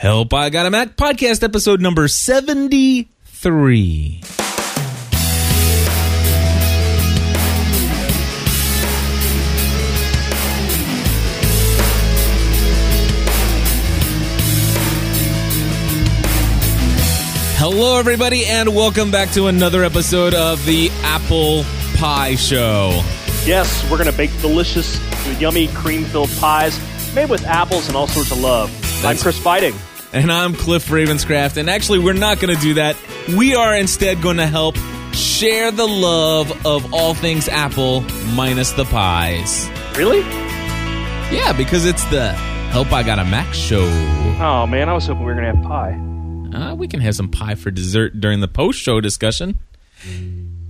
Help 0.00 0.32
I 0.32 0.48
Got 0.48 0.64
a 0.64 0.70
Mac 0.70 0.96
podcast 0.96 1.42
episode 1.42 1.82
number 1.82 2.08
73. 2.08 4.20
Hello, 17.58 17.98
everybody, 17.98 18.46
and 18.46 18.74
welcome 18.74 19.10
back 19.10 19.28
to 19.32 19.48
another 19.48 19.84
episode 19.84 20.32
of 20.32 20.64
the 20.64 20.88
Apple 21.02 21.64
Pie 21.98 22.36
Show. 22.36 23.02
Yes, 23.44 23.82
we're 23.90 23.98
going 23.98 24.10
to 24.10 24.16
bake 24.16 24.30
delicious, 24.40 24.98
yummy, 25.38 25.68
cream 25.68 26.06
filled 26.06 26.30
pies 26.38 26.80
made 27.14 27.28
with 27.28 27.44
apples 27.44 27.86
and 27.88 27.96
all 27.98 28.06
sorts 28.06 28.32
of 28.32 28.40
love. 28.40 28.70
I'm 29.04 29.18
Chris 29.18 29.38
Beiting. 29.38 29.78
And 30.12 30.32
I'm 30.32 30.54
Cliff 30.54 30.88
Ravenscraft. 30.88 31.56
And 31.56 31.70
actually, 31.70 32.00
we're 32.00 32.14
not 32.14 32.40
going 32.40 32.54
to 32.54 32.60
do 32.60 32.74
that. 32.74 32.96
We 33.36 33.54
are 33.54 33.76
instead 33.76 34.20
going 34.20 34.38
to 34.38 34.46
help 34.46 34.76
share 35.12 35.70
the 35.70 35.86
love 35.86 36.66
of 36.66 36.92
all 36.92 37.14
things 37.14 37.48
Apple 37.48 38.00
minus 38.34 38.72
the 38.72 38.84
pies. 38.86 39.68
Really? 39.96 40.20
Yeah, 41.32 41.52
because 41.56 41.86
it's 41.86 42.04
the 42.06 42.32
Help 42.72 42.92
I 42.92 43.04
Got 43.04 43.20
a 43.20 43.24
Mac 43.24 43.54
show. 43.54 43.82
Oh, 44.40 44.66
man, 44.66 44.88
I 44.88 44.94
was 44.94 45.06
hoping 45.06 45.24
we 45.24 45.32
were 45.32 45.40
going 45.40 45.54
to 45.54 45.60
have 45.60 45.64
pie. 45.64 45.92
Uh, 46.58 46.74
we 46.74 46.88
can 46.88 47.00
have 47.00 47.14
some 47.14 47.28
pie 47.28 47.54
for 47.54 47.70
dessert 47.70 48.20
during 48.20 48.40
the 48.40 48.48
post 48.48 48.80
show 48.80 49.00
discussion. 49.00 49.60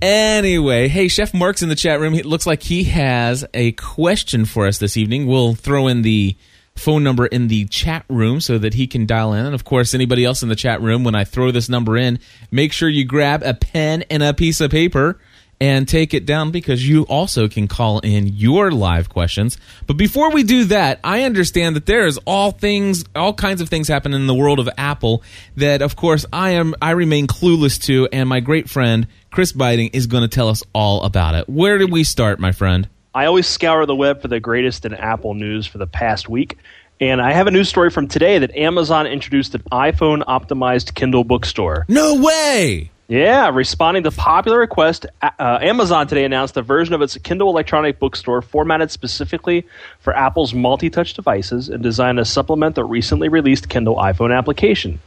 Anyway, 0.03 0.87
hey, 0.87 1.07
Chef 1.07 1.33
Mark's 1.33 1.63
in 1.63 1.69
the 1.69 1.75
chat 1.75 1.99
room. 1.99 2.13
It 2.13 2.27
looks 2.27 2.45
like 2.45 2.61
he 2.61 2.83
has 2.85 3.43
a 3.55 3.71
question 3.71 4.45
for 4.45 4.67
us 4.67 4.77
this 4.77 4.97
evening. 4.97 5.25
We'll 5.25 5.55
throw 5.55 5.87
in 5.87 6.03
the 6.03 6.35
phone 6.81 7.03
number 7.03 7.25
in 7.25 7.47
the 7.47 7.65
chat 7.65 8.03
room 8.09 8.41
so 8.41 8.57
that 8.57 8.73
he 8.73 8.87
can 8.87 9.05
dial 9.05 9.33
in. 9.33 9.45
And 9.45 9.55
of 9.55 9.63
course, 9.63 9.93
anybody 9.93 10.25
else 10.25 10.43
in 10.43 10.49
the 10.49 10.55
chat 10.55 10.81
room, 10.81 11.03
when 11.03 11.15
I 11.15 11.23
throw 11.23 11.51
this 11.51 11.69
number 11.69 11.97
in, 11.97 12.19
make 12.49 12.73
sure 12.73 12.89
you 12.89 13.05
grab 13.05 13.43
a 13.43 13.53
pen 13.53 14.03
and 14.09 14.23
a 14.23 14.33
piece 14.33 14.59
of 14.59 14.71
paper 14.71 15.19
and 15.61 15.87
take 15.87 16.15
it 16.15 16.25
down 16.25 16.49
because 16.49 16.89
you 16.89 17.03
also 17.03 17.47
can 17.47 17.67
call 17.67 17.99
in 17.99 18.25
your 18.25 18.71
live 18.71 19.09
questions. 19.09 19.59
But 19.85 19.95
before 19.95 20.31
we 20.31 20.41
do 20.41 20.65
that, 20.65 20.99
I 21.03 21.21
understand 21.21 21.75
that 21.75 21.85
there 21.85 22.07
is 22.07 22.19
all 22.25 22.49
things, 22.49 23.05
all 23.15 23.35
kinds 23.35 23.61
of 23.61 23.69
things 23.69 23.87
happen 23.87 24.15
in 24.15 24.25
the 24.25 24.33
world 24.33 24.57
of 24.59 24.67
Apple 24.75 25.21
that, 25.57 25.83
of 25.83 25.95
course, 25.95 26.25
I 26.33 26.51
am, 26.51 26.73
I 26.81 26.91
remain 26.91 27.27
clueless 27.27 27.79
to, 27.83 28.09
and 28.11 28.27
my 28.27 28.39
great 28.39 28.71
friend 28.71 29.07
Chris 29.29 29.53
Beiting 29.53 29.91
is 29.93 30.07
going 30.07 30.21
to 30.21 30.27
tell 30.27 30.49
us 30.49 30.63
all 30.73 31.03
about 31.03 31.35
it. 31.35 31.47
Where 31.47 31.77
do 31.77 31.85
we 31.85 32.03
start, 32.03 32.39
my 32.39 32.51
friend? 32.51 32.89
I 33.13 33.25
always 33.25 33.45
scour 33.45 33.85
the 33.85 33.95
web 33.95 34.21
for 34.21 34.29
the 34.29 34.39
greatest 34.39 34.85
in 34.85 34.93
Apple 34.93 35.33
news 35.33 35.67
for 35.67 35.77
the 35.77 35.87
past 35.87 36.29
week. 36.29 36.57
And 37.01 37.21
I 37.21 37.33
have 37.33 37.47
a 37.47 37.51
news 37.51 37.67
story 37.67 37.89
from 37.89 38.07
today 38.07 38.39
that 38.39 38.55
Amazon 38.55 39.05
introduced 39.05 39.53
an 39.55 39.63
iPhone 39.71 40.23
optimized 40.25 40.93
Kindle 40.93 41.23
bookstore. 41.23 41.85
No 41.89 42.21
way! 42.21 42.91
Yeah, 43.09 43.49
responding 43.49 44.03
to 44.03 44.11
popular 44.11 44.59
request, 44.59 45.05
uh, 45.21 45.31
Amazon 45.61 46.07
today 46.07 46.23
announced 46.23 46.55
a 46.55 46.61
version 46.61 46.93
of 46.93 47.01
its 47.01 47.17
Kindle 47.17 47.49
electronic 47.49 47.99
bookstore 47.99 48.41
formatted 48.41 48.89
specifically 48.89 49.65
for 49.99 50.15
Apple's 50.15 50.53
multi-touch 50.53 51.13
devices 51.13 51.67
and 51.67 51.83
designed 51.83 52.19
to 52.19 52.23
supplement 52.23 52.75
the 52.75 52.85
recently 52.85 53.27
released 53.27 53.67
Kindle 53.67 53.97
iPhone 53.97 54.33
application. 54.33 55.01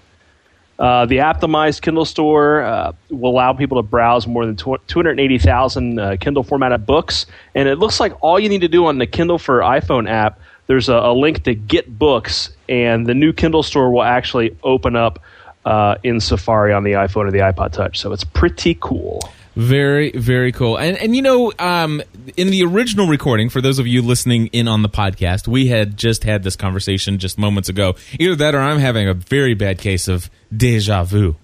Uh, 0.79 1.07
the 1.07 1.19
optimized 1.19 1.83
Kindle 1.83 2.05
store 2.05 2.63
uh, 2.63 2.93
will 3.11 3.31
allow 3.31 3.53
people 3.53 3.81
to 3.81 3.83
browse 3.83 4.27
more 4.27 4.45
than 4.45 4.57
280,000 4.57 5.99
uh, 5.99 6.17
Kindle 6.19 6.43
formatted 6.43 6.85
books, 6.85 7.27
and 7.55 7.69
it 7.69 7.79
looks 7.79 8.01
like 8.01 8.13
all 8.21 8.41
you 8.41 8.49
need 8.49 8.63
to 8.63 8.69
do 8.69 8.87
on 8.87 8.99
the 8.99 9.07
Kindle 9.07 9.39
for 9.39 9.61
iPhone 9.61 10.09
app. 10.09 10.41
There's 10.67 10.89
a, 10.89 10.95
a 10.95 11.15
link 11.15 11.45
to 11.45 11.55
get 11.55 11.97
books, 11.99 12.51
and 12.69 13.07
the 13.07 13.15
new 13.15 13.33
Kindle 13.33 13.63
store 13.63 13.93
will 13.93 14.03
actually 14.03 14.57
open 14.65 14.97
up 14.97 15.21
uh, 15.65 15.97
in 16.03 16.21
Safari 16.21 16.73
on 16.73 16.83
the 16.83 16.93
iPhone 16.93 17.27
or 17.27 17.31
the 17.31 17.39
iPod 17.39 17.73
Touch. 17.73 18.01
So 18.01 18.13
it's 18.13 18.25
pretty 18.25 18.77
cool. 18.81 19.21
Very, 19.57 20.11
very 20.13 20.51
cool. 20.53 20.77
And 20.77 20.97
and 20.99 21.15
you 21.15 21.23
know, 21.23 21.53
um, 21.59 22.03
in 22.37 22.51
the 22.51 22.65
original 22.65 23.07
recording, 23.07 23.49
for 23.49 23.61
those 23.61 23.79
of 23.79 23.87
you 23.87 24.03
listening 24.03 24.49
in 24.49 24.67
on 24.67 24.83
the 24.83 24.89
podcast, 24.89 25.47
we 25.47 25.69
had 25.69 25.97
just 25.97 26.25
had 26.25 26.43
this 26.43 26.57
conversation 26.57 27.19
just 27.19 27.39
moments 27.39 27.69
ago. 27.69 27.95
Either 28.19 28.35
that, 28.37 28.55
or 28.55 28.59
I'm 28.59 28.79
having 28.79 29.09
a 29.09 29.15
very 29.15 29.55
bad 29.55 29.79
case 29.79 30.09
of 30.09 30.29
deja 30.55 31.05
vu. 31.05 31.37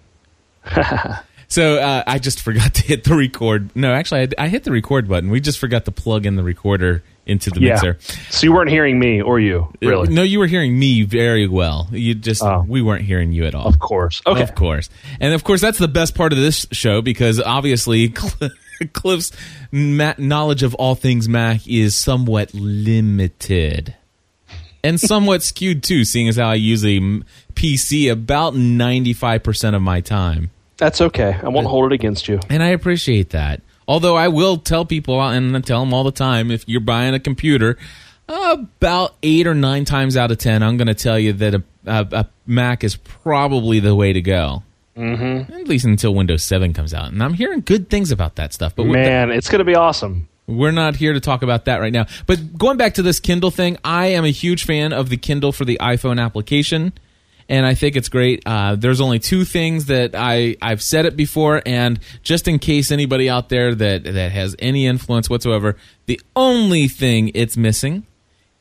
so 1.50 1.77
uh, 1.77 2.03
I 2.06 2.19
just 2.19 2.41
forgot 2.41 2.72
to 2.77 2.83
hit 2.83 3.05
the 3.05 3.15
record. 3.15 3.69
No, 3.77 3.93
actually, 3.93 4.22
I, 4.38 4.44
I 4.44 4.49
hit 4.49 4.65
the 4.65 4.72
record 4.72 5.06
button. 5.09 5.28
We 5.31 5.41
just 5.41 5.59
forgot 5.59 5.84
to 5.84 5.93
plug 5.93 6.25
in 6.25 6.37
the 6.37 6.43
recorder 6.43 7.03
into 7.27 7.50
the 7.50 7.61
Yeah. 7.61 7.75
mixer. 7.75 7.99
So 8.31 8.44
you 8.47 8.53
weren't 8.53 8.71
hearing 8.71 8.99
me 8.99 9.21
or 9.22 9.38
you, 9.38 9.72
really? 9.83 10.09
No, 10.12 10.22
you 10.22 10.39
were 10.41 10.47
hearing 10.49 10.77
me 10.77 11.03
very 11.03 11.47
well. 11.47 11.89
You 11.93 12.15
just 12.15 12.43
Oh. 12.43 12.65
we 12.66 12.81
weren't 12.83 13.05
hearing 13.05 13.31
you 13.33 13.44
at 13.44 13.55
all. 13.55 13.69
Of 13.69 13.78
course. 13.78 14.21
Okay. 14.27 14.43
Of 14.43 14.55
course. 14.55 14.89
And 15.21 15.34
of 15.34 15.44
course, 15.44 15.60
that's 15.60 15.78
the 15.78 15.87
best 15.87 16.15
part 16.16 16.33
of 16.33 16.39
this 16.39 16.66
show 16.72 17.03
because 17.03 17.39
obviously 17.41 18.09
Cliff's 18.93 19.31
knowledge 19.71 20.62
of 20.65 20.75
all 20.77 20.94
things 20.97 21.28
Mac 21.28 21.69
is 21.69 21.94
somewhat 21.94 22.53
limited. 22.55 23.94
And 24.83 24.99
somewhat 24.99 25.43
skewed 25.43 25.83
too, 25.83 26.05
seeing 26.05 26.27
as 26.28 26.37
how 26.37 26.49
I 26.49 26.55
use 26.55 26.84
a 26.84 26.99
PC 27.55 28.10
about 28.10 28.55
95% 28.55 29.75
of 29.77 29.83
my 29.83 30.00
time. 30.00 30.50
That's 30.81 31.03
okay. 31.03 31.39
I 31.43 31.49
won't 31.51 31.67
hold 31.67 31.93
it 31.93 31.95
against 31.95 32.27
you. 32.27 32.41
And 32.49 32.63
I 32.63 32.69
appreciate 32.69 33.31
that. 33.31 33.61
Although 33.87 34.17
I 34.17 34.29
will 34.29 34.57
tell 34.57 34.87
people, 34.87 35.21
and 35.21 35.55
I 35.55 35.61
tell 35.61 35.81
them 35.81 35.93
all 35.93 36.05
the 36.05 36.11
time, 36.11 36.51
if 36.51 36.67
you're 36.67 36.81
buying 36.81 37.13
a 37.13 37.21
computer, 37.21 37.77
about 38.27 39.15
eight 39.23 39.47
or 39.47 39.55
nine 39.55 39.85
times 39.85 40.17
out 40.17 40.31
of 40.31 40.39
ten, 40.39 40.63
I'm 40.63 40.79
going 40.79 40.89
to 40.89 40.95
tell 40.95 41.19
you 41.19 41.35
that 41.35 41.55
a, 41.55 41.63
a, 41.85 42.09
a 42.13 42.29
Mac 42.47 42.83
is 42.83 42.97
probably 42.97 43.79
the 43.79 43.95
way 43.95 44.15
to 44.15 44.23
go. 44.23 44.63
Mm-hmm. 44.97 45.53
At 45.53 45.69
least 45.69 45.85
until 45.85 46.15
Windows 46.15 46.43
7 46.45 46.73
comes 46.73 46.95
out. 46.95 47.13
And 47.13 47.23
I'm 47.23 47.35
hearing 47.35 47.61
good 47.61 47.91
things 47.91 48.11
about 48.11 48.37
that 48.37 48.55
stuff. 48.55 48.75
But 48.75 48.87
Man, 48.87 49.31
it's 49.31 49.49
going 49.51 49.61
to 49.61 49.65
be 49.65 49.75
awesome. 49.75 50.29
we're 50.47 50.71
not 50.73 50.97
here 50.97 51.13
to 51.13 51.21
talk 51.21 51.43
about 51.43 51.67
that 51.67 51.79
right 51.79 51.93
now. 51.93 52.07
But 52.27 52.57
going 52.57 52.79
back 52.79 52.95
to 52.95 53.03
this 53.03 53.21
Kindle 53.21 53.51
thing, 53.51 53.77
I 53.85 54.07
am 54.07 54.25
a 54.25 54.31
huge 54.31 54.65
fan 54.65 54.93
of 54.95 55.11
the 55.11 55.17
Kindle 55.19 55.53
for 55.53 55.65
the 55.65 55.79
iPhone 55.81 56.19
application, 56.23 56.93
and 57.50 57.66
I 57.66 57.75
think 57.75 57.97
it's 57.97 58.09
great. 58.09 58.44
Uh, 58.47 58.77
there's 58.77 59.00
only 59.00 59.19
two 59.19 59.44
things 59.44 59.87
that 59.87 60.12
I 60.15 60.56
I've 60.62 60.81
said 60.81 61.05
it 61.05 61.16
before, 61.16 61.61
and 61.66 61.99
just 62.22 62.47
in 62.47 62.61
case 62.61 62.93
anybody 62.93 63.28
out 63.28 63.49
there 63.49 63.75
that 63.75 64.05
that 64.05 64.33
has 64.33 64.55
any 64.61 64.87
influence 64.87 65.28
whatsoever, 65.28 65.77
the 66.06 66.21
only 66.37 66.87
thing 66.87 67.33
it's 67.34 67.56
missing 67.56 68.06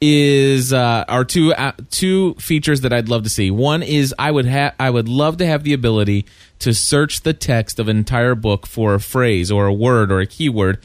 is 0.02 0.74
uh, 0.74 1.06
are 1.08 1.24
two 1.24 1.54
uh, 1.54 1.74
two 1.92 2.34
features 2.36 2.82
that 2.82 2.92
I'd 2.92 3.10
love 3.10 3.24
to 3.24 3.30
see. 3.30 3.52
One 3.52 3.84
is 3.84 4.14
I 4.18 4.32
would 4.32 4.46
have 4.46 4.74
I 4.80 4.90
would 4.90 5.08
love 5.08 5.38
to 5.38 5.46
have 5.46 5.64
the 5.64 5.74
ability 5.74 6.26
to 6.58 6.74
search 6.74 7.22
the 7.22 7.34
text 7.34 7.80
of 7.80 7.90
an 7.90 7.98
entire 7.98 8.34
book 8.34 8.66
for 8.66 8.96
a 8.96 9.00
phrase 9.00 9.52
or 9.52 9.68
a 9.68 9.74
word 9.74 10.12
or 10.12 10.20
a 10.20 10.26
keyword 10.26 10.80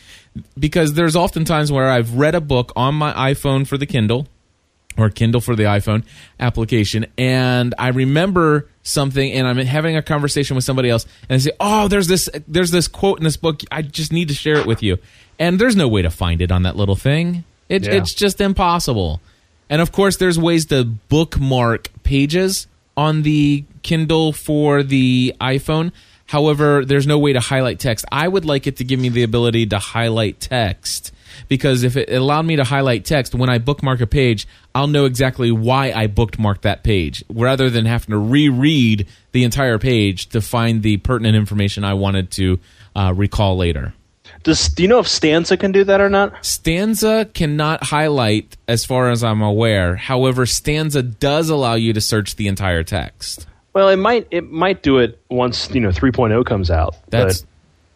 because 0.58 0.92
there's 0.92 1.16
often 1.16 1.44
times 1.46 1.72
where 1.72 1.88
I've 1.88 2.14
read 2.14 2.34
a 2.34 2.40
book 2.40 2.70
on 2.76 2.94
my 2.94 3.12
iPhone 3.32 3.66
for 3.66 3.78
the 3.78 3.86
Kindle 3.86 4.26
or 4.96 5.10
Kindle 5.10 5.40
for 5.40 5.56
the 5.56 5.64
iPhone 5.64 6.04
application, 6.38 7.06
and 7.18 7.74
I 7.78 7.88
remember 7.88 8.68
something, 8.82 9.32
and 9.32 9.46
I'm 9.46 9.58
having 9.58 9.96
a 9.96 10.02
conversation 10.02 10.54
with 10.56 10.64
somebody 10.64 10.90
else, 10.90 11.06
and 11.28 11.36
I 11.36 11.38
say, 11.38 11.52
"Oh, 11.58 11.88
there's 11.88 12.06
this, 12.08 12.28
there's 12.46 12.70
this 12.70 12.88
quote 12.88 13.18
in 13.18 13.24
this 13.24 13.36
book. 13.36 13.62
I 13.70 13.82
just 13.82 14.12
need 14.12 14.28
to 14.28 14.34
share 14.34 14.56
it 14.56 14.66
with 14.66 14.82
you." 14.82 14.98
And 15.38 15.58
there's 15.58 15.76
no 15.76 15.88
way 15.88 16.02
to 16.02 16.10
find 16.10 16.40
it 16.40 16.52
on 16.52 16.62
that 16.62 16.76
little 16.76 16.96
thing. 16.96 17.44
It, 17.68 17.84
Yeah. 17.84 17.94
It's 17.94 18.14
just 18.14 18.40
impossible. 18.40 19.20
And 19.68 19.80
of 19.80 19.90
course, 19.92 20.16
there's 20.18 20.38
ways 20.38 20.66
to 20.66 20.84
bookmark 20.84 21.90
pages 22.02 22.66
on 22.96 23.22
the 23.22 23.64
Kindle 23.82 24.32
for 24.32 24.82
the 24.82 25.34
iPhone. 25.40 25.90
However, 26.26 26.84
there's 26.84 27.06
no 27.06 27.18
way 27.18 27.32
to 27.32 27.40
highlight 27.40 27.78
text. 27.78 28.04
I 28.12 28.28
would 28.28 28.44
like 28.44 28.66
it 28.66 28.76
to 28.76 28.84
give 28.84 29.00
me 29.00 29.08
the 29.08 29.22
ability 29.22 29.66
to 29.66 29.78
highlight 29.78 30.40
text 30.40 31.12
because 31.48 31.82
if 31.82 31.96
it 31.96 32.10
allowed 32.10 32.46
me 32.46 32.56
to 32.56 32.64
highlight 32.64 33.04
text 33.04 33.34
when 33.34 33.48
I 33.48 33.58
bookmark 33.58 34.00
a 34.00 34.06
page, 34.06 34.46
I'll 34.74 34.86
know 34.86 35.04
exactly 35.04 35.50
why 35.50 35.92
I 35.92 36.06
bookmarked 36.06 36.62
that 36.62 36.82
page 36.82 37.24
rather 37.28 37.70
than 37.70 37.86
having 37.86 38.10
to 38.12 38.18
reread 38.18 39.06
the 39.32 39.44
entire 39.44 39.78
page 39.78 40.28
to 40.30 40.40
find 40.40 40.82
the 40.82 40.98
pertinent 40.98 41.36
information 41.36 41.84
I 41.84 41.94
wanted 41.94 42.30
to 42.32 42.60
uh, 42.96 43.12
recall 43.14 43.56
later. 43.56 43.94
Does, 44.42 44.68
do 44.68 44.82
you 44.82 44.88
know 44.88 44.98
if 44.98 45.08
Stanza 45.08 45.56
can 45.56 45.72
do 45.72 45.84
that 45.84 46.00
or 46.00 46.10
not? 46.10 46.44
Stanza 46.44 47.28
cannot 47.32 47.82
highlight, 47.82 48.56
as 48.68 48.84
far 48.84 49.10
as 49.10 49.24
I'm 49.24 49.40
aware. 49.40 49.96
However, 49.96 50.44
Stanza 50.44 51.02
does 51.02 51.48
allow 51.48 51.74
you 51.74 51.94
to 51.94 52.00
search 52.00 52.36
the 52.36 52.48
entire 52.48 52.82
text. 52.82 53.46
Well, 53.72 53.88
it 53.88 53.96
might 53.96 54.28
it 54.30 54.50
might 54.50 54.82
do 54.82 54.98
it 54.98 55.18
once 55.30 55.68
you 55.74 55.80
know 55.80 55.88
3.0 55.88 56.44
comes 56.46 56.70
out. 56.70 56.94
That's 57.08 57.40
but, 57.40 57.50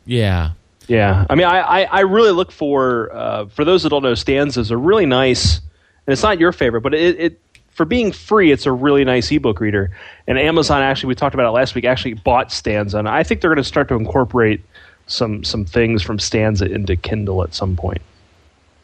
yeah. 0.07 0.53
Yeah. 0.89 1.27
I 1.29 1.35
mean, 1.35 1.47
I, 1.47 1.61
I, 1.61 1.83
I 1.85 2.01
really 2.01 2.33
look 2.33 2.51
for 2.51 3.13
uh, 3.13 3.47
for 3.47 3.65
those 3.65 3.83
that 3.85 3.91
don't 3.91 4.03
know, 4.03 4.15
Stanzas 4.15 4.73
are 4.73 4.79
really 4.79 5.07
nice, 5.07 5.59
and 5.59 6.13
it's 6.13 6.23
not 6.23 6.39
your 6.41 6.53
favorite, 6.53 6.81
but 6.81 6.95
it, 6.95 7.21
it 7.21 7.41
for 7.71 7.85
being 7.85 8.11
free, 8.11 8.51
it's 8.51 8.67
a 8.67 8.73
really 8.73 9.05
nice 9.05 9.31
ebook 9.31 9.61
reader. 9.61 9.91
And 10.27 10.39
Amazon 10.39 10.83
actually, 10.83 11.09
we 11.09 11.15
talked 11.15 11.35
about 11.35 11.47
it 11.47 11.53
last 11.53 11.77
week, 11.77 11.85
actually 11.85 12.15
bought 12.15 12.51
Stanza, 12.51 12.99
and 12.99 13.09
I 13.09 13.23
think 13.23 13.41
they're 13.41 13.51
going 13.51 13.63
to 13.63 13.69
start 13.69 13.89
to 13.89 13.95
incorporate 13.95 14.63
some 15.07 15.45
some 15.45 15.65
things 15.65 16.03
from 16.03 16.19
Stanza 16.19 16.67
into 16.67 16.97
Kindle 16.97 17.43
at 17.43 17.55
some 17.55 17.77
point. 17.77 18.03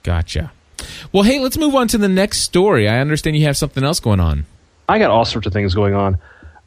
Gotcha. 0.03 0.53
Well, 1.13 1.23
hey, 1.23 1.41
let's 1.41 1.57
move 1.57 1.75
on 1.75 1.89
to 1.89 1.99
the 1.99 2.09
next 2.09 2.41
story. 2.41 2.89
I 2.89 3.01
understand 3.01 3.37
you 3.37 3.45
have 3.45 3.57
something 3.57 3.85
else 3.85 4.01
going 4.01 4.21
on. 4.21 4.47
I 4.89 4.99
got 4.99 5.11
all 5.11 5.25
sorts 5.25 5.47
of 5.47 5.53
things 5.53 5.75
going 5.75 5.95
on. 5.95 6.19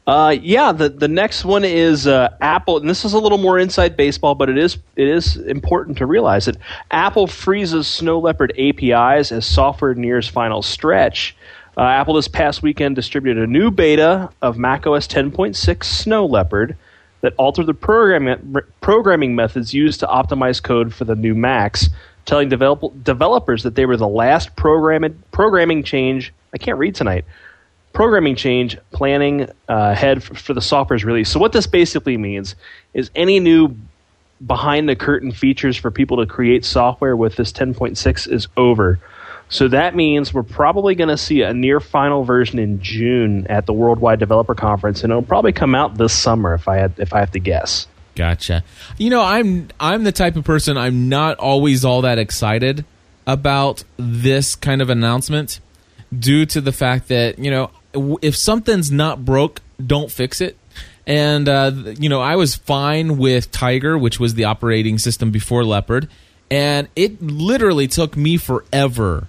Uh, 0.08 0.30
yeah, 0.40 0.72
the 0.72 0.88
the 0.88 1.06
next 1.06 1.44
one 1.44 1.64
is 1.64 2.06
uh, 2.06 2.34
Apple, 2.40 2.78
and 2.78 2.88
this 2.88 3.04
is 3.04 3.12
a 3.12 3.18
little 3.18 3.36
more 3.36 3.58
inside 3.58 3.94
baseball, 3.94 4.34
but 4.34 4.48
it 4.48 4.56
is 4.56 4.78
it 4.96 5.06
is 5.06 5.36
important 5.36 5.98
to 5.98 6.06
realize 6.06 6.46
that 6.46 6.56
Apple 6.90 7.26
freezes 7.26 7.86
Snow 7.86 8.18
Leopard 8.18 8.58
APIs 8.58 9.30
as 9.30 9.44
software 9.44 9.94
nears 9.94 10.26
final 10.26 10.62
stretch. 10.62 11.36
Uh, 11.76 11.82
Apple 11.82 12.14
this 12.14 12.26
past 12.26 12.62
weekend 12.62 12.96
distributed 12.96 13.44
a 13.44 13.46
new 13.46 13.70
beta 13.70 14.30
of 14.40 14.56
macOS 14.56 15.06
10.6 15.06 15.84
Snow 15.84 16.24
Leopard 16.24 16.74
that 17.20 17.34
altered 17.36 17.66
the 17.66 17.74
programming 17.74 18.56
programming 18.80 19.36
methods 19.36 19.74
used 19.74 20.00
to 20.00 20.06
optimize 20.06 20.62
code 20.62 20.94
for 20.94 21.04
the 21.04 21.16
new 21.16 21.34
Macs, 21.34 21.90
telling 22.24 22.48
develop, 22.48 23.04
developers 23.04 23.62
that 23.62 23.74
they 23.74 23.84
were 23.84 23.98
the 23.98 24.08
last 24.08 24.56
programming 24.56 25.22
programming 25.32 25.82
change. 25.82 26.32
I 26.54 26.56
can't 26.56 26.78
read 26.78 26.94
tonight 26.94 27.26
programming 27.92 28.36
change 28.36 28.76
planning 28.92 29.42
uh, 29.42 29.48
ahead 29.68 30.22
for, 30.22 30.34
for 30.34 30.54
the 30.54 30.60
software's 30.60 31.04
release. 31.04 31.30
So 31.30 31.40
what 31.40 31.52
this 31.52 31.66
basically 31.66 32.16
means 32.16 32.54
is 32.94 33.10
any 33.14 33.40
new 33.40 33.74
behind 34.46 34.88
the 34.88 34.96
curtain 34.96 35.32
features 35.32 35.76
for 35.76 35.90
people 35.90 36.18
to 36.18 36.26
create 36.26 36.64
software 36.64 37.16
with 37.16 37.36
this 37.36 37.52
10.6 37.52 38.32
is 38.32 38.48
over. 38.56 38.98
So 39.50 39.68
that 39.68 39.96
means 39.96 40.34
we're 40.34 40.42
probably 40.42 40.94
going 40.94 41.08
to 41.08 41.16
see 41.16 41.42
a 41.42 41.54
near 41.54 41.80
final 41.80 42.22
version 42.22 42.58
in 42.58 42.80
June 42.82 43.46
at 43.48 43.66
the 43.66 43.72
Worldwide 43.72 44.18
Developer 44.18 44.54
Conference, 44.54 45.02
and 45.02 45.10
it'll 45.10 45.22
probably 45.22 45.52
come 45.52 45.74
out 45.74 45.96
this 45.96 46.12
summer 46.12 46.54
if 46.54 46.68
I 46.68 46.76
had 46.76 46.92
if 46.98 47.14
I 47.14 47.20
have 47.20 47.30
to 47.32 47.40
guess. 47.40 47.86
Gotcha. 48.14 48.62
You 48.98 49.10
know, 49.10 49.22
I'm 49.22 49.68
I'm 49.80 50.04
the 50.04 50.12
type 50.12 50.36
of 50.36 50.44
person 50.44 50.76
I'm 50.76 51.08
not 51.08 51.38
always 51.38 51.84
all 51.84 52.02
that 52.02 52.18
excited 52.18 52.84
about 53.26 53.84
this 53.96 54.54
kind 54.54 54.82
of 54.82 54.90
announcement 54.90 55.60
due 56.16 56.44
to 56.46 56.60
the 56.60 56.72
fact 56.72 57.08
that 57.08 57.38
you 57.38 57.50
know 57.50 57.70
if 57.94 58.36
something's 58.36 58.90
not 58.90 59.24
broke, 59.24 59.60
don't 59.84 60.10
fix 60.10 60.40
it. 60.40 60.56
And 61.06 61.48
uh, 61.48 61.72
you 61.98 62.08
know, 62.08 62.20
I 62.20 62.36
was 62.36 62.54
fine 62.54 63.16
with 63.16 63.50
Tiger, 63.50 63.96
which 63.96 64.20
was 64.20 64.34
the 64.34 64.44
operating 64.44 64.98
system 64.98 65.30
before 65.30 65.64
Leopard, 65.64 66.08
and 66.50 66.88
it 66.94 67.22
literally 67.22 67.88
took 67.88 68.16
me 68.16 68.36
forever 68.36 69.28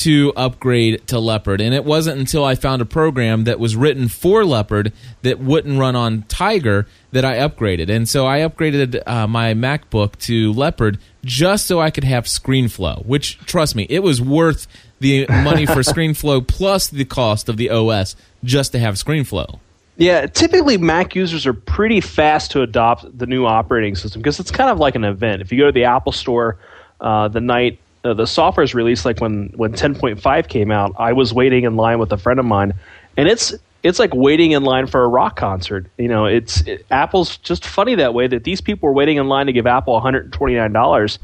to 0.00 0.32
upgrade 0.34 1.06
to 1.08 1.18
Leopard. 1.18 1.60
And 1.60 1.74
it 1.74 1.84
wasn't 1.84 2.18
until 2.18 2.44
I 2.44 2.54
found 2.54 2.80
a 2.80 2.86
program 2.86 3.44
that 3.44 3.60
was 3.60 3.76
written 3.76 4.08
for 4.08 4.44
Leopard 4.44 4.92
that 5.22 5.40
wouldn't 5.40 5.78
run 5.78 5.94
on 5.94 6.22
Tiger 6.22 6.86
that 7.12 7.24
I 7.24 7.36
upgraded. 7.36 7.90
And 7.90 8.08
so 8.08 8.26
I 8.26 8.38
upgraded 8.38 9.02
uh, 9.06 9.26
my 9.26 9.52
MacBook 9.52 10.16
to 10.20 10.52
Leopard 10.52 10.98
just 11.24 11.66
so 11.66 11.80
I 11.80 11.90
could 11.90 12.04
have 12.04 12.24
ScreenFlow, 12.24 13.04
which, 13.04 13.38
trust 13.40 13.76
me, 13.76 13.86
it 13.90 14.02
was 14.02 14.22
worth 14.22 14.66
the 15.00 15.26
money 15.28 15.66
for 15.66 15.80
ScreenFlow 15.80 16.46
plus 16.46 16.88
the 16.88 17.04
cost 17.04 17.48
of 17.48 17.56
the 17.56 17.70
OS 17.70 18.16
just 18.44 18.72
to 18.72 18.78
have 18.78 18.94
ScreenFlow. 18.94 19.58
Yeah, 19.96 20.26
typically 20.26 20.78
Mac 20.78 21.14
users 21.14 21.46
are 21.46 21.52
pretty 21.52 22.00
fast 22.00 22.52
to 22.52 22.62
adopt 22.62 23.18
the 23.18 23.26
new 23.26 23.44
operating 23.44 23.94
system 23.96 24.22
because 24.22 24.40
it's 24.40 24.50
kind 24.50 24.70
of 24.70 24.78
like 24.78 24.94
an 24.94 25.04
event. 25.04 25.42
If 25.42 25.52
you 25.52 25.58
go 25.58 25.66
to 25.66 25.72
the 25.72 25.84
Apple 25.84 26.12
Store 26.12 26.56
uh, 27.00 27.28
the 27.28 27.40
night 27.40 27.78
uh, 28.04 28.14
the 28.14 28.26
software 28.26 28.64
is 28.64 28.74
released, 28.74 29.04
like 29.04 29.20
when 29.20 29.52
when 29.56 29.72
10.5 29.72 30.48
came 30.48 30.70
out, 30.70 30.94
I 30.98 31.12
was 31.12 31.34
waiting 31.34 31.64
in 31.64 31.76
line 31.76 31.98
with 31.98 32.12
a 32.12 32.16
friend 32.16 32.40
of 32.40 32.46
mine, 32.46 32.72
and 33.16 33.28
it's 33.28 33.54
it's 33.82 33.98
like 33.98 34.14
waiting 34.14 34.52
in 34.52 34.62
line 34.62 34.86
for 34.86 35.02
a 35.02 35.08
rock 35.08 35.36
concert. 35.36 35.86
You 35.98 36.08
know, 36.08 36.24
it's 36.26 36.62
it, 36.62 36.86
Apple's 36.90 37.36
just 37.38 37.66
funny 37.66 37.94
that 37.96 38.14
way 38.14 38.26
that 38.26 38.44
these 38.44 38.60
people 38.60 38.88
were 38.88 38.94
waiting 38.94 39.18
in 39.18 39.28
line 39.28 39.46
to 39.46 39.52
give 39.52 39.66
Apple 39.66 39.94
129 39.94 40.72
dollars 40.72 41.18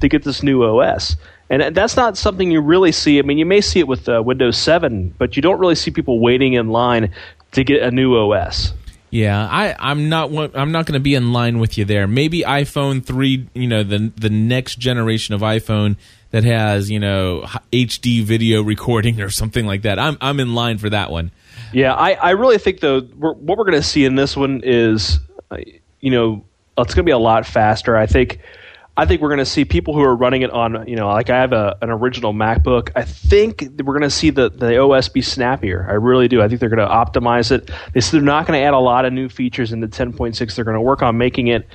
to 0.00 0.08
get 0.08 0.24
this 0.24 0.42
new 0.42 0.62
OS. 0.64 1.16
And 1.48 1.74
that's 1.76 1.96
not 1.96 2.16
something 2.16 2.50
you 2.50 2.60
really 2.60 2.92
see. 2.92 3.18
I 3.18 3.22
mean, 3.22 3.38
you 3.38 3.46
may 3.46 3.60
see 3.60 3.78
it 3.78 3.86
with 3.86 4.08
uh, 4.08 4.22
Windows 4.24 4.58
7, 4.58 5.14
but 5.16 5.36
you 5.36 5.42
don't 5.42 5.60
really 5.60 5.76
see 5.76 5.90
people 5.90 6.18
waiting 6.18 6.54
in 6.54 6.68
line 6.68 7.12
to 7.52 7.62
get 7.62 7.82
a 7.82 7.90
new 7.90 8.16
OS. 8.16 8.72
Yeah, 9.10 9.48
I, 9.48 9.74
I'm 9.78 10.08
not. 10.08 10.32
I'm 10.56 10.72
not 10.72 10.84
going 10.84 10.94
to 10.94 11.00
be 11.00 11.14
in 11.14 11.32
line 11.32 11.58
with 11.58 11.78
you 11.78 11.84
there. 11.84 12.08
Maybe 12.08 12.40
iPhone 12.40 13.04
three. 13.04 13.48
You 13.54 13.68
know, 13.68 13.82
the 13.84 14.12
the 14.16 14.28
next 14.28 14.78
generation 14.78 15.34
of 15.34 15.42
iPhone 15.42 15.96
that 16.32 16.44
has 16.44 16.90
you 16.90 16.98
know 16.98 17.42
HD 17.72 18.22
video 18.22 18.62
recording 18.62 19.20
or 19.20 19.30
something 19.30 19.64
like 19.64 19.82
that. 19.82 19.98
I'm 19.98 20.18
I'm 20.20 20.40
in 20.40 20.54
line 20.54 20.78
for 20.78 20.90
that 20.90 21.10
one. 21.10 21.30
Yeah, 21.72 21.94
I, 21.94 22.12
I 22.14 22.30
really 22.30 22.58
think 22.58 22.80
though 22.80 23.00
we're, 23.16 23.32
what 23.32 23.58
we're 23.58 23.64
going 23.64 23.80
to 23.80 23.82
see 23.82 24.04
in 24.04 24.16
this 24.16 24.36
one 24.36 24.60
is, 24.64 25.18
uh, 25.50 25.58
you 26.00 26.10
know, 26.10 26.44
it's 26.78 26.94
going 26.94 27.04
to 27.04 27.08
be 27.08 27.12
a 27.12 27.18
lot 27.18 27.46
faster. 27.46 27.96
I 27.96 28.06
think 28.06 28.40
I 28.98 29.04
think 29.04 29.20
we're 29.20 29.28
going 29.28 29.38
to 29.38 29.44
see 29.44 29.64
people 29.66 29.92
who 29.92 30.00
are 30.00 30.16
running 30.16 30.42
it 30.42 30.50
on, 30.50 30.88
you 30.88 30.96
know, 30.96 31.08
like 31.08 31.28
I 31.28 31.38
have 31.38 31.52
a, 31.52 31.76
an 31.82 31.90
original 31.90 32.32
MacBook. 32.32 32.90
I 32.96 33.02
think 33.02 33.68
we're 33.78 33.92
going 33.92 34.00
to 34.02 34.10
see 34.10 34.30
the, 34.30 34.48
the 34.48 34.80
OS 34.80 35.10
be 35.10 35.20
snappier. 35.20 35.86
I 35.88 35.94
really 35.94 36.28
do. 36.28 36.40
I 36.40 36.48
think 36.48 36.60
they're 36.60 36.70
going 36.70 36.86
to 36.86 36.92
optimize 36.92 37.50
it. 37.50 37.70
They 37.92 38.00
they're 38.00 38.22
not 38.22 38.46
going 38.46 38.58
to 38.58 38.64
add 38.64 38.72
a 38.72 38.78
lot 38.78 39.04
of 39.04 39.12
new 39.12 39.28
features 39.28 39.72
into 39.72 39.86
10.6. 39.86 40.54
They're 40.54 40.64
going 40.64 40.76
to 40.76 40.80
work 40.80 41.02
on 41.02 41.18
making 41.18 41.48
it 41.48 41.68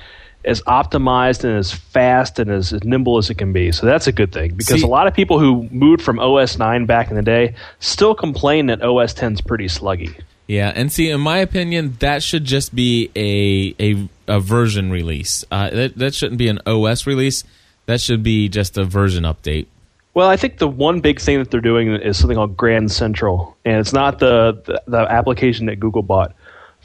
as 0.44 0.60
optimized 0.62 1.44
and 1.44 1.56
as 1.56 1.72
fast 1.72 2.38
and 2.38 2.50
as, 2.50 2.72
as 2.72 2.82
nimble 2.82 3.18
as 3.18 3.30
it 3.30 3.34
can 3.34 3.52
be. 3.52 3.70
So 3.70 3.86
that's 3.86 4.08
a 4.08 4.12
good 4.12 4.32
thing 4.32 4.54
because 4.54 4.80
see, 4.80 4.82
a 4.82 4.88
lot 4.88 5.06
of 5.06 5.14
people 5.14 5.38
who 5.38 5.68
moved 5.70 6.02
from 6.02 6.18
OS 6.18 6.58
9 6.58 6.86
back 6.86 7.10
in 7.10 7.16
the 7.16 7.22
day 7.22 7.54
still 7.78 8.14
complain 8.14 8.66
that 8.66 8.82
OS 8.82 9.14
10 9.14 9.34
is 9.34 9.40
pretty 9.40 9.66
sluggy. 9.66 10.20
Yeah, 10.52 10.70
and 10.74 10.92
see, 10.92 11.08
in 11.08 11.22
my 11.22 11.38
opinion, 11.38 11.96
that 12.00 12.22
should 12.22 12.44
just 12.44 12.74
be 12.74 13.10
a 13.16 13.74
a, 13.82 14.08
a 14.28 14.38
version 14.38 14.90
release. 14.90 15.46
Uh, 15.50 15.70
that 15.70 15.96
that 15.96 16.14
shouldn't 16.14 16.36
be 16.36 16.48
an 16.48 16.60
OS 16.66 17.06
release. 17.06 17.42
That 17.86 18.02
should 18.02 18.22
be 18.22 18.50
just 18.50 18.76
a 18.76 18.84
version 18.84 19.24
update. 19.24 19.64
Well, 20.12 20.28
I 20.28 20.36
think 20.36 20.58
the 20.58 20.68
one 20.68 21.00
big 21.00 21.20
thing 21.20 21.38
that 21.38 21.50
they're 21.50 21.62
doing 21.62 21.88
is 21.88 22.18
something 22.18 22.36
called 22.36 22.54
Grand 22.54 22.92
Central, 22.92 23.56
and 23.64 23.78
it's 23.78 23.94
not 23.94 24.18
the 24.18 24.60
the, 24.66 24.82
the 24.86 24.98
application 24.98 25.64
that 25.66 25.80
Google 25.80 26.02
bought. 26.02 26.34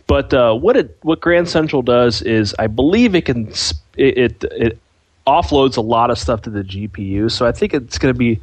But 0.07 0.33
uh, 0.33 0.53
what 0.53 0.77
it 0.77 0.97
what 1.01 1.19
Grand 1.19 1.49
Central 1.49 1.81
does 1.81 2.21
is, 2.21 2.55
I 2.57 2.67
believe 2.67 3.15
it 3.15 3.25
can 3.25 3.49
it, 3.97 4.17
it, 4.17 4.43
it 4.51 4.79
offloads 5.27 5.75
a 5.75 5.81
lot 5.81 6.09
of 6.09 6.17
stuff 6.17 6.43
to 6.43 6.49
the 6.49 6.63
GPU. 6.63 7.29
So 7.29 7.45
I 7.45 7.51
think 7.51 7.73
it's 7.73 7.97
going 7.97 8.13
to 8.13 8.17
be 8.17 8.39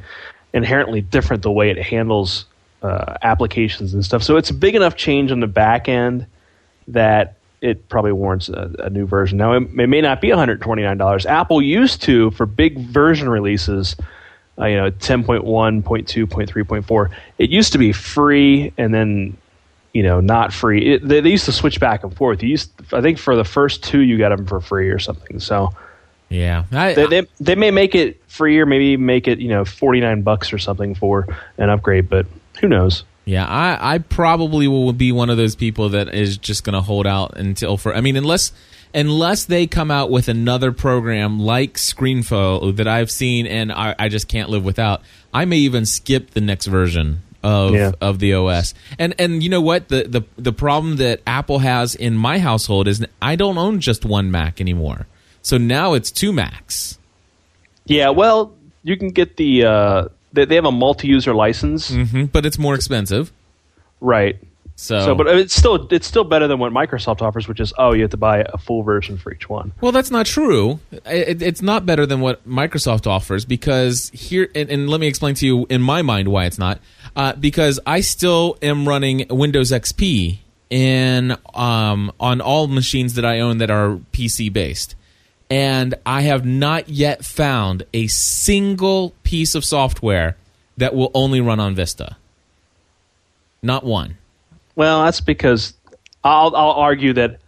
inherently 0.53 1.01
different 1.01 1.41
the 1.41 1.51
way 1.51 1.71
it 1.71 1.81
handles 1.81 2.45
uh, 2.85 3.17
applications 3.23 3.93
and 3.93 4.05
stuff. 4.05 4.21
So 4.21 4.37
it's 4.37 4.51
a 4.51 4.53
big 4.53 4.75
enough 4.75 4.95
change 4.95 5.31
on 5.31 5.39
the 5.39 5.47
back 5.47 5.89
end 5.89 6.27
that 6.87 7.37
it 7.61 7.89
probably 7.89 8.11
warrants 8.11 8.47
a, 8.47 8.71
a 8.79 8.89
new 8.91 9.07
version. 9.07 9.39
Now, 9.39 9.53
it, 9.53 9.63
it, 9.63 9.87
may 9.87 10.01
not 10.01 10.21
be 10.21 10.27
$129. 10.27 11.25
Apple 11.25 11.61
used 11.63 12.03
to, 12.03 12.29
for 12.31 12.45
big 12.45 12.77
version 12.77 13.27
releases, 13.27 13.95
uh, 14.59 14.65
you 14.65 14.75
know, 14.75 14.91
10.1, 14.91 15.41
0.2, 15.81 16.25
0.3, 16.25 17.11
it 17.39 17.49
used 17.49 17.71
to 17.71 17.79
be 17.79 17.91
free 17.91 18.71
and 18.77 18.93
then, 18.93 19.35
you 19.93 20.03
know, 20.03 20.19
not 20.19 20.53
free. 20.53 20.93
It, 20.93 21.07
they, 21.07 21.21
they, 21.21 21.31
used 21.31 21.45
to 21.45 21.51
switch 21.51 21.79
back 21.79 22.03
and 22.03 22.15
forth. 22.15 22.43
You 22.43 22.49
used, 22.49 22.71
I 22.93 23.01
think 23.01 23.17
for 23.17 23.35
the 23.35 23.45
first 23.45 23.83
two, 23.83 24.01
you 24.01 24.19
got 24.19 24.29
them 24.29 24.45
for 24.45 24.61
free 24.61 24.89
or 24.89 24.99
something. 24.99 25.39
So, 25.39 25.73
yeah, 26.29 26.65
I, 26.71 26.93
they, 26.93 27.07
they, 27.07 27.27
they 27.39 27.55
may 27.55 27.71
make 27.71 27.95
it 27.95 28.21
free 28.29 28.59
or 28.59 28.67
maybe 28.67 28.95
make 28.95 29.27
it, 29.27 29.39
you 29.39 29.47
know, 29.47 29.65
49 29.65 30.21
bucks 30.21 30.53
or 30.53 30.59
something 30.59 30.93
for 30.93 31.25
an 31.57 31.69
upgrade, 31.71 32.09
but 32.09 32.27
who 32.59 32.67
knows? 32.67 33.03
Yeah, 33.25 33.45
I, 33.45 33.95
I 33.95 33.97
probably 33.97 34.67
will 34.67 34.93
be 34.93 35.11
one 35.11 35.29
of 35.29 35.37
those 35.37 35.55
people 35.55 35.89
that 35.89 36.13
is 36.13 36.37
just 36.37 36.63
going 36.63 36.75
to 36.75 36.81
hold 36.81 37.07
out 37.07 37.37
until 37.37 37.75
for. 37.75 37.95
I 37.95 38.01
mean, 38.01 38.15
unless 38.15 38.51
unless 38.93 39.45
they 39.45 39.67
come 39.67 39.91
out 39.91 40.09
with 40.09 40.27
another 40.27 40.71
program 40.71 41.39
like 41.39 41.73
ScreenFlow 41.73 42.75
that 42.77 42.87
I've 42.87 43.11
seen 43.11 43.45
and 43.45 43.71
I, 43.71 43.93
I 43.99 44.09
just 44.09 44.27
can't 44.27 44.49
live 44.49 44.63
without, 44.63 45.01
I 45.33 45.45
may 45.45 45.57
even 45.57 45.85
skip 45.85 46.31
the 46.31 46.41
next 46.41 46.67
version 46.67 47.21
of 47.43 47.73
yeah. 47.73 47.91
of 48.01 48.19
the 48.19 48.33
OS. 48.33 48.73
And 48.97 49.13
and 49.19 49.43
you 49.43 49.49
know 49.49 49.61
what 49.61 49.89
the 49.89 50.03
the 50.03 50.21
the 50.37 50.53
problem 50.53 50.97
that 50.97 51.21
Apple 51.27 51.59
has 51.59 51.93
in 51.93 52.15
my 52.15 52.39
household 52.39 52.87
is 52.87 53.05
I 53.21 53.35
don't 53.35 53.57
own 53.57 53.79
just 53.79 54.05
one 54.05 54.31
Mac 54.31 54.61
anymore. 54.61 55.07
So 55.41 55.57
now 55.57 55.93
it's 55.93 56.09
two 56.09 56.33
Macs. 56.33 56.97
Yeah, 57.85 58.09
well, 58.09 58.55
you 58.81 58.97
can 58.97 59.09
get 59.09 59.37
the 59.37 59.65
uh, 59.65 60.07
they, 60.35 60.45
they 60.45 60.55
have 60.55 60.65
a 60.65 60.71
multi-user 60.71 61.33
license, 61.33 61.91
mm-hmm, 61.91 62.25
but 62.25 62.45
it's 62.45 62.59
more 62.59 62.75
expensive. 62.75 63.31
Right. 63.99 64.37
So, 64.77 64.99
so, 64.99 65.15
but 65.15 65.27
it's 65.27 65.55
still 65.55 65.87
it's 65.89 66.05
still 66.05 66.25
better 66.25 66.49
than 66.49 66.59
what 66.59 66.73
Microsoft 66.73 67.21
offers, 67.21 67.47
which 67.47 67.61
is 67.61 67.73
oh, 67.77 67.93
you 67.93 68.01
have 68.01 68.11
to 68.11 68.17
buy 68.17 68.39
a 68.39 68.57
full 68.57 68.83
version 68.83 69.17
for 69.17 69.33
each 69.33 69.47
one. 69.47 69.71
Well, 69.79 69.93
that's 69.93 70.11
not 70.11 70.25
true. 70.25 70.81
It, 70.91 71.41
it's 71.41 71.61
not 71.61 71.85
better 71.85 72.05
than 72.05 72.19
what 72.19 72.45
Microsoft 72.47 73.07
offers 73.07 73.45
because 73.45 74.09
here, 74.13 74.49
and, 74.53 74.69
and, 74.69 74.89
let 74.89 74.99
me 74.99 75.07
explain 75.07 75.33
to 75.35 75.45
you 75.45 75.65
in 75.69 75.81
my 75.81 76.01
mind 76.01 76.27
why 76.27 76.43
it's 76.43 76.57
not. 76.57 76.79
Uh, 77.15 77.31
because 77.33 77.79
I 77.85 78.01
still 78.01 78.57
am 78.61 78.85
running 78.85 79.25
Windows 79.29 79.71
XP 79.71 80.39
in 80.69 81.37
um, 81.53 82.11
on 82.19 82.41
all 82.41 82.67
machines 82.67 83.13
that 83.13 83.23
I 83.23 83.39
own 83.39 83.59
that 83.59 83.71
are 83.71 84.01
PC 84.11 84.51
based 84.51 84.95
and 85.49 85.95
I 86.05 86.21
have 86.21 86.45
not 86.45 86.89
yet 86.89 87.23
found 87.23 87.83
a 87.93 88.07
single 88.07 89.13
piece 89.23 89.55
of 89.55 89.63
software 89.63 90.37
that 90.77 90.95
will 90.95 91.11
only 91.13 91.41
run 91.41 91.59
on 91.59 91.75
Vista. 91.75 92.17
Not 93.61 93.83
one. 93.83 94.17
Well, 94.75 95.05
that's 95.05 95.21
because 95.21 95.73
I'll 96.23 96.55
I'll 96.55 96.71
argue 96.71 97.13
that 97.13 97.39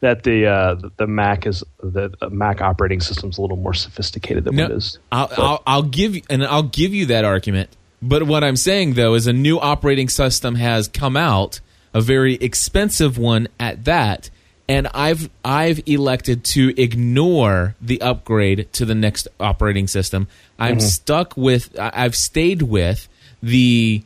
that 0.00 0.24
the 0.24 0.46
uh, 0.46 0.88
the 0.96 1.06
Mac 1.06 1.46
is 1.46 1.62
the 1.82 2.10
Mac 2.30 2.60
operating 2.60 3.00
system 3.00 3.30
is 3.30 3.38
a 3.38 3.42
little 3.42 3.56
more 3.56 3.74
sophisticated 3.74 4.44
than 4.44 4.56
no, 4.56 4.64
Windows. 4.64 4.98
I'll, 5.10 5.30
I'll, 5.36 5.62
I'll 5.66 5.82
give 5.82 6.16
you, 6.16 6.22
and 6.28 6.44
I'll 6.44 6.64
give 6.64 6.92
you 6.92 7.06
that 7.06 7.24
argument. 7.24 7.70
But 8.02 8.24
what 8.24 8.42
I'm 8.42 8.56
saying 8.56 8.94
though 8.94 9.14
is 9.14 9.26
a 9.26 9.32
new 9.32 9.58
operating 9.60 10.08
system 10.08 10.56
has 10.56 10.88
come 10.88 11.16
out 11.16 11.60
a 11.94 12.00
very 12.00 12.34
expensive 12.34 13.16
one 13.16 13.48
at 13.60 13.84
that. 13.84 14.30
And 14.68 14.88
I've 14.94 15.28
I've 15.44 15.82
elected 15.86 16.44
to 16.44 16.72
ignore 16.80 17.74
the 17.80 18.00
upgrade 18.00 18.72
to 18.74 18.84
the 18.84 18.94
next 18.94 19.28
operating 19.40 19.88
system. 19.88 20.28
I'm 20.58 20.80
stuck 20.80 21.36
with 21.36 21.76
I've 21.78 22.14
stayed 22.14 22.62
with 22.62 23.08
the 23.42 24.02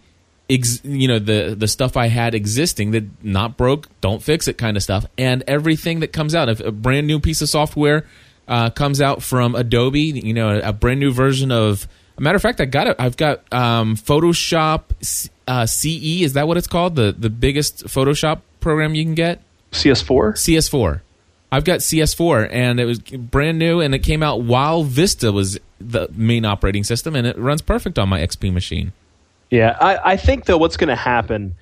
ex, 0.49 0.81
you 0.85 1.09
know 1.09 1.19
the 1.19 1.55
the 1.57 1.69
stuff 1.69 1.97
I 1.97 2.09
had 2.09 2.35
existing 2.35 2.93
that 2.93 3.25
not 3.25 3.57
broke, 3.57 3.89
don't 4.01 4.23
fix 4.23 4.49
it 4.49 4.59
kind 4.59 4.77
of 4.77 4.83
stuff, 4.83 5.07
and 5.19 5.45
everything 5.47 6.01
that 6.01 6.13
comes 6.13 6.35
out. 6.35 6.49
If 6.49 6.61
a 6.61 6.73
brand 6.73 7.07
new 7.07 7.21
piece 7.21 7.43
of 7.43 7.49
software 7.49 8.07
uh, 8.49 8.71
comes 8.71 9.01
out 9.01 9.23
from 9.23 9.55
Adobe, 9.55 10.01
you 10.01 10.35
know, 10.35 10.59
a, 10.59 10.73
brand 10.73 11.01
new 11.01 11.13
version 11.13 11.51
of. 11.51 11.87
A 12.19 12.23
matter 12.23 12.37
of 12.37 12.41
fact, 12.41 12.63
I 12.63 12.65
got 12.65 12.87
it. 12.87 12.97
I've 12.99 13.19
got 13.19 13.43
um, 13.53 13.95
Photoshop 13.95 14.85
uh, 15.47 15.67
CE. 15.67 16.23
Is 16.23 16.33
that 16.33 16.49
what 16.49 16.57
it's 16.57 16.67
called? 16.67 16.97
The 16.97 17.13
the 17.13 17.29
biggest 17.29 17.85
Photoshop 17.89 18.41
program 18.61 18.95
you 18.95 19.05
can 19.05 19.15
get. 19.15 19.43
CS4. 19.76 20.33
CS4. 20.35 21.00
I've 21.52 21.64
got 21.64 21.80
CS4, 21.80 22.49
and 22.50 22.80
it 22.80 22.85
was 22.85 22.99
brand 22.99 23.59
new, 23.59 23.80
and 23.80 23.95
it 23.95 24.00
came 24.00 24.23
out 24.23 24.42
while 24.42 24.83
Vista 24.83 25.30
was 25.30 25.59
the 25.80 26.09
main 26.12 26.45
operating 26.45 26.85
system, 26.85 27.14
and 27.14 27.26
it 27.26 27.38
runs 27.38 27.62
perfect 27.62 27.99
on 27.99 28.09
my 28.09 28.21
XP 28.21 28.52
machine. 28.52 28.92
Yeah, 29.50 29.76
I, 29.80 30.12
I 30.12 30.16
think 30.16 30.47
though 30.47 30.59
what's 30.59 30.76
going 30.76 30.88
to 30.88 30.97
happen 30.97 31.54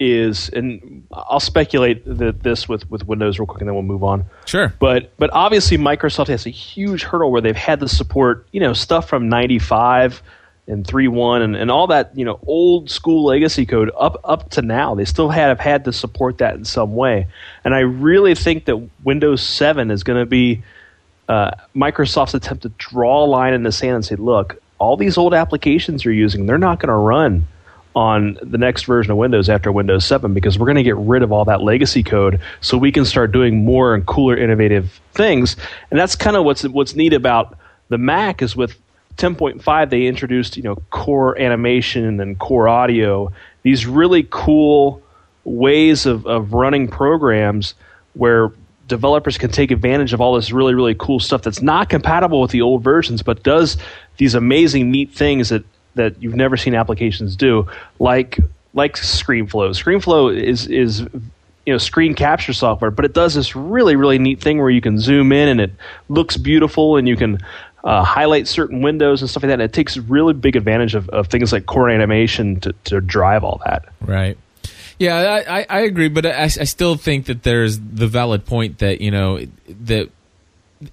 is, 0.00 0.48
and 0.50 1.06
I'll 1.12 1.40
speculate 1.40 2.04
that 2.04 2.42
this 2.42 2.68
with, 2.68 2.88
with 2.90 3.06
Windows 3.06 3.38
real 3.38 3.46
quick, 3.46 3.60
and 3.60 3.68
then 3.68 3.74
we'll 3.74 3.82
move 3.82 4.04
on. 4.04 4.24
Sure. 4.44 4.72
But 4.78 5.16
but 5.18 5.30
obviously 5.32 5.78
Microsoft 5.78 6.28
has 6.28 6.46
a 6.46 6.50
huge 6.50 7.02
hurdle 7.02 7.30
where 7.30 7.40
they've 7.40 7.56
had 7.56 7.80
the 7.80 7.88
support 7.88 8.46
you 8.52 8.60
know 8.60 8.72
stuff 8.72 9.08
from 9.08 9.28
'95 9.28 10.22
and 10.68 10.84
3.1 10.84 11.42
and, 11.42 11.56
and 11.56 11.70
all 11.70 11.86
that 11.88 12.16
you 12.16 12.24
know 12.24 12.38
old 12.46 12.90
school 12.90 13.24
legacy 13.24 13.66
code 13.66 13.90
up 13.98 14.20
up 14.24 14.50
to 14.50 14.62
now. 14.62 14.94
They 14.94 15.04
still 15.04 15.30
have 15.30 15.58
had 15.58 15.84
to 15.86 15.92
support 15.92 16.38
that 16.38 16.54
in 16.54 16.64
some 16.64 16.94
way, 16.94 17.26
and 17.64 17.74
I 17.74 17.80
really 17.80 18.34
think 18.34 18.66
that 18.66 18.76
Windows 19.02 19.42
7 19.42 19.90
is 19.90 20.04
going 20.04 20.20
to 20.20 20.26
be 20.26 20.62
uh, 21.28 21.50
Microsoft's 21.74 22.34
attempt 22.34 22.62
to 22.62 22.70
draw 22.78 23.24
a 23.24 23.26
line 23.26 23.54
in 23.54 23.62
the 23.62 23.72
sand 23.72 23.96
and 23.96 24.04
say, 24.04 24.16
look, 24.16 24.60
all 24.78 24.96
these 24.96 25.18
old 25.18 25.34
applications 25.34 26.04
you're 26.04 26.14
using, 26.14 26.46
they're 26.46 26.58
not 26.58 26.80
going 26.80 26.88
to 26.88 26.94
run 26.94 27.46
on 27.94 28.38
the 28.42 28.58
next 28.58 28.84
version 28.84 29.10
of 29.10 29.18
Windows 29.18 29.48
after 29.48 29.72
Windows 29.72 30.04
7 30.04 30.32
because 30.32 30.58
we're 30.58 30.66
going 30.66 30.76
to 30.76 30.82
get 30.82 30.96
rid 30.96 31.22
of 31.22 31.32
all 31.32 31.44
that 31.46 31.62
legacy 31.62 32.02
code 32.02 32.40
so 32.60 32.78
we 32.78 32.92
can 32.92 33.04
start 33.04 33.32
doing 33.32 33.64
more 33.64 33.94
and 33.94 34.06
cooler 34.06 34.36
innovative 34.36 35.00
things. 35.12 35.56
And 35.90 35.98
that's 35.98 36.14
kind 36.14 36.36
of 36.36 36.44
what's 36.44 36.62
what's 36.62 36.94
neat 36.94 37.12
about 37.12 37.58
the 37.88 37.98
Mac 37.98 38.40
is 38.40 38.54
with 38.54 38.78
10.5 39.18 39.90
they 39.90 40.06
introduced, 40.06 40.56
you 40.56 40.62
know, 40.62 40.76
core 40.90 41.38
animation 41.38 42.20
and 42.20 42.38
core 42.38 42.68
audio, 42.68 43.32
these 43.62 43.86
really 43.86 44.26
cool 44.30 45.02
ways 45.44 46.06
of, 46.06 46.26
of 46.26 46.52
running 46.52 46.88
programs 46.88 47.74
where 48.14 48.52
developers 48.86 49.36
can 49.36 49.50
take 49.50 49.70
advantage 49.70 50.12
of 50.12 50.20
all 50.20 50.34
this 50.34 50.50
really 50.50 50.74
really 50.74 50.94
cool 50.94 51.20
stuff 51.20 51.42
that's 51.42 51.60
not 51.60 51.90
compatible 51.90 52.40
with 52.40 52.50
the 52.50 52.62
old 52.62 52.82
versions 52.82 53.22
but 53.22 53.42
does 53.42 53.76
these 54.16 54.34
amazing 54.34 54.90
neat 54.90 55.12
things 55.12 55.50
that 55.50 55.62
that 55.94 56.22
you've 56.22 56.34
never 56.34 56.56
seen 56.56 56.74
applications 56.74 57.36
do 57.36 57.66
like 57.98 58.38
like 58.74 58.94
ScreenFlow. 58.94 59.70
ScreenFlow 59.70 60.34
is 60.34 60.66
is 60.66 61.00
you 61.00 61.74
know 61.74 61.78
screen 61.78 62.14
capture 62.14 62.52
software, 62.52 62.90
but 62.90 63.04
it 63.04 63.12
does 63.12 63.34
this 63.34 63.54
really 63.54 63.96
really 63.96 64.18
neat 64.18 64.40
thing 64.40 64.58
where 64.58 64.70
you 64.70 64.80
can 64.80 64.98
zoom 64.98 65.32
in 65.32 65.48
and 65.48 65.60
it 65.60 65.72
looks 66.08 66.36
beautiful 66.36 66.96
and 66.96 67.06
you 67.06 67.16
can 67.16 67.38
uh, 67.84 68.02
highlight 68.02 68.48
certain 68.48 68.82
windows 68.82 69.20
and 69.20 69.30
stuff 69.30 69.42
like 69.42 69.48
that. 69.48 69.54
And 69.54 69.62
it 69.62 69.72
takes 69.72 69.96
really 69.96 70.34
big 70.34 70.56
advantage 70.56 70.94
of, 70.94 71.08
of 71.10 71.28
things 71.28 71.52
like 71.52 71.66
core 71.66 71.88
animation 71.90 72.60
to, 72.60 72.72
to 72.84 73.00
drive 73.00 73.44
all 73.44 73.60
that. 73.64 73.86
Right. 74.00 74.36
Yeah, 74.98 75.42
I, 75.48 75.64
I, 75.68 75.80
agree, 75.82 76.08
but 76.08 76.26
I, 76.26 76.44
I 76.44 76.48
still 76.48 76.96
think 76.96 77.26
that 77.26 77.44
there's 77.44 77.78
the 77.78 78.08
valid 78.08 78.44
point 78.44 78.78
that 78.78 79.00
you 79.00 79.12
know 79.12 79.38
that 79.68 80.10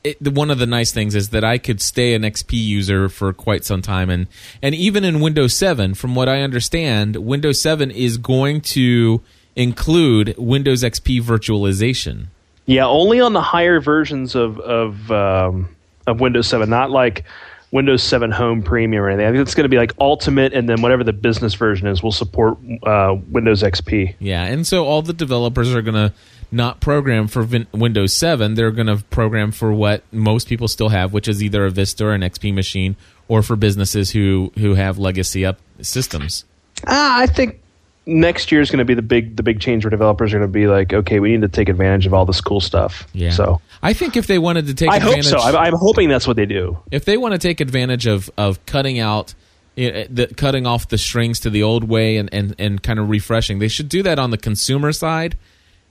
it, 0.04 0.18
the, 0.22 0.30
one 0.30 0.52
of 0.52 0.60
the 0.60 0.68
nice 0.68 0.92
things 0.92 1.16
is 1.16 1.30
that 1.30 1.44
I 1.44 1.58
could 1.58 1.82
stay 1.82 2.14
an 2.14 2.22
XP 2.22 2.54
user 2.54 3.10
for 3.10 3.34
quite 3.34 3.66
some 3.66 3.82
time, 3.82 4.12
and 4.12 4.28
and 4.62 4.76
even 4.76 5.04
in 5.04 5.22
Windows 5.22 5.56
7, 5.56 5.96
from 5.96 6.14
what 6.14 6.30
I 6.30 6.42
understand, 6.42 7.16
Windows 7.16 7.60
7 7.60 7.90
is 7.90 8.18
going 8.18 8.62
to 8.62 9.22
include 9.56 10.36
Windows 10.38 10.84
XP 10.84 11.24
virtualization. 11.24 12.28
Yeah, 12.68 12.86
only 12.86 13.22
on 13.22 13.34
the 13.34 13.42
higher 13.42 13.80
versions 13.80 14.36
of 14.36 14.60
of 14.60 15.12
um, 15.12 15.75
of 16.08 16.20
Windows 16.20 16.48
7, 16.48 16.70
not 16.70 16.92
like 16.92 17.24
Windows 17.72 18.04
7 18.04 18.32
Home 18.32 18.62
Premium 18.64 19.04
or 19.04 19.10
anything. 19.10 19.26
I 19.28 19.32
think 19.32 19.42
it's 19.42 19.56
going 19.56 19.66
to 19.66 19.70
be 19.70 19.78
like 19.78 19.94
Ultimate, 20.00 20.54
and 20.54 20.70
then 20.70 20.82
whatever 20.82 21.04
the 21.04 21.14
business 21.14 21.54
version 21.56 21.88
is 21.88 22.02
will 22.02 22.12
support 22.12 22.58
uh, 22.84 23.16
Windows 23.30 23.64
XP. 23.64 24.16
Yeah, 24.20 24.46
and 24.46 24.66
so 24.66 24.86
all 24.86 25.02
the 25.02 25.14
developers 25.14 25.74
are 25.74 25.82
going 25.82 25.96
to 25.96 26.14
not 26.52 26.80
program 26.80 27.28
for 27.28 27.44
Vin- 27.44 27.68
Windows 27.74 28.14
7. 28.14 28.54
They're 28.54 28.72
going 28.72 28.88
to 28.88 28.98
program 29.06 29.52
for 29.52 29.74
what 29.74 30.04
most 30.14 30.48
people 30.48 30.68
still 30.68 30.90
have, 30.90 31.12
which 31.12 31.28
is 31.28 31.44
either 31.44 31.66
a 31.66 31.72
Vista 31.72 32.06
or 32.06 32.14
an 32.14 32.22
XP 32.22 32.54
machine, 32.54 32.96
or 33.28 33.42
for 33.42 33.56
businesses 33.56 34.12
who 34.12 34.52
who 34.58 34.76
have 34.76 34.98
legacy 34.98 35.46
up 35.46 35.60
systems. 35.82 36.46
Ah, 36.88 37.20
I 37.20 37.26
think 37.26 37.60
next 38.06 38.52
year 38.52 38.62
is 38.62 38.70
going 38.70 38.80
to 38.80 38.86
be 38.86 38.94
the 38.94 39.02
big 39.02 39.36
the 39.36 39.44
big 39.44 39.60
change 39.60 39.84
where 39.84 39.90
developers 39.90 40.34
are 40.34 40.38
going 40.40 40.50
to 40.50 40.54
be 40.54 40.68
like, 40.68 40.94
okay, 40.94 41.20
we 41.20 41.32
need 41.32 41.42
to 41.42 41.48
take 41.48 41.70
advantage 41.70 42.06
of 42.06 42.14
all 42.14 42.26
this 42.26 42.42
cool 42.42 42.62
stuff. 42.62 43.08
Yeah. 43.14 43.32
So 43.32 43.62
I 43.82 43.94
think 43.94 44.16
if 44.16 44.28
they 44.28 44.40
wanted 44.40 44.68
to 44.68 44.74
take 44.74 44.90
I 44.90 45.00
hope 45.00 45.18
advantage, 45.18 45.32
so. 45.32 45.40
I'm, 45.40 45.56
I'm 45.56 45.74
hoping 45.74 46.10
that's 46.10 46.28
what 46.28 46.36
they 46.38 46.46
do. 46.46 46.78
if 46.92 47.06
they 47.06 47.18
want 47.18 47.34
to 47.34 47.40
take 47.40 47.62
advantage 47.62 48.06
of 48.08 48.30
of 48.38 48.66
cutting 48.66 49.00
out 49.00 49.34
you 49.76 50.06
the, 50.10 50.28
cutting 50.28 50.66
off 50.66 50.88
the 50.88 50.98
strings 50.98 51.42
to 51.42 51.50
the 51.50 51.64
old 51.64 51.84
way 51.84 52.16
and, 52.18 52.30
and, 52.34 52.56
and 52.58 52.82
kind 52.82 52.98
of 52.98 53.10
refreshing 53.10 53.60
they 53.60 53.68
should 53.68 53.90
do 53.90 54.02
that 54.04 54.18
on 54.18 54.30
the 54.32 54.38
consumer 54.38 54.94
side 54.94 55.36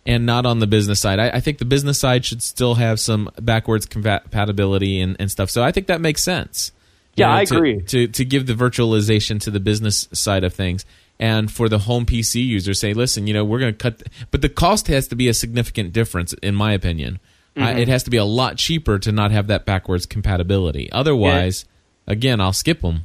and 0.06 0.24
not 0.24 0.46
on 0.46 0.58
the 0.60 0.66
business 0.66 1.00
side 1.00 1.18
I, 1.18 1.28
I 1.30 1.40
think 1.40 1.58
the 1.58 1.66
business 1.66 1.98
side 1.98 2.24
should 2.24 2.42
still 2.42 2.76
have 2.76 2.98
some 2.98 3.28
backwards 3.42 3.84
compatibility 3.84 5.00
and, 5.02 5.16
and 5.20 5.30
stuff 5.30 5.50
so 5.50 5.62
i 5.62 5.70
think 5.70 5.88
that 5.88 6.00
makes 6.00 6.22
sense 6.22 6.72
Yeah, 7.16 7.34
I 7.34 7.44
to, 7.44 7.56
agree. 7.56 7.82
to, 7.82 8.08
to 8.08 8.24
give 8.24 8.46
the 8.46 8.54
virtualization 8.54 9.38
to 9.42 9.50
the 9.50 9.60
business 9.60 10.08
side 10.12 10.44
of 10.44 10.54
things 10.54 10.86
and 11.18 11.50
for 11.50 11.68
the 11.68 11.78
home 11.80 12.04
pc 12.04 12.44
user 12.44 12.74
say 12.74 12.92
listen 12.92 13.26
you 13.26 13.34
know 13.34 13.44
we're 13.44 13.58
going 13.58 13.72
to 13.72 13.78
cut 13.78 14.02
but 14.30 14.42
the 14.42 14.48
cost 14.48 14.88
has 14.88 15.06
to 15.08 15.14
be 15.16 15.28
a 15.28 15.34
significant 15.34 15.92
difference 15.92 16.32
in 16.34 16.54
my 16.54 16.72
opinion. 16.72 17.18
Uh, 17.56 17.66
it 17.66 17.86
has 17.86 18.02
to 18.02 18.10
be 18.10 18.16
a 18.16 18.24
lot 18.24 18.56
cheaper 18.56 18.98
to 18.98 19.12
not 19.12 19.30
have 19.30 19.46
that 19.46 19.64
backwards 19.64 20.06
compatibility. 20.06 20.90
Otherwise 20.90 21.64
again 22.06 22.40
i'll 22.40 22.52
skip 22.52 22.80
them 22.80 23.04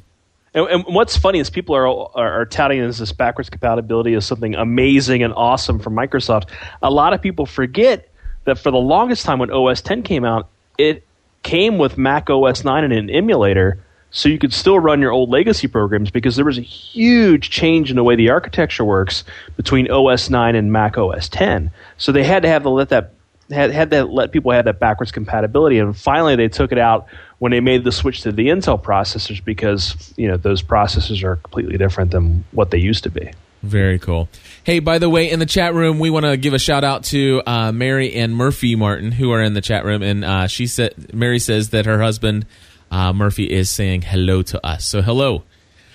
And, 0.52 0.66
and 0.68 0.84
what's 0.88 1.16
funny 1.16 1.38
is 1.38 1.50
people 1.50 1.76
are, 1.76 1.86
are 1.86 2.40
are 2.40 2.46
touting 2.46 2.80
this, 2.80 2.98
this 2.98 3.12
backwards 3.12 3.48
compatibility 3.48 4.14
as 4.14 4.26
something 4.26 4.56
amazing 4.56 5.22
and 5.22 5.32
awesome 5.34 5.78
from 5.78 5.94
Microsoft. 5.94 6.48
A 6.82 6.90
lot 6.90 7.12
of 7.12 7.22
people 7.22 7.46
forget 7.46 8.08
that 8.44 8.58
for 8.58 8.72
the 8.72 8.78
longest 8.78 9.24
time 9.24 9.38
when 9.38 9.50
OS 9.52 9.80
10 9.82 10.02
came 10.02 10.24
out, 10.24 10.48
it 10.78 11.06
came 11.42 11.78
with 11.78 11.96
Mac 11.96 12.28
OS 12.30 12.64
9 12.64 12.84
and 12.84 12.92
an 12.92 13.10
emulator, 13.10 13.84
so 14.10 14.28
you 14.28 14.38
could 14.38 14.52
still 14.52 14.78
run 14.78 15.00
your 15.00 15.12
old 15.12 15.30
legacy 15.30 15.68
programs 15.68 16.10
because 16.10 16.36
there 16.36 16.44
was 16.44 16.58
a 16.58 16.62
huge 16.62 17.50
change 17.50 17.90
in 17.90 17.96
the 17.96 18.04
way 18.04 18.16
the 18.16 18.30
architecture 18.30 18.84
works 18.84 19.24
between 19.56 19.90
OS 19.90 20.30
9 20.30 20.54
and 20.56 20.72
Mac 20.72 20.98
OS 20.98 21.28
10. 21.28 21.70
So 21.96 22.12
they 22.12 22.24
had 22.24 22.42
to 22.42 22.48
have 22.48 22.62
to 22.64 22.70
let 22.70 22.88
that 22.88 23.12
had 23.50 23.70
had 23.72 23.90
to 23.90 24.04
let 24.04 24.32
people 24.32 24.52
have 24.52 24.64
that 24.66 24.78
backwards 24.78 25.10
compatibility, 25.10 25.78
and 25.78 25.96
finally 25.96 26.36
they 26.36 26.48
took 26.48 26.72
it 26.72 26.78
out 26.78 27.06
when 27.38 27.50
they 27.50 27.60
made 27.60 27.84
the 27.84 27.92
switch 27.92 28.22
to 28.22 28.32
the 28.32 28.48
Intel 28.48 28.80
processors 28.80 29.44
because 29.44 30.14
you 30.16 30.28
know 30.28 30.36
those 30.36 30.62
processors 30.62 31.22
are 31.22 31.36
completely 31.36 31.76
different 31.76 32.12
than 32.12 32.44
what 32.52 32.70
they 32.70 32.78
used 32.78 33.02
to 33.04 33.10
be. 33.10 33.32
Very 33.62 33.98
cool. 33.98 34.28
Hey, 34.64 34.78
by 34.78 34.98
the 34.98 35.10
way, 35.10 35.30
in 35.30 35.38
the 35.38 35.46
chat 35.46 35.74
room, 35.74 35.98
we 35.98 36.08
want 36.08 36.24
to 36.24 36.36
give 36.36 36.54
a 36.54 36.58
shout 36.58 36.82
out 36.82 37.04
to 37.04 37.42
uh, 37.44 37.72
Mary 37.72 38.14
and 38.14 38.34
Murphy 38.34 38.74
Martin, 38.74 39.12
who 39.12 39.32
are 39.32 39.42
in 39.42 39.52
the 39.52 39.60
chat 39.60 39.84
room, 39.84 40.02
and 40.02 40.24
uh, 40.24 40.46
she 40.46 40.66
said 40.66 41.12
Mary 41.12 41.38
says 41.38 41.70
that 41.70 41.86
her 41.86 42.00
husband 42.00 42.46
uh, 42.90 43.12
Murphy 43.12 43.50
is 43.50 43.70
saying 43.70 44.02
hello 44.02 44.42
to 44.42 44.64
us. 44.66 44.84
So 44.84 45.02
hello. 45.02 45.44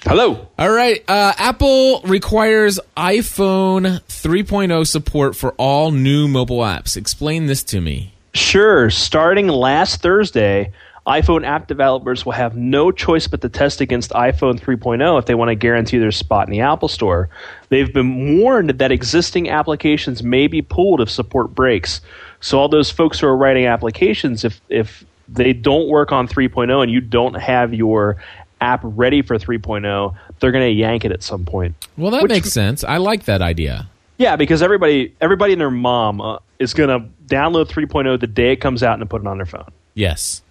Hello. 0.04 0.48
All 0.60 0.72
right. 0.72 1.04
Uh, 1.08 1.34
Apple 1.38 2.02
requires 2.02 2.80
iPhone 2.96 4.02
3.0 4.04 4.86
support 4.86 5.36
for 5.36 5.54
all 5.54 5.90
new 5.92 6.28
mobile 6.28 6.60
apps. 6.60 6.96
Explain 6.96 7.48
this 7.48 7.64
to 7.64 7.82
me. 7.82 8.14
Sure. 8.34 8.92
Starting 8.92 9.48
last 9.48 10.04
Thursday, 10.04 10.72
iPhone 11.08 11.46
app 11.46 11.68
developers 11.68 12.26
will 12.26 12.34
have 12.34 12.56
no 12.56 12.92
choice 12.92 13.28
but 13.28 13.42
to 13.42 13.50
test 13.50 13.80
against 13.82 14.12
iPhone 14.12 14.60
3.0 14.60 15.20
if 15.20 15.26
they 15.26 15.36
want 15.36 15.50
to 15.50 15.56
guarantee 15.56 15.98
their 15.98 16.12
spot 16.12 16.48
in 16.48 16.52
the 16.52 16.62
Apple 16.62 16.88
Store. 16.88 17.30
They've 17.70 17.94
been 17.94 18.40
warned 18.40 18.72
that 18.72 18.92
existing 18.92 19.50
applications 19.50 20.22
may 20.22 20.48
be 20.48 20.62
pulled 20.62 21.02
if 21.02 21.10
support 21.10 21.54
breaks. 21.54 22.02
So 22.42 22.60
all 22.60 22.70
those 22.70 22.92
folks 22.92 23.20
who 23.20 23.28
are 23.28 23.38
writing 23.38 23.66
applications, 23.66 24.44
if 24.44 24.60
if 24.70 25.04
they 25.28 25.54
don't 25.54 25.88
work 25.88 26.12
on 26.12 26.28
3.0 26.28 26.82
and 26.84 26.92
you 26.92 27.02
don't 27.02 27.36
have 27.36 27.74
your 27.74 28.18
app 28.62 28.80
ready 28.84 29.22
for 29.22 29.38
3.0, 29.38 30.16
they're 30.40 30.52
going 30.52 30.66
to 30.66 30.72
yank 30.72 31.06
it 31.06 31.12
at 31.12 31.24
some 31.24 31.46
point. 31.46 31.76
Well, 31.98 32.12
that 32.12 32.24
Which- 32.24 32.30
makes 32.32 32.52
sense. 32.52 32.84
I 32.84 32.98
like 32.98 33.26
that 33.26 33.42
idea. 33.42 33.88
Yeah, 34.18 34.38
because 34.38 34.62
everybody 34.62 35.14
everybody 35.20 35.52
and 35.54 35.60
their 35.60 35.70
mom 35.70 36.22
uh, 36.22 36.38
is 36.58 36.74
going 36.74 36.88
to 36.90 37.06
download 37.28 37.68
3.0 37.68 38.18
the 38.20 38.28
day 38.28 38.54
it 38.54 38.58
comes 38.58 38.82
out 38.82 39.00
and 39.00 39.10
put 39.10 39.22
it 39.22 39.28
on 39.28 39.38
their 39.38 39.46
phone. 39.46 39.70
Yes. 39.94 40.42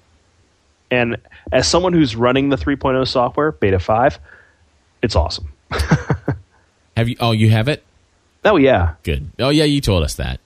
And 0.91 1.17
as 1.51 1.67
someone 1.67 1.95
who's 1.95 2.15
running 2.15 2.51
the 2.51 2.57
3.0 2.57 3.09
software, 3.09 3.53
Beta 3.53 3.79
5, 3.79 4.19
it's 5.03 5.17
awesome. 5.17 5.49
Have 6.97 7.09
you? 7.09 7.17
Oh, 7.21 7.33
you 7.33 7.51
have 7.51 7.69
it. 7.69 7.83
Oh 8.45 8.57
yeah, 8.57 8.95
Good. 9.03 9.31
Oh 9.39 9.49
yeah, 9.49 9.65
you 9.65 9.81
told 9.81 10.05
us 10.05 10.15
that. 10.17 10.39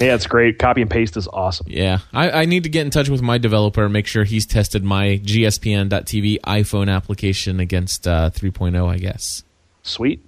Yeah, 0.00 0.14
it's 0.14 0.26
great. 0.26 0.58
Copy 0.58 0.80
and 0.82 0.90
paste 0.90 1.16
is 1.16 1.28
awesome. 1.32 1.66
Yeah, 1.68 1.98
I, 2.12 2.30
I 2.30 2.44
need 2.46 2.62
to 2.64 2.68
get 2.70 2.84
in 2.84 2.90
touch 2.90 3.08
with 3.08 3.22
my 3.22 3.38
developer 3.38 3.84
and 3.84 3.92
make 3.92 4.06
sure 4.06 4.24
he's 4.24 4.46
tested 4.46 4.82
my 4.82 5.20
GSPN.TV 5.24 6.40
iPhone 6.40 6.90
application 6.90 7.60
against 7.60 8.06
uh, 8.08 8.30
3.0. 8.30 8.88
I 8.88 8.98
guess, 8.98 9.42
Sweet. 9.82 10.24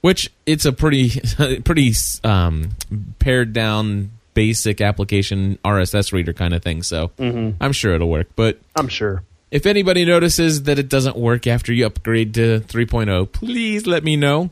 which 0.00 0.30
it's 0.46 0.64
a 0.64 0.72
pretty 0.72 1.20
pretty 1.64 1.92
um, 2.24 2.70
pared 3.18 3.52
down 3.52 4.12
basic 4.34 4.80
application 4.80 5.58
RSS 5.64 6.12
reader 6.12 6.32
kind 6.32 6.52
of 6.54 6.62
thing. 6.62 6.82
So 6.82 7.10
I'm 7.18 7.72
sure 7.72 7.94
it'll 7.94 8.10
work. 8.10 8.28
But 8.36 8.60
I'm 8.76 8.88
sure. 8.88 9.22
if 9.50 9.64
anybody 9.64 10.04
notices 10.04 10.64
that 10.64 10.78
it 10.78 10.88
doesn't 10.90 11.16
work 11.16 11.46
after 11.46 11.72
you 11.72 11.86
upgrade 11.86 12.34
to 12.34 12.60
3.0, 12.60 13.32
please 13.32 13.86
let 13.86 14.04
me 14.04 14.14
know. 14.16 14.50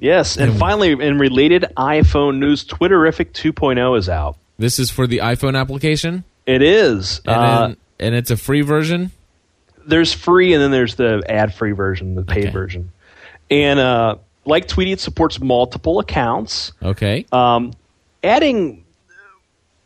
Yes, 0.00 0.36
and 0.38 0.56
finally, 0.58 0.92
in 0.92 1.18
related 1.18 1.66
iPhone 1.76 2.38
news, 2.38 2.64
Twitterrific 2.64 3.32
2.0 3.32 3.98
is 3.98 4.08
out. 4.08 4.36
This 4.58 4.78
is 4.78 4.90
for 4.90 5.06
the 5.06 5.18
iPhone 5.18 5.58
application, 5.58 6.24
It 6.46 6.62
is. 6.62 7.20
and, 7.26 7.36
Uh, 7.36 7.60
then- 7.68 7.76
and 8.00 8.14
it's 8.14 8.30
a 8.30 8.36
free 8.36 8.62
version. 8.62 9.10
there's 9.86 10.12
free, 10.12 10.52
and 10.54 10.62
then 10.62 10.70
there's 10.70 10.94
the 10.94 11.22
ad-free 11.28 11.72
version, 11.72 12.14
the 12.14 12.22
paid 12.22 12.44
Okay. 12.44 12.50
version. 12.50 12.90
And 13.50 13.78
uh, 13.80 14.16
like 14.46 14.68
Tweetie, 14.68 14.92
it 14.92 15.00
supports 15.00 15.40
multiple 15.40 15.98
accounts. 15.98 16.72
Okay. 16.82 17.26
Um, 17.32 17.72
adding 18.22 18.84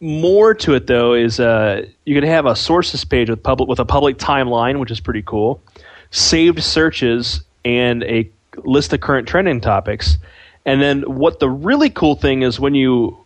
more 0.01 0.53
to 0.55 0.75
it 0.75 0.87
though 0.87 1.15
is 1.15 1.41
uh, 1.41 1.87
you 2.05 2.15
can 2.15 2.29
have 2.29 2.45
a 2.47 2.55
sources 2.55 3.05
page 3.05 3.31
with 3.31 3.43
public 3.43 3.69
with 3.69 3.79
a 3.79 3.85
public 3.85 4.19
timeline, 4.19 4.79
which 4.79 4.91
is 4.91 5.01
pretty 5.01 5.23
cool. 5.23 5.63
Saved 6.11 6.63
searches 6.63 7.41
and 7.65 8.03
a 8.05 8.29
list 8.65 8.93
of 8.93 9.01
current 9.01 9.27
trending 9.29 9.61
topics. 9.61 10.19
And 10.67 10.81
then 10.81 11.03
what 11.03 11.41
the 11.41 11.49
really 11.51 11.91
cool 11.91 12.15
thing 12.15 12.43
is 12.43 12.59
when 12.61 12.75
you 12.75 13.17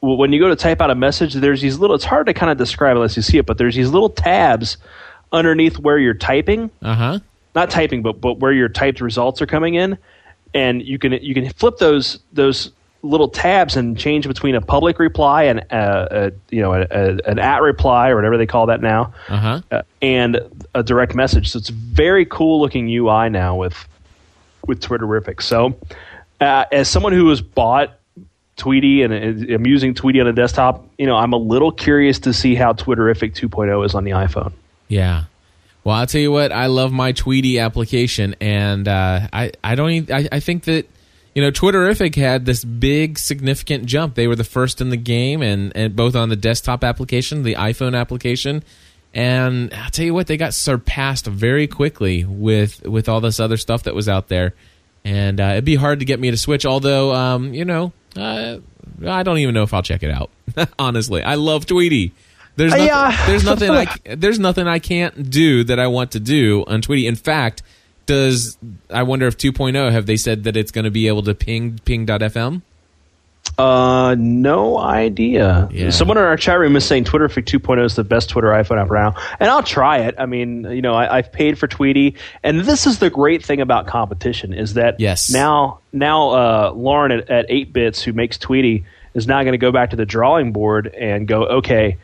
when 0.00 0.32
you 0.32 0.40
go 0.40 0.48
to 0.48 0.56
type 0.56 0.80
out 0.80 0.90
a 0.90 0.94
message, 0.94 1.34
there's 1.34 1.60
these 1.60 1.78
little. 1.78 1.94
It's 1.94 2.04
hard 2.06 2.26
to 2.26 2.34
kind 2.34 2.50
of 2.50 2.56
describe 2.58 2.96
unless 2.96 3.16
you 3.16 3.22
see 3.22 3.38
it, 3.38 3.46
but 3.46 3.58
there's 3.58 3.74
these 3.76 3.90
little 3.90 4.08
tabs 4.08 4.76
underneath 5.32 5.78
where 5.78 5.98
you're 5.98 6.14
typing 6.14 6.70
Uh 6.82 6.94
huh. 6.94 7.18
not 7.54 7.70
typing, 7.70 8.02
but 8.02 8.20
but 8.20 8.38
where 8.38 8.52
your 8.52 8.68
typed 8.68 9.00
results 9.00 9.40
are 9.42 9.46
coming 9.46 9.74
in, 9.74 9.98
and 10.54 10.82
you 10.82 10.98
can 10.98 11.12
you 11.12 11.34
can 11.34 11.48
flip 11.50 11.78
those 11.78 12.18
those 12.32 12.72
little 13.02 13.28
tabs 13.28 13.76
and 13.76 13.96
change 13.98 14.26
between 14.28 14.54
a 14.54 14.60
public 14.60 14.98
reply 14.98 15.44
and 15.44 15.60
a, 15.70 16.08
a 16.10 16.32
you 16.54 16.60
know 16.62 16.72
a, 16.74 16.86
a, 16.90 17.18
an 17.26 17.38
at 17.38 17.62
reply 17.62 18.08
or 18.08 18.16
whatever 18.16 18.36
they 18.38 18.46
call 18.46 18.66
that 18.66 18.80
now, 18.80 19.12
Uh 19.28 19.36
huh. 19.36 19.60
uh, 19.70 19.82
and 20.02 20.40
a 20.74 20.82
direct 20.82 21.14
message. 21.14 21.50
So 21.50 21.58
it's 21.58 21.68
very 21.70 22.24
cool 22.26 22.60
looking 22.60 22.88
UI 22.88 23.28
now 23.30 23.54
with 23.54 23.86
with 24.70 24.80
Twitterrific. 24.80 25.42
So 25.42 25.76
uh, 26.40 26.64
as 26.72 26.88
someone 26.88 27.12
who 27.12 27.28
has 27.28 27.42
bought 27.42 27.98
Tweetie 28.56 29.04
and 29.04 29.50
I'm 29.50 29.66
using 29.66 29.94
Tweetie 29.94 30.20
on 30.20 30.28
a 30.28 30.32
desktop, 30.32 30.88
you 30.96 31.06
know 31.06 31.16
I'm 31.16 31.34
a 31.34 31.38
little 31.38 31.72
curious 31.72 32.20
to 32.20 32.32
see 32.32 32.54
how 32.54 32.72
Twitterrific 32.72 33.34
2.0 33.34 33.84
is 33.84 33.94
on 33.94 34.04
the 34.04 34.12
iPhone. 34.12 34.52
Yeah. 34.88 35.24
Well, 35.82 35.96
I'll 35.96 36.06
tell 36.06 36.20
you 36.20 36.30
what. 36.30 36.52
I 36.52 36.66
love 36.66 36.92
my 36.92 37.12
Tweetie 37.12 37.60
application, 37.60 38.36
and 38.40 38.86
uh, 38.86 39.28
I 39.32 39.52
I 39.64 39.74
don't. 39.74 39.90
Even, 39.90 40.14
I 40.14 40.28
I 40.30 40.40
think 40.40 40.64
that 40.64 40.86
you 41.34 41.42
know 41.42 41.50
Twitterrific 41.50 42.14
had 42.14 42.44
this 42.44 42.64
big 42.64 43.18
significant 43.18 43.86
jump. 43.86 44.14
They 44.14 44.26
were 44.26 44.36
the 44.36 44.44
first 44.44 44.80
in 44.80 44.90
the 44.90 44.98
game, 44.98 45.42
and 45.42 45.74
and 45.74 45.96
both 45.96 46.14
on 46.14 46.28
the 46.28 46.36
desktop 46.36 46.84
application, 46.84 47.42
the 47.44 47.54
iPhone 47.54 47.98
application, 47.98 48.62
and 49.14 49.72
I'll 49.74 49.90
tell 49.90 50.04
you 50.04 50.14
what, 50.14 50.26
they 50.26 50.36
got 50.36 50.54
surpassed 50.54 51.26
very 51.26 51.66
quickly 51.66 52.24
with 52.24 52.82
with 52.86 53.08
all 53.08 53.20
this 53.20 53.40
other 53.40 53.56
stuff 53.56 53.82
that 53.84 53.94
was 53.94 54.08
out 54.08 54.28
there, 54.28 54.54
and 55.04 55.40
uh, 55.40 55.44
it'd 55.52 55.64
be 55.64 55.74
hard 55.76 55.98
to 56.00 56.04
get 56.04 56.20
me 56.20 56.30
to 56.30 56.36
switch. 56.36 56.64
Although, 56.66 57.12
um, 57.14 57.52
you 57.54 57.64
know, 57.64 57.92
uh, 58.16 58.58
I 59.06 59.22
don't 59.22 59.38
even 59.38 59.54
know 59.54 59.62
if 59.62 59.74
I'll 59.74 59.82
check 59.82 60.02
it 60.02 60.10
out. 60.10 60.30
Honestly, 60.78 61.22
I 61.22 61.34
love 61.34 61.66
Tweetie. 61.66 62.12
There's 62.56 62.72
Uh, 62.72 62.76
nothing, 62.76 62.86
yeah. 62.88 63.26
there's 63.26 63.44
nothing 63.44 63.70
I 63.70 63.86
there's 64.16 64.38
nothing 64.38 64.66
I 64.66 64.78
can't 64.78 65.30
do 65.30 65.64
that 65.64 65.78
I 65.78 65.86
want 65.86 66.12
to 66.12 66.20
do 66.20 66.64
on 66.66 66.82
Tweetie. 66.82 67.06
In 67.08 67.16
fact, 67.16 67.62
does 68.06 68.58
I 68.90 69.02
wonder 69.04 69.26
if 69.26 69.38
2.0 69.38 69.92
have 69.92 70.06
they 70.06 70.16
said 70.16 70.44
that 70.44 70.56
it's 70.56 70.70
going 70.72 70.84
to 70.84 70.90
be 70.90 71.06
able 71.08 71.22
to 71.22 71.34
ping 71.34 71.78
ping.fm? 71.84 72.62
Uh, 73.60 74.14
no 74.18 74.78
idea. 74.78 75.68
Yeah. 75.70 75.90
Someone 75.90 76.16
in 76.18 76.24
our 76.24 76.36
chat 76.36 76.58
room 76.58 76.76
is 76.76 76.84
saying 76.84 77.04
Twitterrific 77.04 77.44
2.0 77.44 77.84
is 77.84 77.94
the 77.94 78.04
best 78.04 78.30
Twitter 78.30 78.48
iPhone 78.48 78.80
app 78.80 78.90
right 78.90 79.12
now, 79.14 79.22
and 79.38 79.50
I'll 79.50 79.62
try 79.62 79.98
it. 79.98 80.14
I 80.18 80.26
mean, 80.26 80.64
you 80.64 80.82
know, 80.82 80.94
I, 80.94 81.18
I've 81.18 81.30
paid 81.30 81.58
for 81.58 81.68
Tweetie, 81.68 82.16
and 82.42 82.60
this 82.60 82.86
is 82.86 82.98
the 82.98 83.10
great 83.10 83.44
thing 83.44 83.60
about 83.60 83.86
competition 83.86 84.52
is 84.52 84.74
that 84.74 84.98
Yes. 84.98 85.30
now 85.30 85.80
now 85.92 86.30
uh, 86.30 86.72
Loren 86.74 87.12
at, 87.12 87.28
at 87.30 87.48
atebits 87.48 88.02
who 88.02 88.12
makes 88.12 88.38
Tweetie 88.38 88.84
is 89.14 89.26
now 89.26 89.42
going 89.42 89.52
to 89.52 89.58
go 89.58 89.72
back 89.72 89.90
to 89.90 89.96
the 89.96 90.06
drawing 90.06 90.52
board 90.52 90.86
and 90.86 91.26
go, 91.28 91.44
okay, 91.44 91.96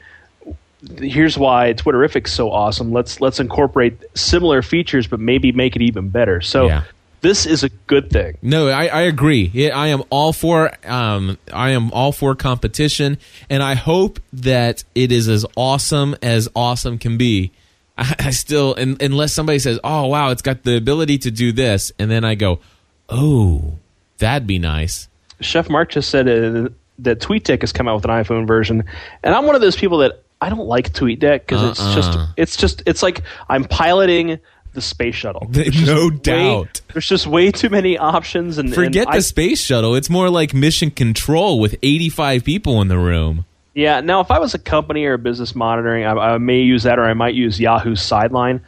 here's 0.99 1.39
why 1.39 1.73
Twitterrific's 1.73 2.33
so 2.33 2.51
awesome. 2.51 2.93
Let's 2.93 3.21
let's 3.21 3.41
incorporate 3.41 3.99
similar 4.15 4.63
features, 4.63 5.07
but 5.07 5.21
maybe 5.21 5.53
make 5.53 5.77
it 5.77 5.83
even 5.83 6.11
better. 6.11 6.41
So. 6.41 6.67
Yeah. 6.67 6.83
This 7.21 7.47
is 7.47 7.65
a 7.65 7.69
good 7.69 8.11
thing. 8.11 8.39
No, 8.43 8.69
I, 8.69 8.87
I 8.87 9.01
agree. 9.03 9.51
Yeah, 9.53 9.77
I 9.77 9.89
am 9.89 10.03
all 10.11 10.33
for 10.33 10.71
um, 10.89 11.39
I 11.53 11.71
am 11.71 11.91
all 11.93 12.13
for 12.13 12.35
competition, 12.35 13.19
and 13.51 13.63
I 13.63 13.75
hope 13.75 14.21
that 14.33 14.85
it 14.95 15.11
is 15.11 15.29
as 15.29 15.45
awesome 15.57 16.15
as 16.23 16.49
awesome 16.55 16.99
can 16.99 17.17
be. 17.17 17.53
I, 17.99 18.15
I 18.27 18.31
still, 18.31 18.75
un 18.79 18.97
unless 19.01 19.33
somebody 19.33 19.59
says, 19.59 19.81
"Oh, 19.83 20.07
wow, 20.07 20.31
it's 20.31 20.43
got 20.43 20.63
the 20.63 20.77
ability 20.77 21.19
to 21.19 21.31
do 21.31 21.53
this," 21.53 21.91
and 21.99 22.11
then 22.11 22.25
I 22.25 22.35
go, 22.35 22.61
"Oh, 23.09 23.79
that'd 24.19 24.47
be 24.47 24.59
nice." 24.59 25.09
Chef 25.41 25.69
Mark 25.69 25.91
just 25.91 26.11
said 26.11 26.29
uh, 26.29 26.69
that 26.99 27.21
TweetDeck 27.21 27.61
has 27.63 27.73
come 27.73 27.89
out 27.89 27.97
with 27.97 28.05
an 28.05 28.11
iPhone 28.11 28.47
version, 28.47 28.85
and 29.23 29.35
I'm 29.35 29.47
one 29.47 29.55
of 29.55 29.61
those 29.61 29.77
people 29.77 29.99
that 29.99 30.23
I 30.41 30.51
don't 30.51 30.67
like 30.67 30.93
TweetDeck 30.93 31.41
because 31.41 31.63
it's 31.71 31.95
just 31.95 32.13
Uh-uh. 32.13 32.27
it's 32.37 32.57
just 32.57 32.83
it's 32.87 33.03
like 33.03 33.23
I'm 33.49 33.65
piloting 33.65 34.39
the 34.77 34.81
space 34.81 35.17
shuttle. 35.17 35.47
There's 35.51 35.75
just 35.75 35.87
No 35.87 36.09
way- 36.09 36.17
doubt. 36.23 36.81
there's 36.93 37.07
just 37.09 37.27
way 37.27 37.51
too 37.51 37.69
many 37.69 37.99
options, 37.99 38.59
and 38.59 38.73
Forget 38.73 39.07
and 39.07 39.13
the 39.15 39.17
I- 39.17 39.21
space 39.21 39.61
shuttle. 39.61 39.97
It's 39.97 40.09
more 40.09 40.31
like 40.31 40.55
mission 40.55 40.93
control 40.93 41.59
with 41.59 41.75
85 41.83 42.45
people 42.45 42.81
in 42.81 42.87
the 42.87 42.99
room. 42.99 43.45
yeah. 43.75 44.01
Now, 44.01 44.21
if 44.21 44.31
I 44.31 44.39
was 44.39 44.55
a 44.55 44.59
company 44.61 45.05
or 45.05 45.15
a 45.15 45.19
business 45.19 45.55
monitoring, 45.57 46.05
I, 46.05 46.13
I 46.13 46.39
may 46.39 46.61
use 46.61 46.85
that, 46.85 46.99
or 47.01 47.05
I 47.05 47.15
might 47.15 47.35
use 47.35 47.59
Yahoo's 47.59 48.01
Sideline, 48.01 48.61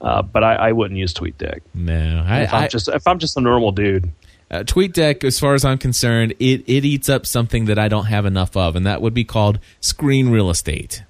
uh, 0.00 0.22
but 0.22 0.44
I, 0.44 0.54
I 0.54 0.72
wouldn't 0.72 0.98
use 1.00 1.12
TweetDeck. 1.12 1.60
No, 1.74 2.24
I, 2.26 2.42
If 2.42 2.54
I'm 2.54 2.62
I, 2.64 2.68
just 2.68 2.88
if 2.88 3.06
I'm 3.08 3.18
just 3.18 3.36
a 3.36 3.40
normal 3.40 3.72
dude. 3.72 4.10
uh, 4.50 4.60
TweetDeck, 4.64 5.24
as 5.24 5.40
far 5.40 5.54
as 5.54 5.64
I'm 5.64 5.78
concerned, 5.78 6.32
it, 6.38 6.62
it 6.66 6.84
eats 6.84 7.08
up 7.08 7.26
something 7.26 7.64
that 7.64 7.78
I 7.78 7.88
don't 7.88 8.06
have 8.06 8.24
enough 8.26 8.56
of, 8.56 8.76
and 8.76 8.86
that 8.86 9.02
would 9.02 9.14
be 9.14 9.24
called 9.24 9.58
screen 9.80 10.28
real 10.28 10.50
estate. 10.50 11.02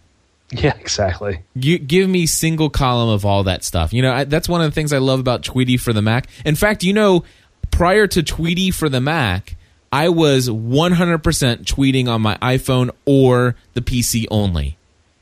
Yeah, 0.52 0.74
exactly. 0.78 1.42
You 1.54 1.78
give 1.78 2.08
me 2.08 2.26
single 2.26 2.70
column 2.70 3.08
of 3.08 3.24
all 3.24 3.44
that 3.44 3.64
stuff. 3.64 3.92
You 3.92 4.02
know, 4.02 4.12
I, 4.12 4.24
that's 4.24 4.48
one 4.48 4.60
of 4.60 4.70
the 4.70 4.74
things 4.74 4.92
I 4.92 4.98
love 4.98 5.18
about 5.18 5.42
Tweetie 5.42 5.80
for 5.80 5.92
the 5.92 6.02
Mac. 6.02 6.28
In 6.44 6.54
fact, 6.54 6.84
you 6.84 6.92
know, 6.92 7.24
prior 7.70 8.06
to 8.06 8.22
Tweetie 8.22 8.72
for 8.72 8.88
the 8.88 9.00
Mac, 9.00 9.56
I 9.90 10.08
was 10.10 10.48
100% 10.48 11.22
tweeting 11.64 12.08
on 12.08 12.20
my 12.20 12.36
iPhone 12.38 12.90
or 13.04 13.56
the 13.72 13.80
PC 13.80 14.26
only. 14.30 14.76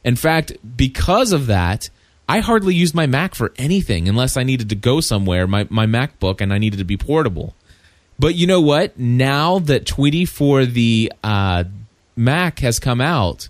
In 0.04 0.16
fact, 0.16 0.52
because 0.76 1.32
of 1.32 1.46
that, 1.46 1.88
I 2.28 2.40
hardly 2.40 2.74
used 2.74 2.94
my 2.94 3.06
Mac 3.06 3.34
for 3.34 3.52
anything 3.56 4.08
unless 4.08 4.36
I 4.36 4.42
needed 4.42 4.68
to 4.70 4.74
go 4.74 5.00
somewhere, 5.00 5.46
my, 5.46 5.66
my 5.70 5.86
MacBook, 5.86 6.40
and 6.40 6.52
I 6.52 6.58
needed 6.58 6.78
to 6.78 6.84
be 6.84 6.96
portable. 6.96 7.54
But 8.18 8.34
you 8.34 8.46
know 8.46 8.60
what? 8.60 8.98
Now 8.98 9.58
that 9.60 9.84
Tweetie 9.84 10.28
for 10.28 10.64
the 10.64 11.12
uh, 11.22 11.64
Mac 12.16 12.60
has 12.60 12.78
come 12.78 13.00
out, 13.00 13.48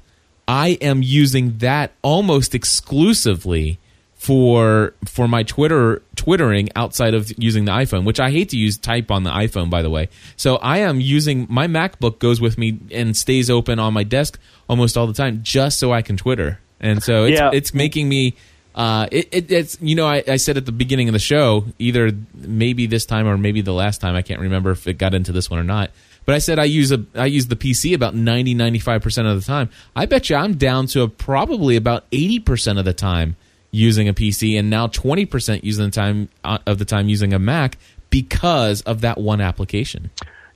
I 0.48 0.70
am 0.80 1.02
using 1.02 1.58
that 1.58 1.92
almost 2.02 2.54
exclusively 2.54 3.78
for 4.14 4.94
for 5.04 5.26
my 5.26 5.42
Twitter 5.42 6.00
twittering 6.14 6.68
outside 6.76 7.12
of 7.14 7.32
using 7.38 7.64
the 7.64 7.72
iPhone, 7.72 8.04
which 8.04 8.20
I 8.20 8.30
hate 8.30 8.50
to 8.50 8.56
use 8.56 8.78
type 8.78 9.10
on 9.10 9.24
the 9.24 9.30
iPhone 9.30 9.68
by 9.68 9.82
the 9.82 9.90
way. 9.90 10.08
So 10.36 10.56
I 10.56 10.78
am 10.78 11.00
using 11.00 11.46
my 11.50 11.66
MacBook 11.66 12.18
goes 12.20 12.40
with 12.40 12.56
me 12.56 12.78
and 12.92 13.16
stays 13.16 13.50
open 13.50 13.78
on 13.80 13.92
my 13.92 14.04
desk 14.04 14.38
almost 14.68 14.96
all 14.96 15.06
the 15.08 15.12
time 15.12 15.40
just 15.42 15.80
so 15.80 15.92
I 15.92 16.02
can 16.02 16.16
Twitter. 16.16 16.60
And 16.80 17.02
so 17.02 17.24
it's 17.24 17.40
Yeah. 17.40 17.50
it's 17.52 17.74
making 17.74 18.08
me 18.08 18.34
uh, 18.74 19.06
it, 19.12 19.28
it, 19.32 19.50
it's 19.52 19.76
you 19.80 19.94
know 19.96 20.06
I, 20.06 20.22
I 20.26 20.36
said 20.36 20.56
at 20.56 20.66
the 20.66 20.72
beginning 20.72 21.08
of 21.08 21.12
the 21.12 21.18
show 21.18 21.64
either 21.78 22.12
maybe 22.34 22.86
this 22.86 23.04
time 23.04 23.26
or 23.26 23.36
maybe 23.36 23.60
the 23.60 23.72
last 23.74 24.00
time 24.00 24.14
I 24.14 24.22
can't 24.22 24.40
remember 24.40 24.70
if 24.70 24.86
it 24.86 24.98
got 24.98 25.14
into 25.14 25.32
this 25.32 25.50
one 25.50 25.58
or 25.58 25.64
not 25.64 25.90
but 26.24 26.34
I 26.34 26.38
said 26.38 26.58
I 26.58 26.64
use 26.64 26.92
a 26.92 27.04
I 27.14 27.26
use 27.26 27.46
the 27.46 27.56
PC 27.56 27.94
about 27.94 28.14
90 28.14 28.54
95% 28.54 29.30
of 29.30 29.40
the 29.40 29.46
time. 29.46 29.70
I 29.94 30.06
bet 30.06 30.30
you 30.30 30.36
I'm 30.36 30.54
down 30.54 30.86
to 30.88 31.08
probably 31.08 31.76
about 31.76 32.10
80% 32.10 32.78
of 32.78 32.84
the 32.84 32.92
time 32.92 33.36
using 33.70 34.08
a 34.08 34.14
PC 34.14 34.58
and 34.58 34.70
now 34.70 34.86
20% 34.86 35.64
using 35.64 35.86
the 35.86 35.90
time 35.90 36.28
uh, 36.44 36.58
of 36.66 36.78
the 36.78 36.84
time 36.84 37.08
using 37.08 37.32
a 37.32 37.38
Mac 37.38 37.78
because 38.10 38.82
of 38.82 39.00
that 39.00 39.18
one 39.18 39.40
application. 39.40 40.10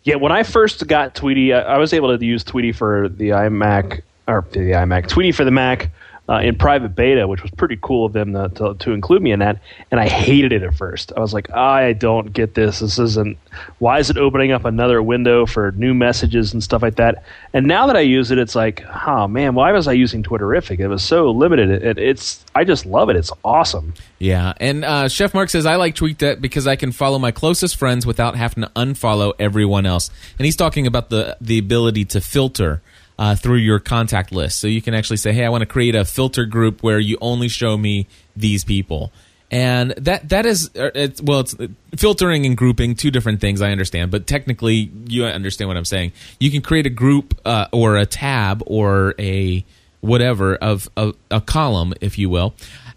Yeah, 0.04 0.16
when 0.16 0.30
I 0.30 0.44
first 0.44 0.86
got 0.86 1.14
Tweetie, 1.14 1.52
I, 1.52 1.62
I 1.62 1.78
was 1.78 1.92
able 1.92 2.16
to 2.16 2.24
use 2.24 2.44
Tweetie 2.44 2.74
for 2.74 3.08
the 3.08 3.30
iMac 3.30 4.02
or 4.28 4.46
the 4.52 4.60
iMac, 4.60 5.08
Tweetie 5.08 5.34
for 5.34 5.44
the 5.44 5.50
Mac 5.50 5.90
uh, 6.28 6.40
in 6.40 6.56
private 6.56 6.96
beta, 6.96 7.28
which 7.28 7.42
was 7.42 7.50
pretty 7.52 7.78
cool 7.80 8.04
of 8.04 8.12
them 8.12 8.32
to, 8.32 8.48
to, 8.48 8.74
to, 8.74 8.92
include 8.92 9.22
me 9.22 9.30
in 9.30 9.38
that. 9.38 9.60
And 9.90 10.00
I 10.00 10.08
hated 10.08 10.52
it 10.52 10.62
at 10.62 10.74
first. 10.74 11.12
I 11.16 11.20
was 11.20 11.32
like, 11.32 11.50
I 11.52 11.92
don't 11.92 12.32
get 12.32 12.54
this. 12.54 12.80
This 12.80 12.98
isn't. 12.98 13.38
Why 13.78 14.00
is 14.00 14.10
it 14.10 14.16
opening 14.16 14.50
up 14.50 14.64
another 14.64 15.00
window 15.00 15.46
for 15.46 15.70
new 15.72 15.94
messages 15.94 16.52
and 16.52 16.62
stuff 16.62 16.82
like 16.82 16.96
that? 16.96 17.22
And 17.52 17.66
now 17.66 17.86
that 17.86 17.96
I 17.96 18.00
use 18.00 18.32
it, 18.32 18.38
it's 18.38 18.56
like, 18.56 18.84
oh 19.06 19.28
man, 19.28 19.54
why 19.54 19.70
was 19.70 19.86
I 19.86 19.92
using 19.92 20.24
Twitterrific? 20.24 20.80
It 20.80 20.88
was 20.88 21.04
so 21.04 21.30
limited. 21.30 21.70
It, 21.70 21.82
it, 21.84 21.98
it's 21.98 22.44
I 22.56 22.64
just 22.64 22.86
love 22.86 23.08
it. 23.08 23.16
It's 23.16 23.30
awesome. 23.44 23.94
Yeah, 24.18 24.54
and 24.58 24.84
uh, 24.84 25.08
Chef 25.08 25.32
Mark 25.32 25.48
says 25.48 25.64
I 25.64 25.76
like 25.76 25.94
TweetDeck 25.94 26.40
because 26.40 26.66
I 26.66 26.74
can 26.74 26.90
follow 26.90 27.18
my 27.18 27.30
closest 27.30 27.76
friends 27.76 28.04
without 28.04 28.34
having 28.34 28.64
to 28.64 28.70
unfollow 28.70 29.32
everyone 29.38 29.86
else. 29.86 30.10
And 30.38 30.44
he's 30.44 30.56
talking 30.56 30.86
about 30.88 31.10
the 31.10 31.36
the 31.40 31.58
ability 31.58 32.04
to 32.06 32.20
filter 32.20 32.82
uh, 33.18 33.34
through 33.34 33.58
your 33.58 33.78
contact 33.78 34.32
list. 34.32 34.58
So 34.58 34.66
you 34.66 34.82
can 34.82 34.94
actually 34.94 35.16
say, 35.18 35.32
"Hey, 35.32 35.44
I 35.44 35.48
want 35.48 35.62
to 35.62 35.66
create 35.66 35.94
a 35.94 36.04
filter 36.04 36.44
group 36.44 36.82
where 36.82 36.98
you 36.98 37.18
only 37.20 37.48
show 37.48 37.76
me 37.76 38.06
these 38.36 38.64
people." 38.64 39.12
And 39.50 39.92
that 39.92 40.28
that 40.30 40.44
is 40.44 40.70
uh, 40.76 40.90
it's, 40.94 41.22
well, 41.22 41.40
it's 41.40 41.54
filtering 41.96 42.46
and 42.46 42.56
grouping 42.56 42.96
two 42.96 43.10
different 43.10 43.40
things. 43.40 43.62
I 43.62 43.70
understand, 43.70 44.10
but 44.10 44.26
technically, 44.26 44.90
you 45.06 45.24
understand 45.24 45.68
what 45.68 45.76
I'm 45.76 45.84
saying. 45.84 46.12
You 46.40 46.50
can 46.50 46.62
create 46.62 46.86
a 46.86 46.90
group 46.90 47.38
uh, 47.44 47.68
or 47.72 47.96
a 47.96 48.06
tab 48.06 48.62
or 48.66 49.14
a 49.18 49.64
whatever 50.00 50.56
of 50.56 50.88
a, 50.96 51.14
a 51.30 51.40
column, 51.40 51.94
if 52.00 52.18
you 52.18 52.28
will, 52.28 52.54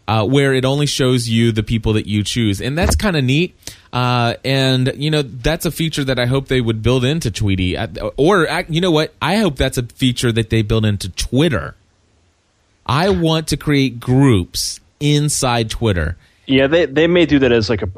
uh, 0.07 0.25
where 0.25 0.53
it 0.53 0.65
only 0.65 0.85
shows 0.87 1.29
you 1.29 1.51
the 1.51 1.63
people 1.63 1.93
that 1.93 2.07
you 2.07 2.23
choose, 2.23 2.61
and 2.61 2.77
that's 2.77 2.95
kind 2.95 3.15
of 3.15 3.23
neat. 3.23 3.55
Uh, 3.91 4.35
and 4.45 4.93
you 4.95 5.09
know 5.09 5.23
that's 5.23 5.65
a 5.65 5.71
feature 5.71 6.03
that 6.03 6.19
I 6.19 6.27
hope 6.27 6.47
they 6.47 6.61
would 6.61 6.83
build 6.83 7.03
into 7.03 7.31
Tweetie, 7.31 7.75
uh, 7.75 8.11
or 8.17 8.47
you 8.69 8.81
know 8.81 8.91
what? 8.91 9.15
I 9.21 9.37
hope 9.37 9.55
that's 9.55 9.79
a 9.79 9.83
feature 9.83 10.31
that 10.31 10.51
they 10.51 10.61
build 10.61 10.85
into 10.85 11.09
Twitter. 11.09 11.75
I 12.85 13.09
want 13.09 13.47
to 13.47 13.57
create 13.57 13.99
groups 13.99 14.79
inside 14.99 15.69
Twitter. 15.71 16.17
Yeah, 16.45 16.67
they 16.67 16.85
they 16.85 17.07
may 17.07 17.25
do 17.25 17.39
that 17.39 17.51
as 17.51 17.69
like 17.69 17.81
a 17.81 17.89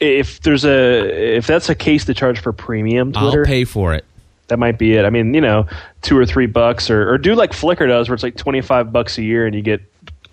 if 0.00 0.40
there's 0.40 0.64
a 0.64 1.36
if 1.36 1.46
that's 1.46 1.68
a 1.68 1.74
case 1.74 2.04
to 2.06 2.14
charge 2.14 2.40
for 2.40 2.52
premium 2.52 3.12
Twitter, 3.12 3.40
I'll 3.40 3.46
pay 3.46 3.64
for 3.64 3.94
it. 3.94 4.04
That 4.48 4.58
might 4.58 4.78
be 4.78 4.94
it. 4.94 5.04
I 5.04 5.10
mean, 5.10 5.32
you 5.32 5.40
know, 5.40 5.66
two 6.02 6.18
or 6.18 6.26
three 6.26 6.46
bucks, 6.46 6.90
or 6.90 7.10
or 7.10 7.18
do 7.18 7.34
like 7.34 7.52
Flickr 7.52 7.88
does, 7.88 8.08
where 8.08 8.14
it's 8.14 8.22
like 8.22 8.36
twenty 8.36 8.60
five 8.60 8.92
bucks 8.92 9.16
a 9.16 9.22
year, 9.22 9.46
and 9.46 9.54
you 9.54 9.62
get 9.62 9.80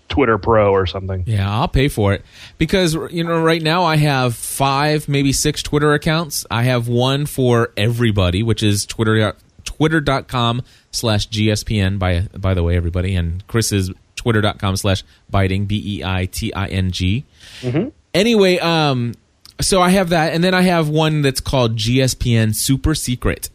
Twitter 0.09 0.37
Pro 0.37 0.71
or 0.71 0.85
something. 0.85 1.23
Yeah, 1.25 1.49
I'll 1.49 1.67
pay 1.67 1.87
for 1.87 2.13
it 2.13 2.25
because 2.57 2.93
you 3.11 3.23
know 3.23 3.41
right 3.41 3.61
now 3.61 3.83
I 3.83 3.95
have 3.95 4.35
five, 4.35 5.07
maybe 5.07 5.31
six 5.31 5.63
Twitter 5.63 5.93
accounts. 5.93 6.45
I 6.51 6.63
have 6.63 6.87
one 6.87 7.25
for 7.25 7.71
everybody, 7.77 8.43
which 8.43 8.63
is 8.63 8.85
Twitter 8.85 9.35
twitter.com 9.65 10.63
slash 10.91 11.29
gspn 11.29 11.99
by 11.99 12.21
by 12.37 12.53
the 12.53 12.63
way 12.63 12.75
everybody 12.75 13.15
and 13.15 13.45
chris 13.47 13.71
is 13.71 13.91
twitter.com 14.15 14.75
slash 14.75 15.03
beiting 15.31 15.67
b-e-i-t-i-n-g 15.67 17.25
mm-hmm. 17.61 17.89
anyway 18.13 18.57
um 18.59 19.13
so 19.61 19.81
i 19.81 19.89
have 19.89 20.09
that 20.09 20.33
and 20.33 20.43
then 20.43 20.53
i 20.53 20.61
have 20.61 20.89
one 20.89 21.21
that's 21.21 21.39
called 21.39 21.77
gspn 21.77 22.53
super 22.53 22.95
secret 22.95 23.49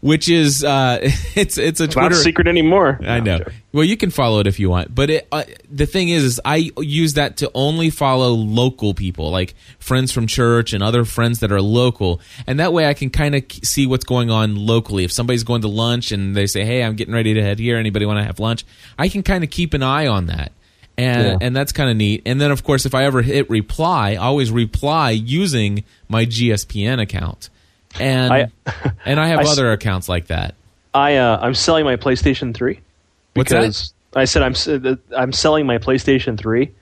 which 0.00 0.28
is 0.28 0.64
uh, 0.64 0.98
it's 1.34 1.58
it's 1.58 1.80
a 1.80 1.88
Twitter 1.88 2.10
not 2.10 2.18
secret 2.18 2.46
anymore. 2.46 2.98
I 3.02 3.20
know. 3.20 3.40
Well, 3.72 3.84
you 3.84 3.96
can 3.96 4.10
follow 4.10 4.38
it 4.38 4.46
if 4.46 4.60
you 4.60 4.70
want, 4.70 4.94
but 4.94 5.10
it, 5.10 5.28
uh, 5.32 5.42
the 5.68 5.86
thing 5.86 6.08
is, 6.08 6.22
is 6.22 6.40
I 6.44 6.70
use 6.78 7.14
that 7.14 7.38
to 7.38 7.50
only 7.54 7.90
follow 7.90 8.30
local 8.30 8.94
people, 8.94 9.30
like 9.30 9.54
friends 9.80 10.12
from 10.12 10.28
church 10.28 10.72
and 10.72 10.82
other 10.82 11.04
friends 11.04 11.40
that 11.40 11.50
are 11.50 11.60
local, 11.60 12.20
and 12.46 12.60
that 12.60 12.72
way 12.72 12.86
I 12.86 12.94
can 12.94 13.10
kind 13.10 13.34
of 13.34 13.42
see 13.62 13.86
what's 13.86 14.04
going 14.04 14.30
on 14.30 14.54
locally. 14.54 15.04
If 15.04 15.12
somebody's 15.12 15.44
going 15.44 15.62
to 15.62 15.68
lunch 15.68 16.12
and 16.12 16.36
they 16.36 16.46
say, 16.46 16.64
"Hey, 16.64 16.84
I'm 16.84 16.94
getting 16.94 17.14
ready 17.14 17.34
to 17.34 17.42
head 17.42 17.58
here. 17.58 17.76
Anybody 17.76 18.06
want 18.06 18.18
to 18.18 18.24
have 18.24 18.38
lunch?" 18.38 18.64
I 18.98 19.08
can 19.08 19.22
kind 19.22 19.42
of 19.42 19.50
keep 19.50 19.74
an 19.74 19.82
eye 19.82 20.06
on 20.06 20.26
that 20.26 20.52
and 20.96 21.26
yeah. 21.26 21.46
and 21.46 21.56
that's 21.56 21.72
kind 21.72 21.90
of 21.90 21.96
neat. 21.96 22.22
And 22.26 22.40
then 22.40 22.50
of 22.50 22.64
course, 22.64 22.86
if 22.86 22.94
I 22.94 23.04
ever 23.04 23.22
hit 23.22 23.48
reply, 23.50 24.12
I 24.12 24.16
always 24.16 24.50
reply 24.50 25.10
using 25.10 25.84
my 26.08 26.24
GSPN 26.24 27.00
account 27.00 27.50
and 28.00 28.32
I, 28.32 28.50
and 29.04 29.20
I 29.20 29.28
have 29.28 29.40
I, 29.40 29.44
other 29.44 29.72
accounts 29.72 30.08
like 30.08 30.28
that. 30.28 30.54
I 30.92 31.16
uh, 31.16 31.38
I'm 31.40 31.54
selling 31.54 31.84
my 31.84 31.96
PlayStation 31.96 32.54
Three. 32.54 32.80
What's 33.34 33.50
that? 33.50 33.92
I 34.14 34.24
said 34.26 34.42
I'm 34.42 35.00
I'm 35.16 35.32
selling 35.32 35.66
my 35.66 35.78
PlayStation 35.78 36.38
Three, 36.38 36.72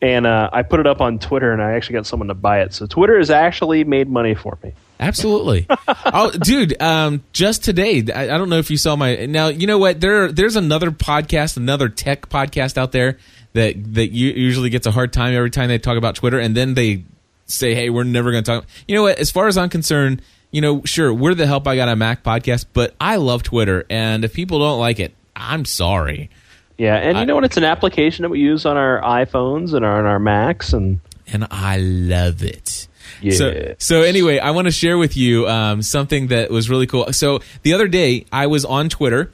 and 0.00 0.26
uh, 0.26 0.50
I 0.52 0.62
put 0.62 0.80
it 0.80 0.86
up 0.86 1.00
on 1.00 1.18
Twitter, 1.18 1.52
and 1.52 1.62
I 1.62 1.72
actually 1.72 1.94
got 1.94 2.06
someone 2.06 2.28
to 2.28 2.34
buy 2.34 2.62
it. 2.62 2.74
So 2.74 2.86
Twitter 2.86 3.18
has 3.18 3.30
actually 3.30 3.84
made 3.84 4.08
money 4.08 4.34
for 4.34 4.58
me. 4.62 4.72
Absolutely, 4.98 5.66
oh, 5.88 6.32
dude. 6.32 6.80
Um, 6.82 7.22
just 7.32 7.64
today, 7.64 8.04
I, 8.12 8.34
I, 8.34 8.38
don't 8.38 8.48
know 8.48 8.58
if 8.58 8.70
you 8.70 8.76
saw 8.76 8.96
my. 8.96 9.26
Now 9.26 9.48
you 9.48 9.66
know 9.66 9.78
what? 9.78 10.00
There, 10.00 10.30
there's 10.30 10.56
another 10.56 10.90
podcast, 10.90 11.56
another 11.56 11.88
tech 11.88 12.28
podcast 12.28 12.76
out 12.76 12.92
there 12.92 13.18
that 13.52 13.94
that 13.94 14.08
usually 14.12 14.70
gets 14.70 14.86
a 14.86 14.90
hard 14.90 15.12
time 15.12 15.34
every 15.34 15.50
time 15.50 15.68
they 15.68 15.78
talk 15.78 15.96
about 15.96 16.16
Twitter, 16.16 16.38
and 16.38 16.56
then 16.56 16.74
they 16.74 17.04
say, 17.46 17.74
"Hey, 17.74 17.90
we're 17.90 18.04
never 18.04 18.32
going 18.32 18.44
to 18.44 18.50
talk." 18.50 18.66
You 18.88 18.96
know 18.96 19.02
what? 19.02 19.18
As 19.18 19.30
far 19.30 19.46
as 19.46 19.56
I'm 19.56 19.68
concerned, 19.68 20.22
you 20.52 20.60
know, 20.60 20.82
sure, 20.84 21.12
we're 21.12 21.34
the 21.34 21.46
Help 21.46 21.66
I 21.66 21.74
Got 21.76 21.88
a 21.88 21.96
Mac 21.96 22.22
podcast, 22.22 22.66
but 22.72 22.94
I 23.00 23.16
love 23.16 23.42
Twitter, 23.42 23.84
and 23.90 24.24
if 24.24 24.34
people 24.34 24.60
don't 24.60 24.78
like 24.78 25.00
it, 25.00 25.14
I'm 25.34 25.64
sorry. 25.64 26.30
Yeah, 26.76 26.96
and 26.96 27.18
you 27.18 27.24
know 27.24 27.34
what? 27.34 27.44
It's 27.44 27.56
an 27.56 27.64
application 27.64 28.22
that 28.22 28.28
we 28.28 28.40
use 28.40 28.66
on 28.66 28.76
our 28.76 29.00
iPhones 29.00 29.72
and 29.72 29.84
on 29.84 30.04
our 30.04 30.18
Macs, 30.18 30.74
and 30.74 31.00
and 31.26 31.46
I 31.50 31.78
love 31.78 32.42
it. 32.42 32.86
Yeah. 33.22 33.34
So, 33.34 33.74
so 33.78 34.02
anyway, 34.02 34.38
I 34.38 34.50
want 34.50 34.66
to 34.66 34.72
share 34.72 34.98
with 34.98 35.16
you 35.16 35.48
um, 35.48 35.80
something 35.80 36.28
that 36.28 36.50
was 36.50 36.68
really 36.68 36.86
cool. 36.86 37.12
So 37.12 37.40
the 37.62 37.72
other 37.72 37.88
day, 37.88 38.26
I 38.30 38.46
was 38.46 38.64
on 38.64 38.88
Twitter, 38.88 39.32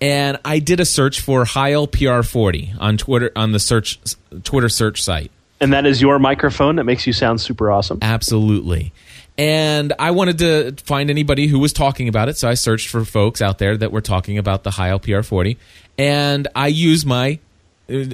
and 0.00 0.38
I 0.44 0.60
did 0.60 0.78
a 0.78 0.84
search 0.84 1.20
for 1.20 1.44
Heil 1.44 1.88
PR40 1.88 2.80
on 2.80 2.96
Twitter 2.96 3.32
on 3.34 3.52
the 3.52 3.58
search 3.58 3.98
Twitter 4.44 4.68
search 4.68 5.02
site. 5.02 5.32
And 5.60 5.72
that 5.72 5.84
is 5.84 6.00
your 6.00 6.18
microphone 6.18 6.76
that 6.76 6.84
makes 6.84 7.06
you 7.06 7.12
sound 7.12 7.40
super 7.40 7.70
awesome. 7.70 7.98
Absolutely 8.02 8.92
and 9.40 9.94
I 9.98 10.10
wanted 10.10 10.38
to 10.40 10.84
find 10.84 11.08
anybody 11.08 11.46
who 11.46 11.58
was 11.58 11.72
talking 11.72 12.08
about 12.08 12.28
it. 12.28 12.36
So 12.36 12.46
I 12.46 12.52
searched 12.52 12.88
for 12.88 13.06
folks 13.06 13.40
out 13.40 13.56
there 13.56 13.74
that 13.74 13.90
were 13.90 14.02
talking 14.02 14.36
about 14.36 14.64
the 14.64 14.70
Heil 14.70 15.00
PR40, 15.00 15.56
and 15.96 16.46
I 16.54 16.66
use 16.66 17.06
my 17.06 17.38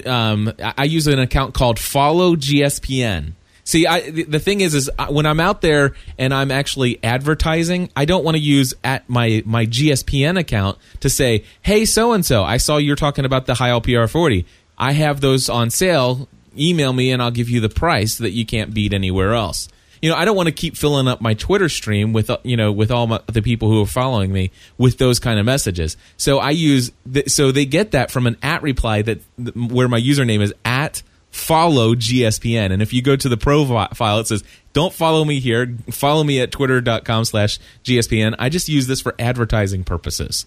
um, 0.05 0.53
I 0.57 0.85
use 0.85 1.05
an 1.05 1.19
account 1.19 1.53
called 1.53 1.79
Follow 1.79 2.37
GSPN. 2.37 3.33
See, 3.65 3.85
I, 3.85 4.09
the 4.09 4.39
thing 4.39 4.61
is, 4.61 4.73
is 4.73 4.89
when 5.09 5.25
I'm 5.25 5.41
out 5.41 5.59
there 5.59 5.95
and 6.17 6.33
I'm 6.33 6.49
actually 6.49 7.03
advertising, 7.03 7.89
I 7.93 8.05
don't 8.05 8.23
want 8.23 8.37
to 8.37 8.41
use 8.41 8.73
at 8.81 9.09
my 9.09 9.43
my 9.45 9.65
GSPN 9.65 10.39
account 10.39 10.77
to 11.01 11.09
say, 11.09 11.43
"Hey, 11.61 11.83
so 11.83 12.13
and 12.13 12.25
so, 12.25 12.45
I 12.45 12.55
saw 12.55 12.77
you're 12.77 12.95
talking 12.95 13.25
about 13.25 13.47
the 13.47 13.55
Heil 13.55 13.81
PR40. 13.81 14.45
I 14.77 14.93
have 14.93 15.19
those 15.19 15.49
on 15.49 15.71
sale. 15.71 16.29
Email 16.57 16.93
me 16.93 17.11
and 17.11 17.21
I'll 17.21 17.31
give 17.31 17.49
you 17.49 17.59
the 17.59 17.69
price 17.69 18.17
that 18.17 18.31
you 18.31 18.45
can't 18.45 18.73
beat 18.73 18.93
anywhere 18.93 19.33
else." 19.33 19.67
You 20.01 20.09
know, 20.09 20.15
I 20.15 20.25
don't 20.25 20.35
want 20.35 20.47
to 20.47 20.53
keep 20.53 20.75
filling 20.75 21.07
up 21.07 21.21
my 21.21 21.33
Twitter 21.33 21.69
stream 21.69 22.13
with 22.13 22.29
uh, 22.29 22.37
you 22.43 22.57
know 22.57 22.71
with 22.71 22.91
all 22.91 23.07
my, 23.07 23.19
the 23.27 23.41
people 23.41 23.69
who 23.69 23.81
are 23.81 23.87
following 23.87 24.31
me 24.31 24.51
with 24.77 24.97
those 24.97 25.19
kind 25.19 25.39
of 25.39 25.45
messages. 25.45 25.97
So 26.17 26.39
I 26.39 26.51
use 26.51 26.91
so 27.27 27.51
they 27.51 27.65
get 27.65 27.91
that 27.91 28.11
from 28.11 28.27
an 28.27 28.37
at 28.41 28.61
reply 28.61 29.01
that 29.01 29.21
where 29.55 29.87
my 29.87 29.99
username 29.99 30.41
is 30.41 30.53
at 30.65 31.01
follow 31.29 31.95
GSPN. 31.95 32.71
And 32.71 32.81
if 32.81 32.93
you 32.93 33.01
go 33.01 33.15
to 33.15 33.29
the 33.29 33.37
profile, 33.37 34.19
it 34.19 34.27
says, 34.27 34.43
don't 34.73 34.93
follow 34.93 35.23
me 35.23 35.39
here. 35.39 35.75
Follow 35.91 36.23
me 36.23 36.41
at 36.41 36.51
twitter.com 36.51 37.25
slash 37.25 37.59
GSPN. 37.83 38.35
I 38.39 38.49
just 38.49 38.67
use 38.67 38.87
this 38.87 39.01
for 39.01 39.13
advertising 39.19 39.83
purposes. 39.83 40.45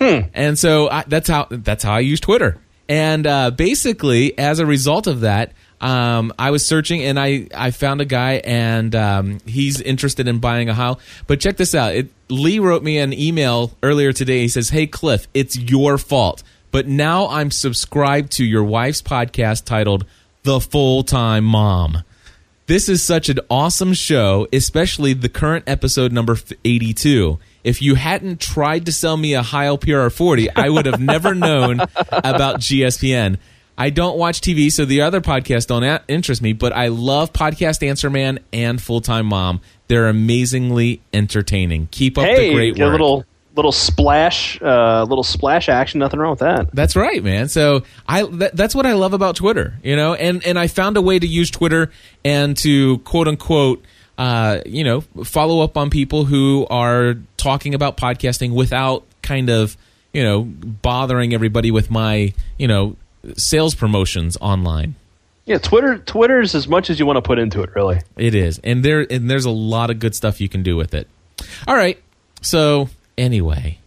Hmm. 0.00 0.20
And 0.32 0.58
so 0.58 0.88
I, 0.88 1.04
that's 1.06 1.28
how, 1.28 1.48
that's 1.50 1.84
how 1.84 1.94
I 1.94 2.00
use 2.00 2.20
Twitter. 2.20 2.58
And 2.88 3.26
uh, 3.26 3.50
basically, 3.50 4.36
as 4.38 4.58
a 4.58 4.66
result 4.66 5.06
of 5.06 5.20
that, 5.20 5.52
um, 5.82 6.32
I 6.38 6.52
was 6.52 6.64
searching 6.64 7.02
and 7.02 7.18
I, 7.18 7.48
I 7.54 7.72
found 7.72 8.00
a 8.00 8.04
guy 8.04 8.34
and 8.44 8.94
um, 8.94 9.38
he's 9.44 9.80
interested 9.80 10.28
in 10.28 10.38
buying 10.38 10.68
a 10.68 10.74
Heil. 10.74 11.00
But 11.26 11.40
check 11.40 11.56
this 11.56 11.74
out. 11.74 11.94
It, 11.94 12.08
Lee 12.28 12.60
wrote 12.60 12.82
me 12.82 12.98
an 12.98 13.12
email 13.12 13.76
earlier 13.82 14.12
today. 14.12 14.40
He 14.40 14.48
says, 14.48 14.70
Hey, 14.70 14.86
Cliff, 14.86 15.26
it's 15.34 15.58
your 15.58 15.98
fault. 15.98 16.42
But 16.70 16.86
now 16.86 17.28
I'm 17.28 17.50
subscribed 17.50 18.32
to 18.32 18.44
your 18.44 18.64
wife's 18.64 19.02
podcast 19.02 19.64
titled 19.64 20.06
The 20.44 20.60
Full 20.60 21.02
Time 21.02 21.44
Mom. 21.44 22.04
This 22.66 22.88
is 22.88 23.02
such 23.02 23.28
an 23.28 23.40
awesome 23.50 23.92
show, 23.92 24.46
especially 24.52 25.12
the 25.12 25.28
current 25.28 25.64
episode 25.66 26.12
number 26.12 26.38
82 26.64 27.38
if 27.64 27.80
you 27.80 27.94
hadn't 27.94 28.40
tried 28.40 28.86
to 28.86 28.92
sell 28.92 29.16
me 29.16 29.34
a 29.34 29.42
Heil 29.42 29.78
PR40, 29.78 30.48
I 30.56 30.68
would 30.68 30.86
have 30.86 31.00
never 31.00 31.34
known 31.34 31.80
about 31.80 32.60
GSPN. 32.60 33.38
I 33.76 33.90
don't 33.90 34.18
watch 34.18 34.40
TV, 34.40 34.70
so 34.70 34.84
the 34.84 35.02
other 35.02 35.20
podcasts 35.20 35.66
don't 35.66 35.82
a- 35.82 36.02
interest 36.08 36.42
me, 36.42 36.52
but 36.52 36.72
I 36.72 36.88
love 36.88 37.32
Podcast 37.32 37.86
Answer 37.86 38.10
Man 38.10 38.38
and 38.52 38.80
Full 38.80 39.00
Time 39.00 39.26
Mom. 39.26 39.60
They're 39.88 40.08
amazingly 40.08 41.00
entertaining. 41.12 41.88
Keep 41.90 42.18
up 42.18 42.24
hey, 42.24 42.48
the 42.48 42.54
great 42.54 42.78
work. 42.78 42.88
A 42.88 42.90
little 42.90 43.26
little 43.54 43.72
splash, 43.72 44.60
uh, 44.62 45.04
little 45.08 45.24
splash 45.24 45.68
action. 45.68 46.00
Nothing 46.00 46.20
wrong 46.20 46.30
with 46.30 46.40
that. 46.40 46.74
That's 46.74 46.96
right, 46.96 47.22
man. 47.22 47.48
So 47.48 47.82
I 48.06 48.24
that, 48.24 48.56
that's 48.56 48.74
what 48.74 48.86
I 48.86 48.92
love 48.94 49.14
about 49.14 49.36
Twitter, 49.36 49.74
you 49.82 49.96
know. 49.96 50.14
And 50.14 50.44
and 50.44 50.58
I 50.58 50.66
found 50.66 50.96
a 50.96 51.02
way 51.02 51.18
to 51.18 51.26
use 51.26 51.50
Twitter 51.50 51.90
and 52.24 52.56
to 52.58 52.98
quote 52.98 53.28
unquote. 53.28 53.84
Uh, 54.18 54.60
you 54.66 54.84
know, 54.84 55.00
follow 55.24 55.64
up 55.64 55.76
on 55.76 55.88
people 55.88 56.26
who 56.26 56.66
are 56.68 57.16
talking 57.38 57.74
about 57.74 57.96
podcasting 57.96 58.52
without 58.52 59.04
kind 59.22 59.48
of, 59.48 59.76
you 60.12 60.22
know, 60.22 60.42
bothering 60.42 61.32
everybody 61.32 61.70
with 61.70 61.90
my, 61.90 62.32
you 62.58 62.68
know, 62.68 62.94
sales 63.36 63.74
promotions 63.74 64.36
online. 64.40 64.94
Yeah, 65.44 65.58
Twitter 65.58 65.98
Twitter's 65.98 66.54
as 66.54 66.68
much 66.68 66.88
as 66.90 66.98
you 67.00 67.06
want 67.06 67.16
to 67.16 67.22
put 67.22 67.38
into 67.38 67.62
it, 67.62 67.74
really. 67.74 68.00
It 68.16 68.34
is, 68.34 68.60
and 68.62 68.84
there 68.84 69.06
and 69.10 69.28
there's 69.30 69.44
a 69.44 69.50
lot 69.50 69.90
of 69.90 69.98
good 69.98 70.14
stuff 70.14 70.40
you 70.40 70.48
can 70.48 70.62
do 70.62 70.76
with 70.76 70.94
it. 70.94 71.08
All 71.66 71.74
right, 71.74 72.00
so 72.40 72.88
anyway, 73.18 73.78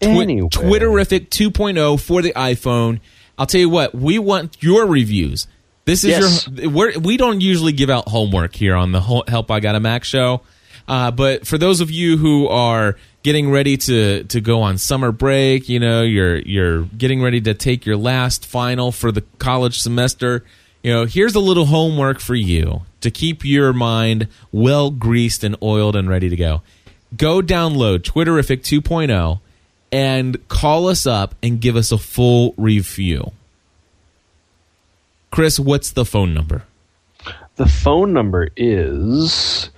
Twi- 0.00 0.22
Anyway. 0.22 0.48
Twitterrific 0.48 1.28
2.0 1.30 2.00
for 2.00 2.22
the 2.22 2.32
iPhone. 2.34 3.00
I'll 3.38 3.46
tell 3.46 3.60
you 3.60 3.68
what, 3.68 3.94
we 3.94 4.18
want 4.18 4.62
your 4.62 4.86
reviews. 4.86 5.46
This 5.84 6.04
is 6.04 6.10
Yes. 6.10 6.48
your. 6.48 6.70
We're, 6.70 6.98
we 6.98 7.16
don't 7.16 7.40
usually 7.40 7.72
give 7.72 7.90
out 7.90 8.06
homework 8.08 8.54
here 8.54 8.76
on 8.76 8.92
the 8.92 9.00
Help 9.00 9.50
I 9.50 9.58
Got 9.60 9.74
a 9.74 9.80
Mac 9.80 10.04
show, 10.04 10.42
uh, 10.86 11.10
but 11.10 11.44
for 11.46 11.58
those 11.58 11.80
of 11.80 11.90
you 11.90 12.18
who 12.18 12.46
are 12.48 12.96
getting 13.22 13.50
ready 13.50 13.76
to 13.76 14.24
to 14.24 14.40
go 14.40 14.62
on 14.62 14.78
summer 14.78 15.12
break, 15.12 15.68
you 15.68 15.80
know, 15.80 16.02
you're 16.02 16.38
you're 16.38 16.82
getting 16.82 17.22
ready 17.22 17.40
to 17.42 17.54
take 17.54 17.86
your 17.86 17.96
last 17.96 18.46
final 18.46 18.92
for 18.92 19.12
the 19.12 19.22
college 19.38 19.80
semester. 19.80 20.44
You 20.82 20.92
know, 20.92 21.04
here's 21.04 21.34
a 21.34 21.40
little 21.40 21.66
homework 21.66 22.20
for 22.20 22.34
you 22.34 22.82
to 23.02 23.10
keep 23.10 23.44
your 23.44 23.72
mind 23.72 24.28
well 24.50 24.90
greased 24.90 25.44
and 25.44 25.56
oiled 25.62 25.96
and 25.96 26.08
ready 26.08 26.28
to 26.28 26.36
go. 26.36 26.62
Go 27.16 27.40
download 27.42 28.00
Twitterrific 28.00 28.62
2.0 28.62 29.40
and 29.92 30.48
call 30.48 30.86
us 30.86 31.06
up 31.06 31.34
and 31.42 31.60
give 31.60 31.76
us 31.76 31.92
a 31.92 31.98
full 31.98 32.54
review. 32.56 33.32
Chris, 35.30 35.60
what's 35.60 35.90
the 35.90 36.04
phone 36.04 36.32
number? 36.32 36.64
The 37.56 37.66
phone 37.66 38.12
number 38.12 38.48
is 38.56 39.70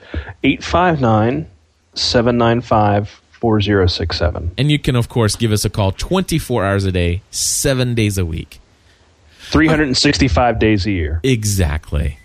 859 0.44 1.48
795 1.94 3.21
4067. 3.42 4.52
And 4.56 4.70
you 4.70 4.78
can, 4.78 4.94
of 4.94 5.08
course, 5.08 5.34
give 5.34 5.50
us 5.50 5.64
a 5.64 5.70
call 5.70 5.90
24 5.90 6.64
hours 6.64 6.84
a 6.84 6.92
day, 6.92 7.22
seven 7.32 7.96
days 7.96 8.16
a 8.16 8.24
week. 8.24 8.60
365 9.50 10.60
days 10.60 10.86
a 10.86 10.92
year. 10.92 11.18
Exactly. 11.24 12.18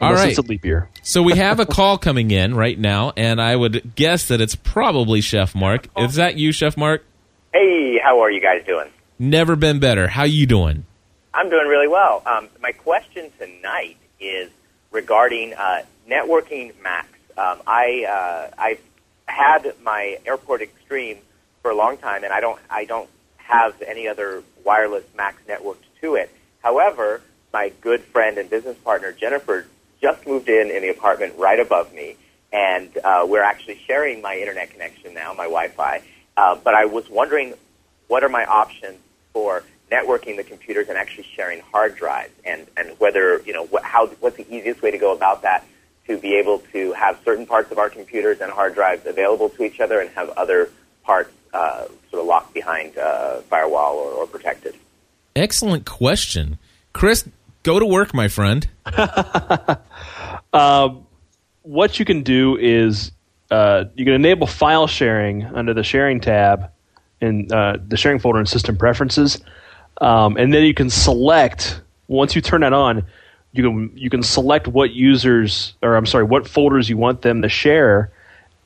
All 0.00 0.08
Unless 0.08 0.20
right. 0.20 0.28
it's 0.30 0.38
a 0.38 0.42
leap 0.42 0.64
year. 0.64 0.88
So 1.04 1.22
we 1.22 1.36
have 1.36 1.60
a 1.60 1.64
call 1.64 1.96
coming 1.96 2.32
in 2.32 2.56
right 2.56 2.76
now, 2.76 3.12
and 3.16 3.40
I 3.40 3.54
would 3.54 3.94
guess 3.94 4.26
that 4.26 4.40
it's 4.40 4.56
probably 4.56 5.20
Chef 5.20 5.54
Mark. 5.54 5.86
Is 5.96 6.16
that 6.16 6.38
you, 6.38 6.50
Chef 6.50 6.76
Mark? 6.76 7.04
Hey, 7.52 8.00
how 8.02 8.18
are 8.22 8.30
you 8.32 8.40
guys 8.40 8.66
doing? 8.66 8.88
Never 9.16 9.54
been 9.54 9.78
better. 9.78 10.08
How 10.08 10.24
you 10.24 10.44
doing? 10.44 10.86
I'm 11.32 11.50
doing 11.50 11.68
really 11.68 11.86
well. 11.86 12.20
Um, 12.26 12.48
my 12.60 12.72
question 12.72 13.30
tonight 13.38 13.96
is 14.18 14.50
regarding 14.90 15.54
uh, 15.54 15.84
networking 16.10 16.72
Macs. 16.82 17.16
Um, 17.38 17.60
I 17.64 18.06
uh, 18.50 18.54
I've 18.58 18.80
had 19.26 19.74
my 19.82 20.18
Airport 20.26 20.62
Extreme 20.62 21.18
for 21.62 21.70
a 21.70 21.76
long 21.76 21.96
time, 21.96 22.24
and 22.24 22.32
I 22.32 22.40
don't 22.40 22.60
I 22.70 22.84
don't 22.84 23.08
have 23.36 23.80
any 23.82 24.08
other 24.08 24.42
wireless 24.64 25.04
Macs 25.16 25.42
networked 25.48 25.84
to 26.00 26.14
it. 26.16 26.30
However, 26.62 27.20
my 27.52 27.72
good 27.80 28.02
friend 28.02 28.38
and 28.38 28.48
business 28.48 28.76
partner 28.78 29.12
Jennifer 29.12 29.66
just 30.00 30.26
moved 30.26 30.48
in 30.48 30.70
in 30.70 30.82
the 30.82 30.90
apartment 30.90 31.34
right 31.38 31.60
above 31.60 31.92
me, 31.94 32.16
and 32.52 32.90
uh, 33.02 33.24
we're 33.26 33.42
actually 33.42 33.80
sharing 33.86 34.20
my 34.20 34.36
internet 34.36 34.70
connection 34.70 35.14
now, 35.14 35.32
my 35.32 35.44
Wi-Fi. 35.44 36.02
Uh, 36.36 36.56
but 36.62 36.74
I 36.74 36.86
was 36.86 37.08
wondering, 37.08 37.54
what 38.08 38.24
are 38.24 38.28
my 38.28 38.44
options 38.44 38.98
for 39.32 39.62
networking 39.90 40.36
the 40.36 40.44
computers 40.44 40.88
and 40.88 40.98
actually 40.98 41.26
sharing 41.34 41.60
hard 41.60 41.96
drives, 41.96 42.32
and 42.44 42.66
and 42.76 42.98
whether 42.98 43.40
you 43.40 43.52
know 43.52 43.66
what, 43.66 43.82
how 43.82 44.06
what's 44.20 44.36
the 44.36 44.46
easiest 44.54 44.82
way 44.82 44.90
to 44.90 44.98
go 44.98 45.14
about 45.14 45.42
that 45.42 45.64
to 46.06 46.18
be 46.18 46.34
able 46.34 46.58
to 46.72 46.92
have 46.92 47.18
certain 47.24 47.46
parts 47.46 47.70
of 47.72 47.78
our 47.78 47.88
computers 47.88 48.40
and 48.40 48.52
hard 48.52 48.74
drives 48.74 49.06
available 49.06 49.48
to 49.50 49.64
each 49.64 49.80
other, 49.80 50.00
and 50.00 50.10
have 50.10 50.28
other 50.30 50.70
parts 51.02 51.30
uh, 51.52 51.86
sort 52.10 52.20
of 52.20 52.26
locked 52.26 52.52
behind 52.54 52.96
uh, 52.98 53.40
firewall 53.42 53.94
or, 53.96 54.10
or 54.10 54.26
protected. 54.26 54.74
Excellent 55.36 55.84
question. 55.84 56.58
Chris, 56.92 57.28
go 57.62 57.78
to 57.78 57.86
work, 57.86 58.14
my 58.14 58.28
friend. 58.28 58.68
What 61.64 61.98
you 61.98 62.04
can 62.04 62.22
do 62.22 62.58
is 62.58 63.10
uh, 63.50 63.84
you 63.94 64.04
can 64.04 64.12
enable 64.12 64.46
file 64.46 64.86
sharing 64.86 65.44
under 65.44 65.72
the 65.72 65.82
sharing 65.82 66.20
tab 66.20 66.70
in 67.22 67.50
uh, 67.50 67.78
the 67.88 67.96
sharing 67.96 68.18
folder 68.18 68.38
in 68.38 68.44
system 68.44 68.76
preferences. 68.76 69.40
Um, 69.98 70.36
and 70.36 70.52
then 70.52 70.64
you 70.64 70.74
can 70.74 70.90
select, 70.90 71.80
once 72.06 72.36
you 72.36 72.42
turn 72.42 72.60
that 72.60 72.74
on, 72.74 73.06
you 73.54 73.62
can 73.62 73.92
you 73.94 74.10
can 74.10 74.22
select 74.22 74.66
what 74.66 74.90
users 74.90 75.74
or 75.80 75.96
I'm 75.96 76.06
sorry, 76.06 76.24
what 76.24 76.46
folders 76.48 76.88
you 76.88 76.96
want 76.96 77.22
them 77.22 77.42
to 77.42 77.48
share, 77.48 78.10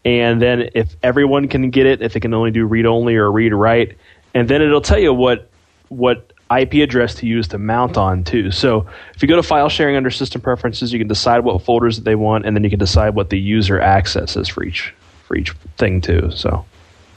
and 0.05 0.41
then 0.41 0.71
if 0.75 0.97
everyone 1.03 1.49
can 1.49 1.71
get 1.71 1.87
it, 1.87 2.01
if 2.01 2.15
they 2.15 2.21
can 2.21 2.33
only 2.33 2.51
do 2.51 2.65
read 2.65 2.87
only 2.87 3.17
or 3.17 3.31
read 3.31 3.53
write, 3.53 3.99
and 4.35 4.49
then 4.49 4.63
it'll 4.63 4.81
tell 4.81 4.99
you 4.99 5.13
what 5.13 5.51
what 5.91 6.33
IP 6.51 6.75
address 6.75 7.17
to 7.17 7.27
use 7.27 7.49
to 7.49 7.59
mount 7.59 7.99
on 7.99 8.25
too. 8.25 8.51
So 8.51 8.87
if 9.15 9.23
you 9.23 9.29
go 9.29 9.37
to 9.37 9.43
file 9.43 9.69
sharing 9.69 9.97
under 9.97 10.11
system 10.11 10.41
preferences, 10.41 10.91
you 10.91 10.99
can 10.99 11.09
decide 11.09 11.41
what 11.45 11.61
folders 11.61 11.97
that 11.97 12.05
they 12.05 12.15
want, 12.15 12.47
and 12.47 12.57
then 12.57 12.65
you 12.65 12.71
can 12.71 12.79
decide 12.79 13.15
what 13.15 13.29
the 13.29 13.39
user 13.39 13.79
accesses 13.79 14.49
for 14.49 14.65
each 14.65 14.95
for 15.25 15.37
each 15.37 15.53
thing 15.77 16.01
too. 16.01 16.31
So 16.31 16.65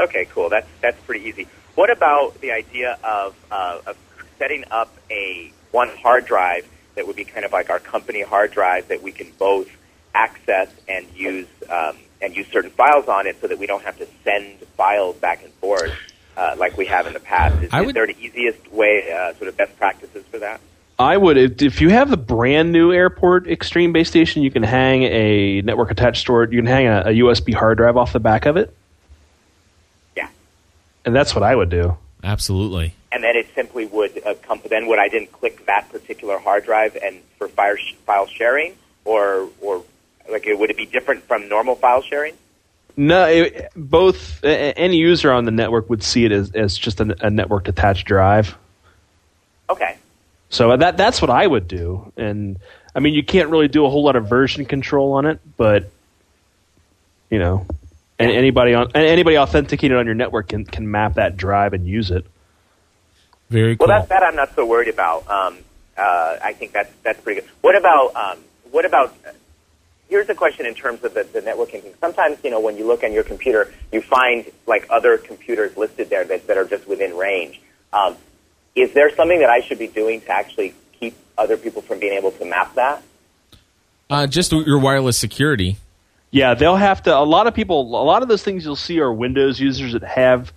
Okay, 0.02 0.26
cool. 0.32 0.50
That's 0.50 0.68
that's 0.82 1.00
pretty 1.06 1.26
easy. 1.26 1.48
What 1.76 1.90
about 1.90 2.42
the 2.42 2.52
idea 2.52 2.98
of 3.02 3.34
uh, 3.50 3.80
of 3.88 3.98
setting 4.38 4.66
up 4.72 4.94
a 5.10 5.54
one 5.72 5.88
hard 5.88 6.26
drive 6.26 6.68
that 6.95 7.08
would 7.08 7.15
be 7.15 7.23
kind 7.25 7.45
of 7.45 7.51
like 7.51 7.69
our 7.69 7.80
company 7.80 8.21
hard 8.21 8.51
drive 8.51 8.88
that 8.89 9.01
we 9.01 9.12
can 9.12 9.32
both 9.39 9.69
access 10.13 10.69
and 10.88 11.06
use 11.15 11.47
um, 11.69 11.97
and 12.21 12.36
use 12.36 12.47
certain 12.51 12.71
files 12.71 13.08
on 13.08 13.27
it, 13.27 13.39
so 13.41 13.47
that 13.47 13.58
we 13.58 13.65
don't 13.65 13.84
have 13.84 13.97
to 13.97 14.08
send 14.23 14.60
files 14.77 15.15
back 15.17 15.43
and 15.43 15.51
forth 15.54 15.91
uh, 16.38 16.56
like 16.58 16.77
we 16.77 16.86
have 16.86 17.08
in 17.08 17.13
the 17.13 17.19
past. 17.19 17.62
Is, 17.63 17.69
I 17.73 17.84
is 17.84 17.93
there 17.93 18.08
the 18.08 18.17
easiest 18.19 18.71
way, 18.71 19.12
uh, 19.12 19.34
sort 19.36 19.47
of 19.47 19.58
best 19.58 19.75
practices 19.77 20.23
for 20.30 20.39
that? 20.39 20.62
I 20.99 21.17
would 21.17 21.38
if, 21.38 21.62
if 21.62 21.82
you 21.82 21.89
have 21.89 22.10
the 22.12 22.17
brand 22.17 22.71
new 22.71 22.91
Airport 22.91 23.47
Extreme 23.47 23.91
base 23.93 24.08
station, 24.10 24.43
you 24.43 24.51
can 24.51 24.62
hang 24.62 25.01
a 25.04 25.62
network 25.62 25.89
attached 25.89 26.21
storage. 26.21 26.51
You 26.51 26.60
can 26.60 26.67
hang 26.67 26.88
a, 26.88 26.99
a 26.99 27.13
USB 27.21 27.54
hard 27.56 27.77
drive 27.77 27.97
off 27.97 28.13
the 28.13 28.19
back 28.19 28.45
of 28.45 28.56
it, 28.58 28.75
Yeah. 30.15 30.27
and 31.06 31.15
that's 31.15 31.34
what 31.34 31.43
I 31.43 31.56
would 31.56 31.69
do. 31.69 31.97
Absolutely. 32.23 32.93
And 33.12 33.24
then 33.24 33.36
it 33.36 33.47
simply 33.54 33.86
would 33.86 34.21
uh, 34.26 34.36
come. 34.41 34.62
Then 34.69 34.88
would 34.88 35.00
I 35.00 35.08
didn't 35.10 35.32
click 35.32 35.65
that 35.65 35.89
particular 35.91 36.38
hard 36.39 36.65
drive 36.65 36.95
and 36.95 37.21
for 37.38 37.47
file 37.47 37.76
sh- 37.76 37.93
file 38.06 38.28
sharing, 38.28 38.76
or 39.06 39.50
or 39.62 39.84
like 40.30 40.47
it, 40.47 40.58
would 40.58 40.69
it 40.69 40.78
be 40.78 40.86
different 40.86 41.24
from 41.24 41.50
normal 41.50 41.76
file 41.76 42.02
sharing? 42.02 42.36
No, 42.97 43.26
it, 43.26 43.71
both 43.76 44.43
a- 44.43 44.78
any 44.78 44.97
user 44.97 45.32
on 45.32 45.45
the 45.45 45.52
network 45.52 45.89
would 45.89 46.04
see 46.04 46.26
it 46.26 46.32
as, 46.32 46.52
as 46.52 46.78
just 46.78 47.00
a, 47.00 47.15
a 47.26 47.30
network 47.30 47.67
attached 47.67 48.06
drive. 48.06 48.56
Okay, 49.69 49.97
So 50.50 50.76
that 50.76 50.97
that's 50.97 51.21
what 51.21 51.30
I 51.30 51.47
would 51.47 51.67
do. 51.67 52.12
And 52.17 52.60
I 52.93 53.00
mean, 53.00 53.13
you 53.13 53.24
can't 53.24 53.50
really 53.50 53.69
do 53.69 53.86
a 53.86 53.89
whole 53.89 54.04
lot 54.04 54.17
of 54.17 54.28
version 54.28 54.65
control 54.65 55.13
on 55.13 55.26
it, 55.26 55.39
but 55.56 55.89
you 57.30 57.39
know, 57.39 57.65
and 58.19 58.32
anybody 58.32 58.74
on 58.74 58.91
anybody 58.93 59.38
authenticated 59.38 59.97
on 59.97 60.06
your 60.06 60.15
network 60.15 60.50
can 60.50 60.65
can 60.65 60.91
map 60.91 61.13
that 61.15 61.38
drive 61.38 61.74
and 61.74 61.88
use 61.88 62.12
it. 62.12 62.26
Very 63.52 63.76
well 63.80 63.88
cool. 63.88 63.88
that 63.88 64.10
that 64.10 64.24
I'm 64.24 64.36
not 64.36 64.56
so 64.56 64.66
worried 64.66 64.88
about. 64.88 65.30
Um, 65.30 65.58
uh, 65.98 66.38
I 66.42 66.54
think 66.54 66.72
that's 66.72 66.92
that's 67.04 67.22
pretty 67.22 67.42
good. 67.42 67.50
What 67.62 67.76
about 67.76 68.16
um, 68.16 68.40
what 68.72 68.86
about? 68.86 69.14
Uh, 69.26 69.32
here's 70.10 70.30
a 70.30 70.36
question 70.36 70.66
in 70.66 70.74
terms 70.74 71.04
of 71.04 71.14
the, 71.14 71.24
the 71.24 71.42
networking 71.42 71.84
thing. 71.84 71.94
Sometimes 72.00 72.38
you 72.44 72.50
know 72.50 72.60
when 72.60 72.78
you 72.78 72.88
look 72.88 73.04
on 73.04 73.14
your 73.14 73.24
computer, 73.24 73.72
you 73.92 74.02
find 74.02 74.50
like 74.66 74.88
other 74.90 75.18
computers 75.18 75.78
listed 75.78 76.10
there 76.10 76.24
that, 76.26 76.48
that 76.48 76.58
are 76.58 76.66
just 76.66 76.88
within 76.88 77.16
range. 77.16 77.62
Um, 77.94 78.16
is 78.74 78.94
there 78.94 79.14
something 79.16 79.40
that 79.40 79.50
I 79.50 79.62
should 79.62 79.80
be 79.80 79.88
doing 79.88 80.22
to 80.22 80.32
actually 80.32 80.74
keep 80.98 81.16
other 81.38 81.58
people 81.58 81.82
from 81.82 82.00
being 82.00 82.14
able 82.14 82.32
to 82.32 82.46
map 82.46 82.74
that? 82.76 83.04
uh, 84.12 84.28
just 84.28 84.52
your 84.52 84.78
wireless 84.78 85.18
security. 85.18 85.78
Yeah, 86.30 86.54
they'll 86.54 86.76
have 86.76 87.04
to. 87.04 87.18
A 87.18 87.24
lot 87.24 87.48
of 87.48 87.54
people, 87.54 87.82
a 87.82 88.04
lot 88.04 88.22
of 88.22 88.28
those 88.28 88.44
things 88.44 88.64
you'll 88.64 88.76
see 88.76 89.00
are 89.00 89.12
Windows 89.12 89.60
users 89.60 89.94
that 89.94 90.04
have 90.04 90.54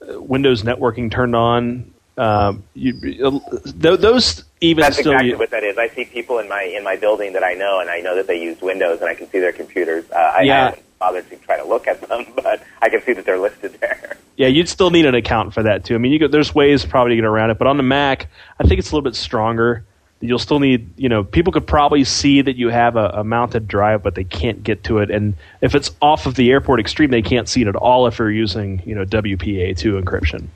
uh, 0.00 0.20
Windows 0.20 0.62
networking 0.62 1.10
turned 1.10 1.34
on. 1.34 1.92
Um, 2.18 2.64
you, 2.74 2.92
uh, 3.24 3.38
th- 3.80 4.00
those 4.00 4.44
even 4.60 4.82
That's 4.82 4.98
still. 4.98 5.12
exactly 5.12 5.36
what 5.36 5.50
that 5.50 5.62
is. 5.62 5.78
I 5.78 5.88
see 5.88 6.04
people 6.04 6.38
in 6.40 6.48
my 6.48 6.62
in 6.62 6.82
my 6.82 6.96
building 6.96 7.34
that 7.34 7.44
I 7.44 7.54
know, 7.54 7.78
and 7.80 7.88
I 7.88 8.00
know 8.00 8.16
that 8.16 8.26
they 8.26 8.42
use 8.42 8.60
Windows, 8.60 9.00
and 9.00 9.08
I 9.08 9.14
can 9.14 9.30
see 9.30 9.38
their 9.38 9.52
computers. 9.52 10.04
Uh, 10.10 10.16
I, 10.16 10.42
Yeah. 10.42 10.54
I 10.54 10.64
haven't 10.70 10.82
bothered 10.98 11.30
to 11.30 11.36
try 11.36 11.56
to 11.56 11.64
look 11.64 11.86
at 11.86 12.00
them, 12.00 12.26
but 12.34 12.62
I 12.82 12.88
can 12.88 13.00
see 13.02 13.12
that 13.12 13.24
they're 13.24 13.38
listed 13.38 13.78
there. 13.80 14.16
Yeah, 14.36 14.48
you'd 14.48 14.68
still 14.68 14.90
need 14.90 15.06
an 15.06 15.14
account 15.14 15.54
for 15.54 15.62
that 15.62 15.84
too. 15.84 15.94
I 15.94 15.98
mean, 15.98 16.12
you 16.12 16.18
could, 16.18 16.32
there's 16.32 16.54
ways 16.54 16.84
probably 16.84 17.10
to 17.12 17.16
get 17.16 17.24
around 17.24 17.50
it, 17.50 17.58
but 17.58 17.66
on 17.68 17.76
the 17.76 17.82
Mac, 17.84 18.26
I 18.58 18.64
think 18.66 18.78
it's 18.80 18.90
a 18.90 18.94
little 18.96 19.08
bit 19.08 19.14
stronger. 19.16 19.84
You'll 20.20 20.40
still 20.40 20.58
need, 20.58 20.90
you 20.98 21.08
know, 21.08 21.22
people 21.22 21.52
could 21.52 21.66
probably 21.68 22.02
see 22.02 22.40
that 22.42 22.56
you 22.56 22.70
have 22.70 22.96
a, 22.96 23.10
a 23.14 23.24
mounted 23.24 23.68
drive, 23.68 24.02
but 24.02 24.16
they 24.16 24.24
can't 24.24 24.64
get 24.64 24.82
to 24.84 24.98
it. 24.98 25.12
And 25.12 25.34
if 25.60 25.76
it's 25.76 25.92
off 26.02 26.26
of 26.26 26.34
the 26.34 26.50
Airport 26.50 26.80
Extreme, 26.80 27.10
they 27.10 27.22
can't 27.22 27.48
see 27.48 27.62
it 27.62 27.68
at 27.68 27.76
all 27.76 28.08
if 28.08 28.18
you're 28.18 28.30
using, 28.30 28.82
you 28.84 28.96
know, 28.96 29.04
WPA2 29.04 30.02
encryption. 30.02 30.48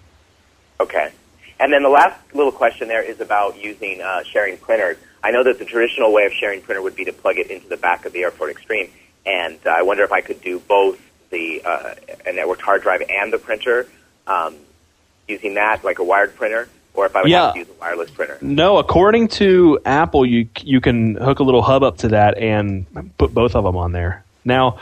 Okay. 0.80 1.12
And 1.62 1.72
then 1.72 1.84
the 1.84 1.88
last 1.88 2.18
little 2.34 2.50
question 2.50 2.88
there 2.88 3.02
is 3.02 3.20
about 3.20 3.56
using 3.56 4.00
uh, 4.00 4.24
sharing 4.24 4.56
printers. 4.58 4.96
I 5.22 5.30
know 5.30 5.44
that 5.44 5.60
the 5.60 5.64
traditional 5.64 6.12
way 6.12 6.24
of 6.26 6.32
sharing 6.32 6.60
printer 6.60 6.82
would 6.82 6.96
be 6.96 7.04
to 7.04 7.12
plug 7.12 7.38
it 7.38 7.52
into 7.52 7.68
the 7.68 7.76
back 7.76 8.04
of 8.04 8.12
the 8.12 8.22
Airport 8.24 8.50
Extreme, 8.50 8.90
and 9.24 9.56
uh, 9.64 9.70
I 9.70 9.82
wonder 9.82 10.02
if 10.02 10.10
I 10.10 10.22
could 10.22 10.40
do 10.42 10.58
both 10.58 10.98
the 11.30 11.62
uh, 11.64 11.94
a 12.26 12.32
networked 12.32 12.62
hard 12.62 12.82
drive 12.82 13.02
and 13.08 13.32
the 13.32 13.38
printer 13.38 13.86
um, 14.26 14.56
using 15.28 15.54
that, 15.54 15.84
like 15.84 16.00
a 16.00 16.04
wired 16.04 16.34
printer. 16.34 16.68
or 16.94 17.06
if 17.06 17.14
I 17.16 17.22
would 17.22 17.30
Yeah. 17.30 17.44
have 17.46 17.52
to 17.54 17.58
use 17.60 17.68
a 17.70 17.80
wireless 17.80 18.10
printer. 18.10 18.36
No, 18.42 18.78
according 18.78 19.28
to 19.28 19.78
Apple, 19.86 20.26
you 20.26 20.48
you 20.62 20.80
can 20.80 21.14
hook 21.14 21.38
a 21.38 21.44
little 21.44 21.62
hub 21.62 21.84
up 21.84 21.98
to 21.98 22.08
that 22.08 22.36
and 22.38 22.84
put 23.18 23.32
both 23.32 23.54
of 23.54 23.62
them 23.64 23.76
on 23.76 23.92
there. 23.92 24.24
Now, 24.44 24.78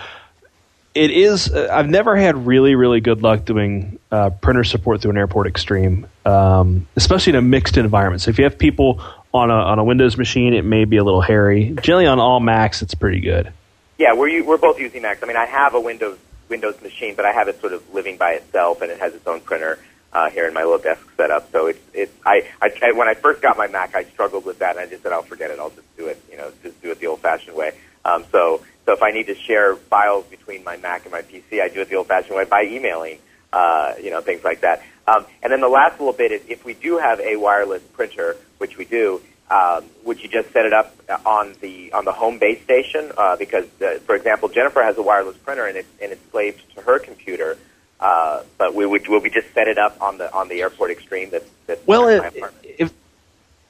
it 0.94 1.11
is. 1.11 1.50
Uh, 1.50 1.68
I've 1.70 1.88
never 1.88 2.16
had 2.16 2.46
really 2.46 2.74
really 2.74 3.00
good 3.00 3.22
luck 3.22 3.44
doing 3.44 3.98
uh, 4.11 4.31
printer 4.31 4.64
support 4.64 5.03
through 5.03 5.12
an 5.12 5.18
Airport 5.18 5.46
Extreme, 5.46 6.07
um, 6.24 6.87
especially 6.96 7.31
in 7.31 7.37
a 7.37 7.42
mixed 7.42 7.76
environment. 7.76 8.22
So 8.22 8.31
if 8.31 8.38
you 8.38 8.44
have 8.44 8.59
people 8.59 9.03
on 9.33 9.50
a 9.50 9.55
on 9.55 9.79
a 9.79 9.85
Windows 9.85 10.16
machine, 10.16 10.55
it 10.55 10.64
may 10.64 10.85
be 10.85 10.96
a 10.96 11.05
little 11.05 11.20
hairy. 11.20 11.76
Generally, 11.81 12.07
on 12.07 12.18
all 12.18 12.40
Macs, 12.40 12.83
it's 12.83 12.94
pretty 12.94 13.20
good. 13.20 13.53
Yeah, 13.98 14.14
we're 14.14 14.42
we're 14.44 14.59
both 14.59 14.79
using 14.79 15.03
Macs. 15.03 15.22
I 15.22 15.26
mean, 15.26 15.37
I 15.37 15.46
have 15.46 15.74
a 15.74 15.81
Windows 15.81 16.18
Windows 16.48 16.81
machine, 16.83 17.14
but 17.14 17.24
I 17.24 17.33
have 17.33 17.48
it 17.48 17.61
sort 17.61 17.72
of 17.72 17.94
living 17.94 18.16
by 18.16 18.33
itself, 18.33 18.83
and 18.83 18.90
it 18.90 18.98
has 18.98 19.14
its 19.14 19.26
own 19.26 19.40
printer 19.40 19.79
uh, 20.12 20.31
here 20.31 20.46
in 20.46 20.55
my 20.55 20.62
little 20.62 20.79
desk 20.79 21.07
setup. 21.16 21.50
So 21.53 21.66
it's 21.66 21.81
it's 21.94 22.12
I, 22.26 22.46
I 22.61 22.92
when 22.92 23.09
I 23.09 23.14
first 23.14 23.40
got 23.40 23.57
my 23.57 23.68
Mac, 23.68 23.94
I 23.94 24.05
struggled 24.05 24.44
with 24.44 24.59
that, 24.59 24.76
and 24.76 24.81
I 24.81 24.87
just 24.87 25.03
said, 25.03 25.12
"I'll 25.12 25.22
forget 25.22 25.50
it. 25.50 25.59
I'll 25.59 25.70
just 25.70 25.96
do 25.96 26.07
it. 26.07 26.20
You 26.31 26.37
know, 26.37 26.53
just 26.62 26.81
do 26.83 26.90
it 26.90 26.98
the 26.98 27.07
old-fashioned 27.07 27.57
way." 27.57 27.72
Um, 28.05 28.24
so 28.33 28.62
so 28.90 28.94
if 28.94 29.05
I 29.05 29.12
need 29.12 29.29
to 29.29 29.37
share 29.37 29.76
files 29.76 30.24
between 30.24 30.64
my 30.64 30.76
Mac 30.79 31.05
and 31.05 31.12
my 31.12 31.22
PC, 31.22 31.62
I 31.62 31.68
do 31.68 31.81
it 31.81 31.90
the 31.90 31.94
old-fashioned 31.94 32.35
way 32.35 32.44
by 32.44 32.64
emailing. 32.64 33.20
Uh, 33.53 33.94
you 34.03 34.11
know, 34.11 34.20
things 34.20 34.42
like 34.42 34.62
that. 34.62 34.83
Um, 35.07 35.26
and 35.44 35.53
then 35.53 35.61
the 35.61 35.68
last 35.68 35.98
little 36.00 36.12
bit 36.12 36.33
is 36.33 36.40
if 36.48 36.64
we 36.64 36.74
do 36.74 36.98
have 36.98 37.20
a 37.20 37.37
wireless 37.37 37.83
printer, 37.83 38.37
which 38.59 38.76
we 38.76 38.85
do, 38.85 39.20
um, 39.48 39.85
would 40.05 40.20
you 40.20 40.29
just 40.29 40.53
set 40.53 40.66
it 40.66 40.72
up 40.72 40.94
on 41.24 41.55
the 41.61 41.92
on 41.92 42.05
the 42.05 42.12
home 42.12 42.38
base 42.38 42.62
station? 42.62 43.12
Uh, 43.16 43.37
because, 43.37 43.66
uh, 43.81 43.98
for 44.07 44.14
example, 44.14 44.48
Jennifer 44.48 44.83
has 44.83 44.98
a 44.98 45.03
wireless 45.03 45.37
printer 45.37 45.66
and 45.66 45.76
it's 45.76 45.88
and 46.00 46.12
it's 46.12 46.31
slaved 46.31 46.62
to 46.74 46.81
her 46.83 46.98
computer. 47.00 47.59
Uh, 47.98 48.42
but 48.57 48.74
we 48.74 48.87
would 48.87 49.07
will 49.09 49.20
we 49.20 49.31
just 49.31 49.53
set 49.53 49.66
it 49.66 49.79
up 49.79 50.00
on 50.00 50.18
the 50.18 50.33
on 50.33 50.48
the 50.48 50.62
airport 50.62 50.92
extreme 50.92 51.31
that 51.31 51.42
that's 51.66 51.85
Well, 51.87 52.09
in 52.09 52.18
my 52.18 52.26
it, 52.26 52.37
apartment? 52.37 52.66
if 52.79 52.92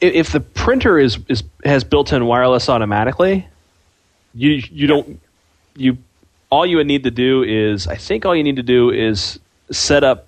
if 0.00 0.32
the 0.32 0.40
printer 0.40 0.98
is, 0.98 1.18
is 1.28 1.42
has 1.64 1.84
built-in 1.84 2.24
wireless 2.26 2.68
automatically, 2.68 3.46
you 4.34 4.62
you 4.70 4.86
don't 4.86 5.20
you 5.76 5.98
all 6.50 6.66
you 6.66 6.76
would 6.76 6.86
need 6.86 7.04
to 7.04 7.10
do 7.10 7.42
is 7.42 7.86
I 7.86 7.96
think 7.96 8.24
all 8.24 8.34
you 8.34 8.42
need 8.42 8.56
to 8.56 8.62
do 8.62 8.90
is 8.90 9.38
set 9.70 10.04
up 10.04 10.26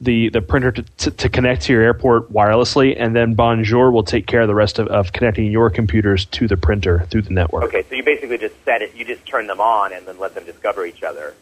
the 0.00 0.28
the 0.28 0.40
printer 0.40 0.70
to, 0.70 0.82
to, 0.82 1.10
to 1.10 1.28
connect 1.28 1.62
to 1.62 1.72
your 1.72 1.82
airport 1.82 2.32
wirelessly, 2.32 2.94
and 2.96 3.16
then 3.16 3.34
Bonjour 3.34 3.90
will 3.90 4.04
take 4.04 4.26
care 4.26 4.42
of 4.42 4.48
the 4.48 4.54
rest 4.54 4.78
of, 4.78 4.86
of 4.88 5.12
connecting 5.12 5.50
your 5.50 5.70
computers 5.70 6.24
to 6.26 6.46
the 6.46 6.56
printer 6.56 7.06
through 7.10 7.22
the 7.22 7.32
network. 7.32 7.64
Okay, 7.64 7.82
so 7.88 7.96
you 7.96 8.04
basically 8.04 8.38
just 8.38 8.54
set 8.64 8.80
it. 8.80 8.94
You 8.94 9.04
just 9.04 9.26
turn 9.26 9.48
them 9.48 9.60
on 9.60 9.92
and 9.92 10.06
then 10.06 10.18
let 10.18 10.34
them 10.34 10.44
discover 10.44 10.86
each 10.86 11.02
other. 11.02 11.34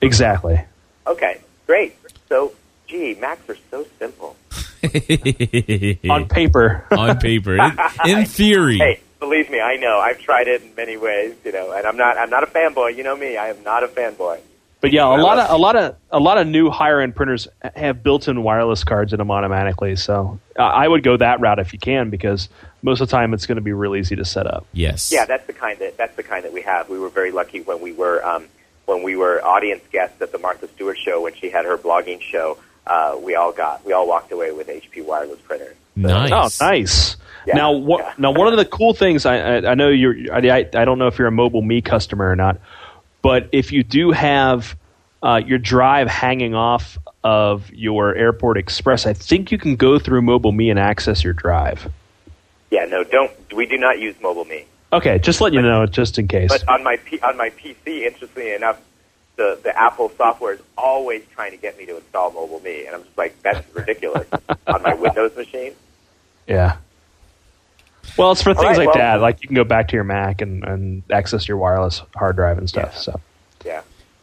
Exactly. 0.00 0.60
Okay, 1.06 1.40
great. 1.66 1.96
So, 2.28 2.52
gee, 2.88 3.14
Macs 3.14 3.48
are 3.48 3.56
so 3.70 3.86
simple. 3.98 4.36
On 6.10 6.26
paper. 6.26 6.86
on 6.90 7.18
paper. 7.18 7.54
In, 7.54 7.78
in 8.06 8.24
theory. 8.26 8.78
Hey, 8.78 9.00
believe 9.20 9.50
me, 9.50 9.60
I 9.60 9.76
know. 9.76 10.00
I've 10.00 10.18
tried 10.18 10.48
it 10.48 10.62
in 10.62 10.74
many 10.74 10.96
ways, 10.96 11.36
you 11.44 11.52
know, 11.52 11.70
and 11.72 11.86
I'm 11.86 11.96
not 11.96 12.18
I'm 12.18 12.30
not 12.30 12.42
a 12.42 12.46
fanboy. 12.46 12.96
You 12.96 13.04
know 13.04 13.16
me. 13.16 13.36
I 13.36 13.50
am 13.50 13.62
not 13.62 13.84
a 13.84 13.88
fanboy. 13.88 14.40
But 14.80 14.92
yeah, 14.92 15.04
a 15.04 15.20
lot 15.20 15.38
of 15.38 15.50
a 15.50 15.58
lot 15.58 15.76
of 15.76 15.96
a 16.10 16.18
lot 16.18 16.38
of 16.38 16.46
new 16.46 16.70
higher 16.70 17.00
end 17.00 17.14
printers 17.14 17.46
have 17.76 18.02
built-in 18.02 18.42
wireless 18.42 18.82
cards 18.82 19.12
in 19.12 19.18
them 19.18 19.30
automatically. 19.30 19.94
So 19.94 20.40
uh, 20.58 20.62
I 20.62 20.88
would 20.88 21.02
go 21.02 21.18
that 21.18 21.38
route 21.38 21.58
if 21.58 21.74
you 21.74 21.78
can, 21.78 22.08
because 22.08 22.48
most 22.80 23.02
of 23.02 23.08
the 23.08 23.12
time 23.12 23.34
it's 23.34 23.44
going 23.44 23.56
to 23.56 23.62
be 23.62 23.74
real 23.74 23.94
easy 23.94 24.16
to 24.16 24.24
set 24.24 24.46
up. 24.46 24.66
Yes. 24.72 25.12
Yeah, 25.12 25.26
that's 25.26 25.46
the 25.46 25.52
kind 25.52 25.78
that 25.80 25.98
that's 25.98 26.16
the 26.16 26.22
kind 26.22 26.44
that 26.44 26.54
we 26.54 26.62
have. 26.62 26.88
We 26.88 26.98
were 26.98 27.10
very 27.10 27.30
lucky 27.30 27.60
when 27.60 27.82
we 27.82 27.92
were 27.92 28.24
um, 28.24 28.46
when 28.86 29.02
we 29.02 29.16
were 29.16 29.44
audience 29.44 29.82
guests 29.92 30.20
at 30.22 30.32
the 30.32 30.38
Martha 30.38 30.66
Stewart 30.68 30.96
show 30.96 31.20
when 31.20 31.34
she 31.34 31.50
had 31.50 31.66
her 31.66 31.76
blogging 31.76 32.20
show. 32.22 32.56
Uh, 32.86 33.18
we 33.20 33.34
all 33.34 33.52
got 33.52 33.84
we 33.84 33.92
all 33.92 34.08
walked 34.08 34.32
away 34.32 34.50
with 34.50 34.68
HP 34.68 35.04
wireless 35.04 35.40
printers. 35.40 35.76
Nice. 36.08 36.60
Oh, 36.60 36.64
nice. 36.64 37.16
Yeah, 37.46 37.54
now, 37.54 37.72
what, 37.72 38.00
yeah. 38.00 38.14
now 38.18 38.32
one 38.32 38.48
of 38.48 38.56
the 38.56 38.64
cool 38.64 38.92
things 38.92 39.24
I, 39.24 39.36
I, 39.36 39.70
I 39.70 39.74
know 39.74 39.88
you're. 39.88 40.14
I, 40.32 40.38
I 40.38 40.58
I 40.74 40.84
don't 40.84 40.98
know 40.98 41.06
if 41.06 41.18
you're 41.18 41.28
a 41.28 41.32
Mobile 41.32 41.62
Me 41.62 41.80
customer 41.80 42.30
or 42.30 42.36
not, 42.36 42.60
but 43.22 43.48
if 43.52 43.72
you 43.72 43.82
do 43.82 44.10
have 44.10 44.76
uh, 45.22 45.40
your 45.44 45.58
drive 45.58 46.08
hanging 46.08 46.54
off 46.54 46.98
of 47.24 47.70
your 47.70 48.14
Airport 48.14 48.58
Express, 48.58 49.06
I 49.06 49.14
think 49.14 49.50
you 49.50 49.58
can 49.58 49.76
go 49.76 49.98
through 49.98 50.22
Mobile 50.22 50.52
Me 50.52 50.70
and 50.70 50.78
access 50.78 51.24
your 51.24 51.32
drive. 51.32 51.90
Yeah, 52.70 52.84
no, 52.84 53.04
don't 53.04 53.32
we 53.52 53.66
do 53.66 53.76
not 53.76 53.98
use 53.98 54.14
Mobile 54.20 54.44
Me. 54.44 54.66
Okay, 54.92 55.18
just 55.18 55.40
let 55.40 55.52
you 55.52 55.62
know, 55.62 55.86
just 55.86 56.18
in 56.18 56.28
case. 56.28 56.50
But 56.50 56.68
on 56.68 56.82
my 56.82 56.96
P- 56.96 57.20
on 57.20 57.36
my 57.36 57.50
PC, 57.50 58.02
interestingly 58.06 58.52
enough, 58.52 58.80
the 59.36 59.58
the 59.62 59.76
Apple 59.78 60.10
software 60.16 60.54
is 60.54 60.60
always 60.76 61.22
trying 61.34 61.52
to 61.52 61.56
get 61.56 61.78
me 61.78 61.86
to 61.86 61.96
install 61.96 62.32
Mobile 62.32 62.60
Me, 62.60 62.86
and 62.86 62.96
I'm 62.96 63.04
just 63.04 63.16
like, 63.16 63.40
that's 63.42 63.66
ridiculous. 63.74 64.26
on 64.66 64.82
my 64.82 64.94
Windows 64.94 65.36
machine, 65.36 65.74
Yeah. 66.50 66.76
Well, 68.16 68.32
it's 68.32 68.42
for 68.42 68.54
things 68.54 68.64
right, 68.66 68.78
like 68.78 68.86
well- 68.88 68.96
that. 68.96 69.20
Like 69.20 69.40
you 69.42 69.48
can 69.48 69.54
go 69.56 69.64
back 69.64 69.88
to 69.88 69.94
your 69.94 70.04
Mac 70.04 70.40
and, 70.42 70.64
and 70.64 71.02
access 71.10 71.46
your 71.48 71.56
wireless 71.56 72.02
hard 72.14 72.36
drive 72.36 72.58
and 72.58 72.68
stuff. 72.68 72.90
Yeah. 72.94 72.98
So 73.00 73.20
yeah. 73.64 73.82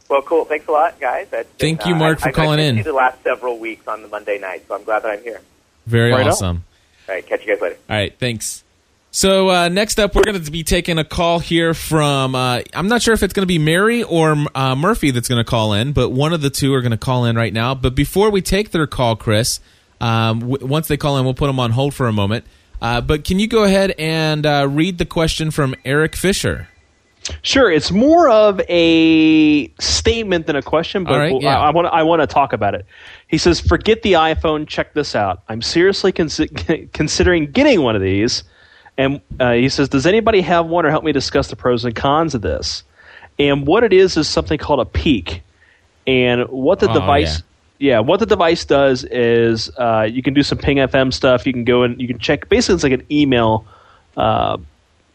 Well, 0.09 0.21
cool. 0.21 0.45
Thanks 0.45 0.67
a 0.67 0.71
lot, 0.71 0.99
guys. 0.99 1.27
That's 1.31 1.49
been, 1.49 1.77
Thank 1.77 1.85
you, 1.87 1.95
uh, 1.95 1.99
Mark, 1.99 2.17
I- 2.19 2.21
for 2.21 2.27
I've- 2.29 2.35
calling 2.35 2.59
I've 2.59 2.77
in. 2.77 2.83
the 2.83 2.93
last 2.93 3.21
several 3.23 3.57
weeks 3.57 3.87
on 3.87 4.01
the 4.01 4.07
Monday 4.07 4.37
night, 4.39 4.65
so 4.67 4.75
I'm 4.75 4.83
glad 4.83 5.03
that 5.03 5.11
I'm 5.11 5.23
here. 5.23 5.41
Very 5.85 6.11
Right 6.11 6.21
on. 6.23 6.27
awesome. 6.29 6.63
All 7.09 7.15
right, 7.15 7.25
catch 7.25 7.45
you 7.45 7.53
guys 7.53 7.61
later. 7.61 7.77
All 7.89 7.95
right, 7.95 8.13
thanks. 8.19 8.63
So 9.11 9.49
uh, 9.49 9.69
next 9.69 9.99
up, 9.99 10.13
we're 10.15 10.23
going 10.23 10.41
to 10.41 10.51
be 10.51 10.63
taking 10.63 10.97
a 10.99 11.03
call 11.05 11.39
here 11.39 11.73
from. 11.73 12.35
Uh, 12.35 12.61
I'm 12.73 12.87
not 12.89 13.01
sure 13.01 13.13
if 13.13 13.23
it's 13.23 13.33
going 13.33 13.43
to 13.43 13.47
be 13.47 13.57
Mary 13.57 14.03
or 14.03 14.35
uh, 14.53 14.75
Murphy 14.75 15.11
that's 15.11 15.29
going 15.29 15.43
to 15.43 15.49
call 15.49 15.73
in, 15.73 15.93
but 15.93 16.09
one 16.09 16.33
of 16.33 16.41
the 16.41 16.49
two 16.49 16.73
are 16.73 16.81
going 16.81 16.91
to 16.91 16.97
call 16.97 17.23
in 17.25 17.35
right 17.37 17.53
now. 17.53 17.73
But 17.73 17.95
before 17.95 18.29
we 18.29 18.41
take 18.41 18.71
their 18.71 18.85
call, 18.85 19.15
Chris, 19.15 19.59
um, 20.01 20.39
w- 20.39 20.65
once 20.65 20.87
they 20.87 20.97
call 20.97 21.17
in, 21.17 21.25
we'll 21.25 21.33
put 21.33 21.47
them 21.47 21.59
on 21.59 21.71
hold 21.71 21.93
for 21.93 22.07
a 22.07 22.13
moment. 22.13 22.45
Uh, 22.81 23.01
but 23.01 23.23
can 23.23 23.39
you 23.39 23.47
go 23.47 23.63
ahead 23.63 23.93
and 23.97 24.45
uh, 24.45 24.67
read 24.69 24.97
the 24.97 25.05
question 25.05 25.49
from 25.51 25.75
Eric 25.83 26.15
Fisher? 26.15 26.67
Sure, 27.41 27.69
it's 27.69 27.91
more 27.91 28.29
of 28.29 28.61
a 28.69 29.67
statement 29.79 30.47
than 30.47 30.55
a 30.55 30.61
question, 30.61 31.03
but 31.03 31.17
right, 31.17 31.41
yeah. 31.41 31.59
I, 31.59 31.71
want 31.71 31.87
I 31.87 32.03
want 32.03 32.21
to 32.21 32.27
talk 32.27 32.53
about 32.53 32.73
it. 32.73 32.85
He 33.27 33.37
says, 33.37 33.59
"Forget 33.59 34.01
the 34.01 34.13
iPhone. 34.13 34.65
Check 34.67 34.93
this 34.93 35.13
out. 35.13 35.41
I'm 35.49 35.61
seriously 35.61 36.13
consi- 36.13 36.89
considering 36.93 37.51
getting 37.51 37.81
one 37.81 37.95
of 37.97 38.01
these." 38.01 38.43
And 38.97 39.19
uh, 39.41 39.53
he 39.53 39.67
says, 39.67 39.89
"Does 39.89 40.05
anybody 40.05 40.39
have 40.41 40.67
one, 40.67 40.85
or 40.85 40.89
help 40.89 41.03
me 41.03 41.11
discuss 41.11 41.49
the 41.49 41.57
pros 41.57 41.83
and 41.83 41.93
cons 41.93 42.33
of 42.33 42.41
this?" 42.41 42.83
And 43.37 43.67
what 43.67 43.83
it 43.83 43.91
is 43.91 44.15
is 44.15 44.29
something 44.29 44.57
called 44.57 44.79
a 44.79 44.85
Peek. 44.85 45.41
And 46.05 46.47
what 46.47 46.79
the 46.79 46.89
Oh, 46.89 46.93
device, 46.93 47.43
yeah. 47.79 47.99
what 47.99 48.19
the 48.19 48.25
device 48.25 48.65
does 48.65 49.03
is 49.03 49.69
uh, 49.77 50.07
you 50.09 50.23
can 50.23 50.33
do 50.33 50.43
some 50.43 50.57
Ping 50.57 50.77
FM 50.77 51.13
stuff. 51.13 51.45
You 51.45 51.53
can 51.53 51.63
go 51.63 51.83
and 51.83 51.99
you 52.01 52.07
can 52.07 52.19
check. 52.19 52.49
Basically, 52.49 52.75
it's 52.75 52.83
like 52.83 52.93
an 52.93 53.05
email. 53.11 53.65
Uh, 54.15 54.57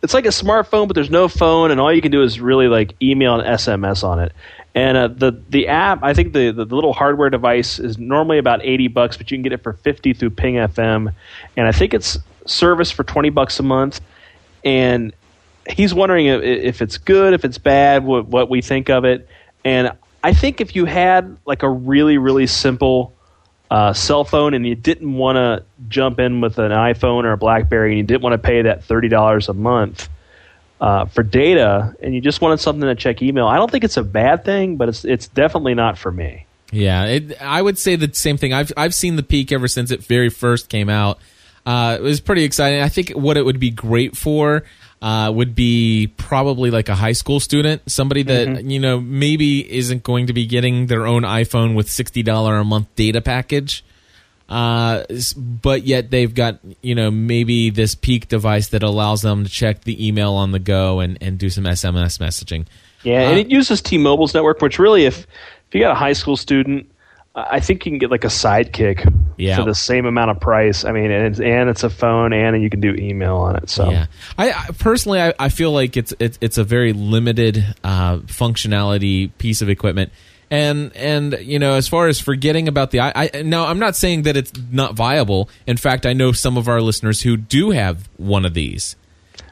it's 0.03 0.15
like 0.15 0.27
a 0.27 0.31
smartphone, 0.31 0.89
but 0.89 0.95
there's 0.95 1.11
no 1.11 1.29
phone, 1.29 1.71
and 1.71 1.81
all 1.81 1.93
you 1.93 2.03
can 2.03 2.11
do 2.11 2.23
is 2.23 2.41
really 2.41 2.67
like 2.67 2.95
email 3.01 3.39
and 3.39 3.59
SMS 3.59 4.03
on 4.03 4.19
it. 4.19 4.33
And 4.75 4.97
uh, 4.97 5.09
the 5.09 5.41
the 5.49 5.69
app, 5.69 6.03
I 6.03 6.15
think 6.15 6.33
the, 6.33 6.51
the 6.51 6.65
the 6.65 6.75
little 6.75 6.93
hardware 6.93 7.31
device 7.31 7.79
is 7.79 7.99
normally 7.99 8.39
about 8.39 8.65
eighty 8.65 8.89
bucks, 8.89 9.17
but 9.17 9.31
you 9.31 9.37
can 9.37 9.43
get 9.43 9.53
it 9.53 9.63
for 9.63 9.75
fifty 9.75 10.13
through 10.15 10.31
Ping 10.31 10.55
FM, 10.55 11.13
and 11.57 11.69
I 11.69 11.73
think 11.73 11.95
it's 11.95 12.19
service 12.47 12.91
for 12.91 13.05
twenty 13.05 13.31
bucks 13.31 13.61
a 13.61 13.63
month. 13.63 14.01
And 14.65 15.13
he's 15.69 15.93
wondering 15.93 16.27
if, 16.27 16.43
if 16.43 16.83
it's 16.83 16.99
good, 16.99 17.35
if 17.35 17.45
it's 17.45 17.59
bad, 17.59 18.05
what 18.05 18.27
what 18.27 18.49
we 18.49 18.63
think 18.63 18.89
of 18.89 19.05
it. 19.05 19.29
And 19.65 19.93
I 20.23 20.33
think 20.33 20.61
if 20.61 20.77
you 20.77 20.85
had 20.85 21.37
like 21.47 21.63
a 21.63 21.69
really 21.69 22.19
really 22.19 22.47
simple 22.47 23.15
uh, 23.71 23.93
cell 23.93 24.25
phone 24.25 24.55
and 24.55 24.67
you 24.67 24.75
didn't 24.75 25.15
want 25.15 25.37
to 25.37 25.65
jump 25.89 26.21
in 26.21 26.41
with 26.41 26.59
an 26.59 26.73
iPhone 26.73 27.25
or 27.25 27.33
a 27.33 27.39
BlackBerry 27.39 27.93
and 27.93 27.99
you 27.99 28.05
didn't 28.05 28.23
want 28.23 28.35
to 28.35 28.39
pay 28.39 28.63
that 28.63 28.85
thirty 28.85 29.09
dollars 29.09 29.49
a 29.49 29.55
month 29.55 30.09
uh, 30.83 31.05
for 31.07 31.23
data 31.23 31.95
and 32.03 32.15
you 32.15 32.21
just 32.21 32.41
wanted 32.41 32.59
something 32.59 32.87
to 32.89 32.95
check 32.97 33.23
email, 33.23 33.47
I 33.47 33.57
don't 33.57 33.71
think 33.71 33.85
it's 33.85 33.97
a 33.97 34.03
bad 34.03 34.45
thing, 34.45 34.77
but 34.77 34.89
it's 34.89 35.05
it's 35.05 35.29
definitely 35.29 35.75
not 35.75 35.97
for 35.97 36.11
me. 36.11 36.47
Yeah, 36.73 37.05
it, 37.05 37.41
I 37.41 37.63
would 37.63 37.79
say 37.79 37.97
the 37.97 38.13
same 38.15 38.37
thing. 38.37 38.53
I've 38.53 38.73
I've 38.77 38.95
seen 38.95 39.17
the 39.17 39.23
Peek 39.23 39.53
ever 39.53 39.69
since 39.69 39.91
it 39.91 40.03
very 40.05 40.29
first 40.29 40.69
came 40.69 40.89
out. 40.89 41.19
Uh, 41.65 41.97
it 41.99 42.03
was 42.03 42.21
pretty 42.21 42.43
exciting. 42.43 42.81
I 42.81 42.89
think 42.89 43.11
what 43.11 43.37
it 43.37 43.45
would 43.45 43.61
be 43.61 43.71
great 43.71 44.17
for 44.17 44.65
uh, 45.03 45.33
would 45.35 45.57
be 45.57 46.07
probably 46.17 46.71
like 46.71 46.89
a 46.89 46.95
high 46.95 47.13
school 47.13 47.41
student, 47.41 47.83
somebody 47.91 48.23
that 48.23 48.65
you 48.65 48.79
know 48.79 49.01
maybe 49.01 49.71
isn't 49.71 50.05
going 50.05 50.29
to 50.29 50.33
be 50.33 50.47
getting 50.47 50.87
their 50.87 51.07
own 51.07 51.23
iPhone 51.23 51.75
with 51.75 51.91
sixty 51.91 52.23
dollar 52.23 52.57
a 52.57 52.65
month 52.65 52.87
data 52.95 53.21
package. 53.21 53.85
Uh, 54.49 55.03
but 55.37 55.83
yet 55.83 56.11
they've 56.11 56.33
got 56.35 56.61
you 56.83 56.95
know 56.95 57.11
maybe 57.11 57.71
this 57.71 57.97
Peek 57.97 58.29
device 58.29 58.69
that 58.69 58.85
allows 58.85 59.23
them 59.23 59.43
to 59.43 59.51
check 59.51 59.83
the 59.83 60.07
email 60.07 60.35
on 60.35 60.53
the 60.53 60.61
go 60.61 61.01
and, 61.01 61.19
and 61.21 61.37
do 61.37 61.51
some 61.51 61.65
SMS 61.65 62.19
messaging. 62.19 62.67
Yeah, 63.03 63.23
Uh, 63.23 63.31
and 63.31 63.39
it 63.41 63.51
uses 63.51 63.83
T-Mobile's 63.83 64.35
network, 64.35 64.61
which 64.63 64.79
really, 64.79 65.05
if 65.05 65.27
if 65.69 65.75
you 65.75 65.81
got 65.81 65.93
a 65.93 65.97
high 65.97 66.13
school 66.13 66.37
student, 66.37 66.89
I 67.35 67.61
think 67.61 67.87
you 67.87 67.93
can 67.93 67.99
get 67.99 68.11
like 68.11 68.25
a 68.25 68.29
sidekick 68.29 69.11
Yeah. 69.39 69.57
for 69.57 69.65
the 69.65 69.75
same 69.75 70.05
amount 70.05 70.31
of 70.33 70.41
price. 70.41 70.85
I 70.85 70.93
mean, 70.93 71.11
and 71.11 71.27
it's, 71.29 71.41
and 71.41 71.71
it's 71.71 71.83
a 71.83 71.89
phone, 71.91 72.33
and 72.35 72.63
you 72.63 72.69
can 72.69 72.81
do 72.81 72.95
email 72.95 73.37
on 73.37 73.57
it. 73.57 73.71
So 73.71 73.91
Yeah, 73.91 74.07
I, 74.37 74.51
I 74.53 74.67
personally 74.79 75.21
I, 75.21 75.33
I 75.39 75.49
feel 75.49 75.73
like 75.73 75.97
it's 75.97 76.13
it's 76.19 76.37
it's 76.43 76.59
a 76.59 76.65
very 76.65 76.93
limited 76.93 77.65
uh, 77.83 78.19
functionality 78.19 79.31
piece 79.39 79.63
of 79.63 79.69
equipment, 79.71 80.13
And 80.51 80.95
and 80.95 81.39
you 81.41 81.59
know, 81.59 81.75
as 81.75 81.89
far 81.89 82.09
as 82.09 82.21
forgetting 82.21 82.69
about 82.69 82.91
the 82.91 83.01
I, 83.01 83.31
I 83.35 83.43
now 83.43 83.67
I'm 83.67 83.79
not 83.79 83.97
saying 83.97 84.23
that 84.23 84.37
it's 84.37 84.53
not 84.71 84.95
viable. 84.95 85.49
In 85.67 85.77
fact, 85.79 86.05
I 86.05 86.13
know 86.13 86.33
some 86.33 86.59
of 86.59 86.69
our 86.69 86.81
listeners 86.83 87.23
who 87.23 87.37
do 87.39 87.71
have 87.71 88.09
one 88.19 88.45
of 88.45 88.53
these. 88.55 88.95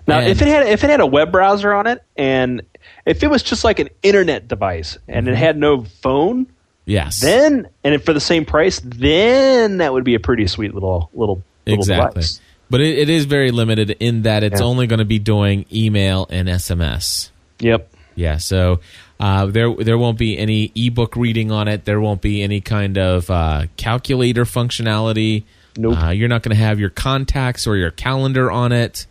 Now, 0.07 0.18
And- 0.18 0.28
if 0.28 0.43
it 0.43 0.49
had 0.49 0.66
if 0.68 0.85
it 0.85 0.91
had 0.91 1.01
a 1.01 1.07
web 1.07 1.33
browser 1.33 1.72
on 1.72 1.87
it, 1.87 2.03
and 2.16 2.61
if 3.07 3.22
it 3.22 3.28
was 3.31 3.43
just 3.43 3.64
like 3.64 3.78
an 3.78 3.89
internet 4.03 4.49
device 4.49 4.99
and 5.09 5.26
Mm-hmm. 5.26 5.35
it 5.35 5.39
had 5.39 5.57
no 5.57 5.85
phone, 5.85 6.47
yes, 6.91 7.20
then 7.20 7.68
and 7.84 8.03
for 8.03 8.12
the 8.12 8.20
same 8.20 8.45
price, 8.45 8.80
then 8.84 9.78
that 9.78 9.93
would 9.93 10.05
be 10.05 10.14
a 10.14 10.20
pretty 10.20 10.47
sweet 10.47 10.74
little 10.74 11.11
little 11.14 11.43
little 11.66 11.80
exactly. 11.82 12.20
device. 12.20 12.41
But 12.68 12.80
it, 12.80 12.99
it 12.99 13.09
is 13.11 13.24
very 13.24 13.51
limited 13.51 13.91
in 14.01 14.22
that 14.22 14.43
it's 14.45 14.61
Yeah. 14.61 14.66
only 14.66 14.86
going 14.86 14.99
to 15.01 15.05
be 15.05 15.18
doing 15.18 15.66
email 15.72 16.26
and 16.30 16.49
SMS. 16.49 17.30
Yep. 17.59 17.93
Yeah, 18.14 18.36
so 18.36 18.80
uh, 19.18 19.47
there 19.47 19.74
there 19.74 19.99
won't 19.99 20.18
be 20.18 20.38
any 20.38 20.72
ebook 20.74 21.16
reading 21.16 21.51
on 21.51 21.68
it. 21.68 21.84
There 21.84 22.01
won't 22.01 22.20
be 22.20 22.43
any 22.43 22.61
kind 22.61 22.99
of 22.99 23.30
uh, 23.30 23.66
calculator 23.76 24.45
functionality. 24.45 25.45
Nope. 25.76 26.03
Uh, 26.03 26.11
you're 26.11 26.28
not 26.28 26.43
going 26.43 26.57
to 26.57 26.62
have 26.62 26.80
your 26.80 26.91
contacts 26.91 27.66
or 27.66 27.76
your 27.76 27.91
calendar 27.91 28.51
on 28.51 28.72
it. 28.72 29.07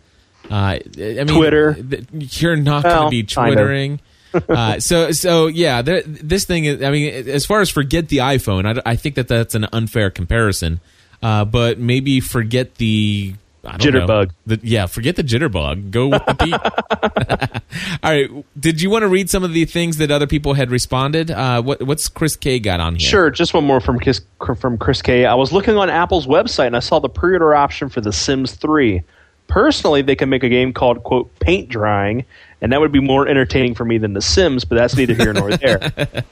Uh, 0.50 0.54
I 0.54 0.80
mean, 0.96 1.26
Twitter. 1.26 1.76
You're 2.12 2.56
not 2.56 2.82
going 2.82 3.04
to 3.06 3.10
be 3.10 3.22
twittering. 3.22 4.00
Uh, 4.48 4.80
so 4.80 5.10
so 5.12 5.46
yeah, 5.46 5.82
there, 5.82 6.02
this 6.02 6.44
thing 6.44 6.64
is. 6.64 6.82
I 6.82 6.90
mean, 6.90 7.28
as 7.28 7.46
far 7.46 7.60
as 7.60 7.70
forget 7.70 8.08
the 8.08 8.18
iPhone, 8.18 8.78
I, 8.78 8.90
I 8.92 8.96
think 8.96 9.14
that 9.16 9.28
that's 9.28 9.54
an 9.54 9.66
unfair 9.72 10.10
comparison. 10.10 10.80
Uh, 11.22 11.44
but 11.44 11.78
maybe 11.78 12.20
forget 12.20 12.76
the 12.76 13.34
I 13.64 13.76
don't 13.76 13.92
know. 13.92 14.06
Jitterbug. 14.06 14.30
The, 14.46 14.60
yeah, 14.62 14.86
forget 14.86 15.16
the 15.16 15.24
jitterbug. 15.24 15.90
Go 15.90 16.08
with 16.08 16.24
the 16.24 16.34
beat. 16.34 17.62
All 18.02 18.10
right. 18.10 18.44
Did 18.58 18.80
you 18.80 18.88
want 18.88 19.02
to 19.02 19.08
read 19.08 19.28
some 19.28 19.44
of 19.44 19.52
the 19.52 19.64
things 19.66 19.98
that 19.98 20.10
other 20.10 20.26
people 20.26 20.54
had 20.54 20.70
responded? 20.70 21.30
Uh, 21.30 21.62
what, 21.62 21.82
what's 21.82 22.08
Chris 22.08 22.36
K 22.36 22.58
got 22.58 22.80
on 22.80 22.94
here? 22.94 23.08
Sure, 23.08 23.30
just 23.30 23.52
one 23.52 23.64
more 23.64 23.80
from 23.80 23.98
Chris, 23.98 24.22
from 24.58 24.78
Chris 24.78 25.02
K. 25.02 25.26
I 25.26 25.34
was 25.34 25.52
looking 25.52 25.76
on 25.76 25.90
Apple's 25.90 26.26
website 26.26 26.68
and 26.68 26.76
I 26.76 26.80
saw 26.80 27.00
the 27.00 27.08
pre-order 27.08 27.54
option 27.54 27.88
for 27.90 28.00
The 28.00 28.12
Sims 28.12 28.54
3. 28.54 29.02
Personally, 29.46 30.02
they 30.02 30.16
can 30.16 30.28
make 30.28 30.44
a 30.44 30.48
game 30.48 30.72
called 30.72 31.02
"quote 31.02 31.36
paint 31.40 31.68
drying," 31.68 32.24
and 32.60 32.72
that 32.72 32.80
would 32.80 32.92
be 32.92 33.00
more 33.00 33.26
entertaining 33.26 33.74
for 33.74 33.84
me 33.84 33.98
than 33.98 34.12
The 34.12 34.22
Sims. 34.22 34.64
But 34.64 34.76
that's 34.76 34.96
neither 34.96 35.14
here 35.14 35.32
nor 35.32 35.50
there. 35.56 36.24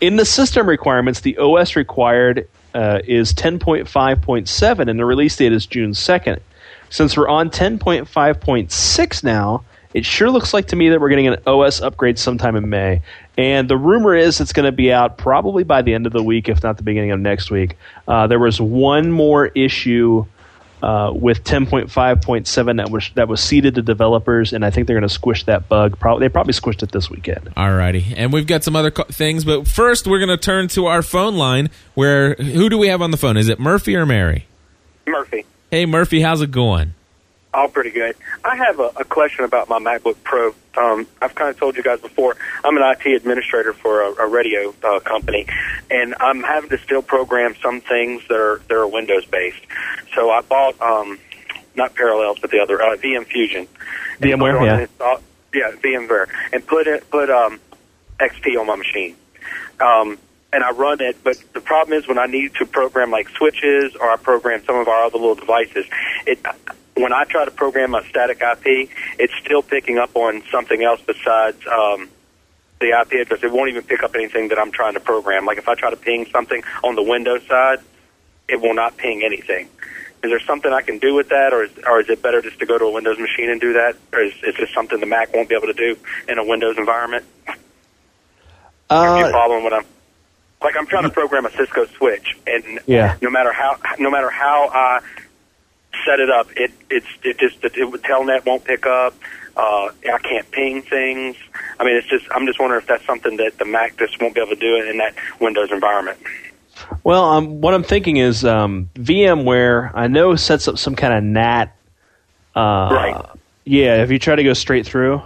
In 0.00 0.16
the 0.16 0.24
system 0.24 0.68
requirements, 0.68 1.20
the 1.20 1.38
OS 1.38 1.76
required 1.76 2.48
uh, 2.74 3.00
is 3.04 3.32
10.5.7, 3.34 4.90
and 4.90 4.98
the 4.98 5.04
release 5.04 5.36
date 5.36 5.52
is 5.52 5.66
June 5.66 5.92
2nd. 5.92 6.40
Since 6.90 7.16
we're 7.16 7.28
on 7.28 7.50
10.5.6 7.50 9.24
now, 9.24 9.64
it 9.94 10.04
sure 10.04 10.30
looks 10.30 10.52
like 10.52 10.68
to 10.68 10.76
me 10.76 10.90
that 10.90 11.00
we're 11.00 11.08
getting 11.08 11.28
an 11.28 11.38
OS 11.46 11.80
upgrade 11.80 12.18
sometime 12.18 12.56
in 12.56 12.68
May. 12.68 13.02
And 13.36 13.68
the 13.68 13.76
rumor 13.76 14.14
is 14.14 14.40
it's 14.40 14.52
going 14.52 14.66
to 14.66 14.72
be 14.72 14.92
out 14.92 15.16
probably 15.16 15.64
by 15.64 15.82
the 15.82 15.94
end 15.94 16.06
of 16.06 16.12
the 16.12 16.22
week, 16.22 16.48
if 16.48 16.62
not 16.62 16.76
the 16.76 16.82
beginning 16.82 17.10
of 17.10 17.20
next 17.20 17.50
week. 17.50 17.76
Uh, 18.06 18.26
there 18.26 18.38
was 18.38 18.60
one 18.60 19.10
more 19.10 19.46
issue 19.46 20.26
uh, 20.82 21.12
with 21.14 21.44
10.5.7 21.44 22.76
that 22.76 22.90
was 22.90 23.10
that 23.14 23.28
was 23.28 23.40
seeded 23.40 23.74
to 23.76 23.82
developers, 23.82 24.52
and 24.52 24.64
I 24.64 24.70
think 24.70 24.86
they're 24.86 24.96
going 24.96 25.08
to 25.08 25.14
squish 25.14 25.44
that 25.44 25.68
bug. 25.68 25.98
Probably 25.98 26.26
they 26.26 26.32
probably 26.32 26.52
squished 26.52 26.82
it 26.82 26.92
this 26.92 27.10
weekend. 27.10 27.52
Alrighty. 27.56 28.14
And 28.16 28.32
we've 28.32 28.46
got 28.46 28.64
some 28.64 28.76
other 28.76 28.90
co- 28.90 29.04
things, 29.04 29.44
but 29.44 29.66
first 29.66 30.06
we're 30.06 30.18
going 30.18 30.28
to 30.28 30.36
turn 30.36 30.68
to 30.68 30.86
our 30.86 31.02
phone 31.02 31.36
line 31.36 31.70
where 31.94 32.34
who 32.34 32.68
do 32.68 32.78
we 32.78 32.88
have 32.88 33.02
on 33.02 33.10
the 33.10 33.16
phone? 33.16 33.36
Is 33.36 33.48
it 33.48 33.58
Murphy 33.58 33.96
or 33.96 34.06
Mary? 34.06 34.46
Murphy. 35.06 35.44
Hey, 35.70 35.86
Murphy, 35.86 36.20
how's 36.20 36.40
it 36.42 36.50
going? 36.50 36.94
All 37.58 37.66
pretty 37.66 37.90
good. 37.90 38.14
I 38.44 38.54
have 38.54 38.78
a, 38.78 38.92
a 38.98 39.04
question 39.04 39.44
about 39.44 39.68
my 39.68 39.80
MacBook 39.80 40.14
Pro. 40.22 40.54
Um, 40.76 41.08
I've 41.20 41.34
kind 41.34 41.50
of 41.50 41.58
told 41.58 41.76
you 41.76 41.82
guys 41.82 42.00
before, 42.00 42.36
I'm 42.62 42.76
an 42.76 42.84
IT 42.84 43.04
administrator 43.04 43.72
for 43.72 44.02
a, 44.02 44.12
a 44.12 44.28
radio 44.28 44.72
uh, 44.84 45.00
company, 45.00 45.44
and 45.90 46.14
I'm 46.20 46.44
having 46.44 46.70
to 46.70 46.78
still 46.78 47.02
program 47.02 47.56
some 47.60 47.80
things 47.80 48.22
that 48.28 48.38
are 48.38 48.62
that 48.68 48.74
are 48.76 48.86
Windows 48.86 49.24
based. 49.24 49.58
So 50.14 50.30
I 50.30 50.42
bought 50.42 50.80
um, 50.80 51.18
not 51.74 51.96
Parallels, 51.96 52.38
but 52.38 52.52
the 52.52 52.60
other 52.60 52.80
uh, 52.80 52.96
VM 52.96 53.26
Fusion. 53.26 53.66
VMware, 54.20 54.38
put 54.38 54.50
it 54.50 54.56
on 54.56 54.64
yeah. 54.66 54.78
install- 54.78 55.22
yeah, 55.52 55.72
VMware, 55.72 56.28
and 56.52 56.64
put 56.64 56.86
it 56.86 57.10
put 57.10 57.28
um, 57.28 57.58
XP 58.20 58.56
on 58.56 58.68
my 58.68 58.76
machine. 58.76 59.16
Um, 59.80 60.16
and 60.52 60.62
I 60.62 60.70
run 60.70 61.00
it, 61.00 61.22
but 61.24 61.42
the 61.54 61.60
problem 61.60 61.98
is 61.98 62.06
when 62.06 62.18
I 62.18 62.26
need 62.26 62.54
to 62.54 62.66
program 62.66 63.10
like 63.10 63.28
switches 63.30 63.96
or 63.96 64.10
I 64.10 64.16
program 64.16 64.62
some 64.64 64.76
of 64.76 64.86
our 64.86 65.04
other 65.04 65.18
little 65.18 65.34
devices, 65.34 65.86
it 66.24 66.38
when 66.98 67.12
I 67.12 67.24
try 67.24 67.44
to 67.44 67.50
program 67.50 67.94
a 67.94 68.02
static 68.08 68.40
IP, 68.42 68.90
it's 69.18 69.32
still 69.44 69.62
picking 69.62 69.98
up 69.98 70.14
on 70.16 70.42
something 70.50 70.82
else 70.82 71.00
besides 71.06 71.58
um, 71.66 72.08
the 72.80 72.88
IP 73.00 73.12
address. 73.22 73.42
It 73.42 73.52
won't 73.52 73.70
even 73.70 73.82
pick 73.84 74.02
up 74.02 74.14
anything 74.14 74.48
that 74.48 74.58
I'm 74.58 74.70
trying 74.72 74.94
to 74.94 75.00
program. 75.00 75.46
Like 75.46 75.58
if 75.58 75.68
I 75.68 75.74
try 75.74 75.90
to 75.90 75.96
ping 75.96 76.26
something 76.32 76.62
on 76.82 76.94
the 76.94 77.02
Windows 77.02 77.46
side, 77.46 77.78
it 78.48 78.60
will 78.60 78.74
not 78.74 78.96
ping 78.96 79.22
anything. 79.24 79.68
Is 80.22 80.30
there 80.30 80.40
something 80.40 80.72
I 80.72 80.82
can 80.82 80.98
do 80.98 81.14
with 81.14 81.28
that, 81.28 81.52
or 81.52 81.62
is, 81.64 81.70
or 81.86 82.00
is 82.00 82.08
it 82.10 82.20
better 82.22 82.42
just 82.42 82.58
to 82.58 82.66
go 82.66 82.76
to 82.76 82.86
a 82.86 82.90
Windows 82.90 83.18
machine 83.20 83.50
and 83.50 83.60
do 83.60 83.74
that, 83.74 83.94
or 84.12 84.20
is, 84.20 84.32
is 84.42 84.56
this 84.56 84.68
something 84.74 84.98
the 84.98 85.06
Mac 85.06 85.32
won't 85.32 85.48
be 85.48 85.54
able 85.54 85.68
to 85.68 85.72
do 85.74 85.96
in 86.28 86.38
a 86.38 86.44
Windows 86.44 86.76
environment? 86.76 87.24
You 89.26 89.32
follow 89.32 89.62
what 89.62 89.72
I'm 89.72 89.84
like? 90.62 90.74
I'm 90.76 90.86
trying 90.86 91.04
to 91.04 91.10
program 91.10 91.46
a 91.46 91.52
Cisco 91.52 91.86
switch, 91.86 92.36
and 92.48 92.80
Yeah. 92.86 93.16
no 93.22 93.30
matter 93.30 93.52
how 93.52 93.76
no 94.00 94.10
matter 94.10 94.30
how 94.30 94.68
I 94.72 95.00
set 96.04 96.20
it 96.20 96.30
up, 96.30 96.48
it 96.56 96.70
it's 96.90 97.06
it 97.22 97.38
just 97.38 97.62
it, 97.64 97.90
would 97.90 98.02
telnet 98.02 98.44
won't 98.46 98.64
pick 98.64 98.86
up. 98.86 99.14
Uh, 99.56 99.90
I 100.12 100.18
can't 100.22 100.48
ping 100.50 100.82
things. 100.82 101.36
I 101.80 101.84
mean, 101.84 101.96
it's 101.96 102.08
just 102.08 102.26
I'm 102.30 102.46
just 102.46 102.60
wondering 102.60 102.80
if 102.80 102.88
that's 102.88 103.04
something 103.04 103.36
that 103.38 103.58
the 103.58 103.64
Mac 103.64 103.96
just 103.98 104.20
won't 104.20 104.34
be 104.34 104.40
able 104.40 104.54
to 104.54 104.60
do 104.60 104.76
in 104.88 104.98
that 104.98 105.14
Windows 105.40 105.70
environment. 105.72 106.18
Well, 107.02 107.24
um, 107.24 107.60
what 107.60 107.74
I'm 107.74 107.82
thinking 107.82 108.18
is 108.18 108.44
um, 108.44 108.88
VMware. 108.94 109.90
I 109.94 110.06
know 110.06 110.36
sets 110.36 110.68
up 110.68 110.78
some 110.78 110.94
kind 110.94 111.14
of 111.14 111.24
NAT. 111.24 111.74
Uh, 112.54 112.88
Right. 112.92 113.24
Yeah. 113.64 114.02
If 114.02 114.10
you 114.10 114.18
try 114.18 114.36
to 114.36 114.44
go 114.44 114.54
straight 114.54 114.86
through. 114.86 115.22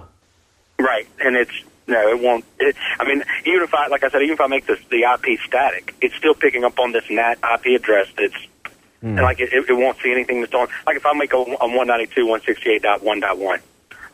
Right, 0.78 1.06
and 1.20 1.36
it's 1.36 1.52
no, 1.86 2.08
it 2.08 2.20
won't. 2.20 2.44
It, 2.58 2.76
I 2.98 3.04
mean, 3.04 3.22
even 3.44 3.62
if 3.62 3.74
I, 3.74 3.88
like 3.88 4.02
I 4.02 4.08
said, 4.08 4.22
even 4.22 4.34
if 4.34 4.40
I 4.40 4.46
make 4.46 4.66
this 4.66 4.80
the 4.90 5.02
IP 5.02 5.38
static, 5.40 5.94
it's 6.00 6.14
still 6.14 6.34
picking 6.34 6.64
up 6.64 6.78
on 6.78 6.92
this 6.92 7.04
NAT 7.10 7.38
IP 7.42 7.80
address. 7.80 8.08
That's 8.16 8.34
and 9.02 9.22
like 9.22 9.40
it, 9.40 9.52
it, 9.52 9.72
won't 9.72 9.98
see 10.00 10.12
anything 10.12 10.40
that's 10.40 10.54
on. 10.54 10.68
Like 10.86 10.96
if 10.96 11.06
I 11.06 11.12
make 11.14 11.32
a, 11.32 11.36
a 11.36 11.68
one 11.68 11.86
ninety 11.88 12.06
two 12.14 12.26
one 12.26 12.40
sixty 12.42 12.70
eight 12.70 12.82
dot 12.82 13.02
one 13.02 13.20
dot 13.20 13.38
one, 13.38 13.60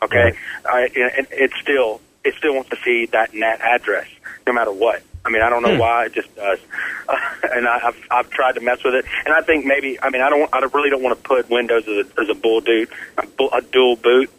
okay, 0.01 0.33
I, 0.65 0.81
and 0.95 1.27
it 1.31 1.51
still 1.61 2.01
it 2.23 2.33
still 2.35 2.55
wants 2.55 2.69
to 2.71 2.77
see 2.83 3.05
that 3.07 3.33
NAT 3.33 3.61
address 3.61 4.07
no 4.47 4.53
matter 4.53 4.71
what. 4.71 5.03
I 5.25 5.29
mean, 5.29 5.41
I 5.41 5.49
don't 5.49 5.61
know 5.61 5.77
why 5.77 6.05
it 6.05 6.13
just 6.13 6.33
does, 6.35 6.59
uh, 7.07 7.15
and 7.51 7.67
I, 7.67 7.87
I've 7.87 8.07
I've 8.09 8.29
tried 8.29 8.55
to 8.55 8.61
mess 8.61 8.83
with 8.83 8.95
it, 8.95 9.05
and 9.25 9.33
I 9.33 9.41
think 9.41 9.65
maybe 9.65 10.01
I 10.01 10.09
mean 10.09 10.21
I 10.21 10.29
don't 10.29 10.53
I 10.53 10.59
really 10.73 10.89
don't 10.89 11.03
want 11.03 11.21
to 11.21 11.27
put 11.27 11.49
Windows 11.49 11.83
as 11.87 12.07
a, 12.07 12.21
as 12.21 12.29
a 12.29 12.35
bull 12.35 12.61
dude 12.61 12.89
a, 13.17 13.43
a 13.53 13.61
dual 13.61 13.95
boot 13.95 14.31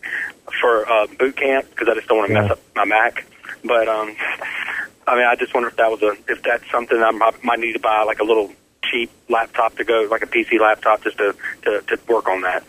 for 0.61 0.91
uh, 0.91 1.07
boot 1.19 1.37
camp 1.37 1.69
because 1.71 1.89
I 1.89 1.95
just 1.95 2.09
don't 2.09 2.19
want 2.19 2.29
to 2.29 2.35
mess 2.35 2.51
up 2.51 2.61
my 2.75 2.85
Mac. 2.85 3.25
But 3.65 3.89
um, 3.89 4.17
I 5.07 5.17
mean, 5.17 5.27
I 5.27 5.37
just 5.37 5.55
wonder 5.55 5.69
if 5.69 5.77
that 5.77 5.91
was 5.91 6.03
a 6.03 6.17
if 6.29 6.43
that's 6.43 6.69
something 6.71 7.01
I 7.01 7.11
might 7.43 7.59
need 7.61 7.75
to 7.75 7.81
buy 7.81 8.03
like 8.03 8.21
a 8.21 8.25
little 8.25 8.53
cheap 8.83 9.11
laptop 9.29 9.77
to 9.77 9.85
go 9.85 10.07
like 10.11 10.23
a 10.23 10.27
PC 10.27 10.61
laptop 10.61 11.03
just 11.03 11.19
to 11.19 11.35
to, 11.63 11.83
to 11.83 11.99
work 12.09 12.29
on 12.29 12.43
that. 12.43 12.65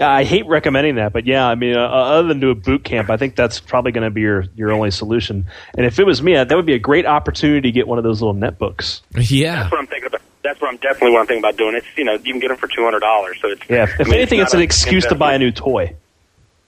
I 0.00 0.24
hate 0.24 0.46
recommending 0.46 0.96
that, 0.96 1.12
but 1.12 1.26
yeah, 1.26 1.46
I 1.46 1.54
mean, 1.54 1.76
uh, 1.76 1.80
other 1.80 2.26
than 2.26 2.40
do 2.40 2.50
a 2.50 2.54
boot 2.54 2.82
camp, 2.82 3.10
I 3.10 3.16
think 3.16 3.36
that's 3.36 3.60
probably 3.60 3.92
going 3.92 4.04
to 4.04 4.10
be 4.10 4.22
your, 4.22 4.46
your 4.56 4.72
only 4.72 4.90
solution. 4.90 5.46
And 5.76 5.86
if 5.86 5.98
it 5.98 6.04
was 6.04 6.22
me, 6.22 6.34
that 6.34 6.50
would 6.50 6.66
be 6.66 6.74
a 6.74 6.78
great 6.78 7.06
opportunity 7.06 7.60
to 7.60 7.72
get 7.72 7.86
one 7.86 7.98
of 7.98 8.04
those 8.04 8.20
little 8.20 8.34
netbooks. 8.34 9.02
Yeah. 9.14 9.62
That's 9.62 9.70
what 9.70 9.80
I'm 9.80 9.86
thinking 9.86 10.06
about. 10.06 10.22
That's 10.42 10.60
what 10.60 10.70
I'm 10.70 10.76
definitely 10.78 11.12
what 11.12 11.20
I'm 11.20 11.26
thinking 11.26 11.44
about 11.44 11.56
doing. 11.56 11.76
It's 11.76 11.86
you 11.96 12.02
know 12.02 12.14
you 12.14 12.32
can 12.32 12.40
get 12.40 12.48
them 12.48 12.56
for 12.56 12.66
two 12.66 12.82
hundred 12.82 12.98
dollars, 12.98 13.38
so 13.40 13.48
it's 13.48 13.62
Yeah, 13.70 13.84
if, 13.84 14.00
I 14.00 14.04
mean, 14.04 14.14
anything, 14.14 14.38
not 14.38 14.46
it's 14.46 14.54
an 14.54 14.60
a 14.60 14.64
excuse 14.64 15.06
to 15.06 15.14
buy 15.14 15.34
a 15.34 15.38
new 15.38 15.52
toy. 15.52 15.94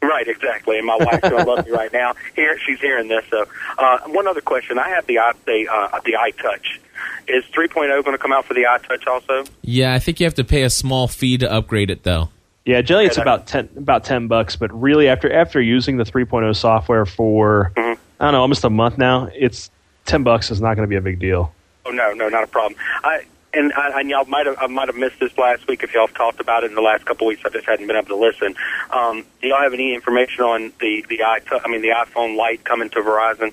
Right, 0.04 0.26
exactly. 0.28 0.78
And 0.78 0.86
my 0.86 0.96
wife's 0.96 1.28
gonna 1.28 1.44
love 1.44 1.64
me 1.64 1.72
right 1.72 1.92
now. 1.92 2.14
Here, 2.36 2.58
she's 2.58 2.80
hearing 2.80 3.08
this. 3.08 3.24
So, 3.30 3.46
uh, 3.78 3.98
one 4.06 4.26
other 4.26 4.40
question: 4.40 4.78
I 4.78 4.88
have 4.90 5.06
the 5.06 5.18
i 5.18 5.32
the 5.46 5.68
uh, 5.72 6.00
the 6.04 6.12
iTouch. 6.12 6.78
Is 7.26 7.42
3.0 7.46 7.88
going 8.04 8.12
to 8.12 8.18
come 8.18 8.32
out 8.32 8.44
for 8.44 8.52
the 8.52 8.64
iTouch 8.64 9.06
also? 9.06 9.44
Yeah, 9.62 9.94
I 9.94 9.98
think 9.98 10.20
you 10.20 10.26
have 10.26 10.34
to 10.34 10.44
pay 10.44 10.62
a 10.62 10.70
small 10.70 11.08
fee 11.08 11.38
to 11.38 11.50
upgrade 11.50 11.90
it, 11.90 12.02
though. 12.02 12.28
Yeah, 12.66 12.82
generally 12.82 13.06
it's 13.06 13.16
about 13.18 13.46
ten 13.46 13.68
about 13.76 14.04
ten 14.04 14.26
bucks, 14.26 14.56
but 14.56 14.70
really 14.78 15.08
after 15.08 15.30
after 15.32 15.60
using 15.60 15.96
the 15.96 16.04
3.0 16.04 16.54
software 16.56 17.04
for 17.04 17.72
Mhm. 17.76 17.98
I 18.20 18.24
don't 18.24 18.32
know 18.32 18.40
almost 18.40 18.64
a 18.64 18.70
month 18.70 18.96
now, 18.98 19.28
it's 19.34 19.70
ten 20.06 20.22
bucks 20.22 20.50
is 20.50 20.60
not 20.60 20.74
going 20.74 20.86
to 20.86 20.90
be 20.90 20.96
a 20.96 21.00
big 21.02 21.18
deal. 21.18 21.52
Oh 21.86 21.90
no, 21.90 22.12
no, 22.12 22.28
not 22.28 22.44
a 22.44 22.46
problem. 22.46 22.78
I 23.02 23.24
and 23.54 23.72
I, 23.72 24.00
and 24.00 24.10
y'all 24.10 24.24
might 24.24 24.46
have 24.46 24.56
I 24.60 24.66
might 24.66 24.88
have 24.88 24.96
missed 24.96 25.20
this 25.20 25.36
last 25.38 25.66
week 25.66 25.82
if 25.82 25.94
y'all 25.94 26.06
have 26.06 26.16
talked 26.16 26.40
about 26.40 26.64
it 26.64 26.68
in 26.68 26.74
the 26.74 26.82
last 26.82 27.04
couple 27.04 27.26
of 27.26 27.28
weeks. 27.30 27.42
I 27.44 27.50
just 27.50 27.66
hadn't 27.66 27.86
been 27.86 27.96
able 27.96 28.08
to 28.08 28.16
listen. 28.16 28.54
Um, 28.90 29.24
do 29.40 29.48
y'all 29.48 29.62
have 29.62 29.74
any 29.74 29.94
information 29.94 30.44
on 30.44 30.72
the 30.80 31.04
the 31.08 31.22
i 31.22 31.40
I 31.64 31.68
mean 31.68 31.82
the 31.82 31.88
iPhone 31.88 32.36
Lite 32.36 32.64
coming 32.64 32.90
to 32.90 33.00
Verizon? 33.00 33.52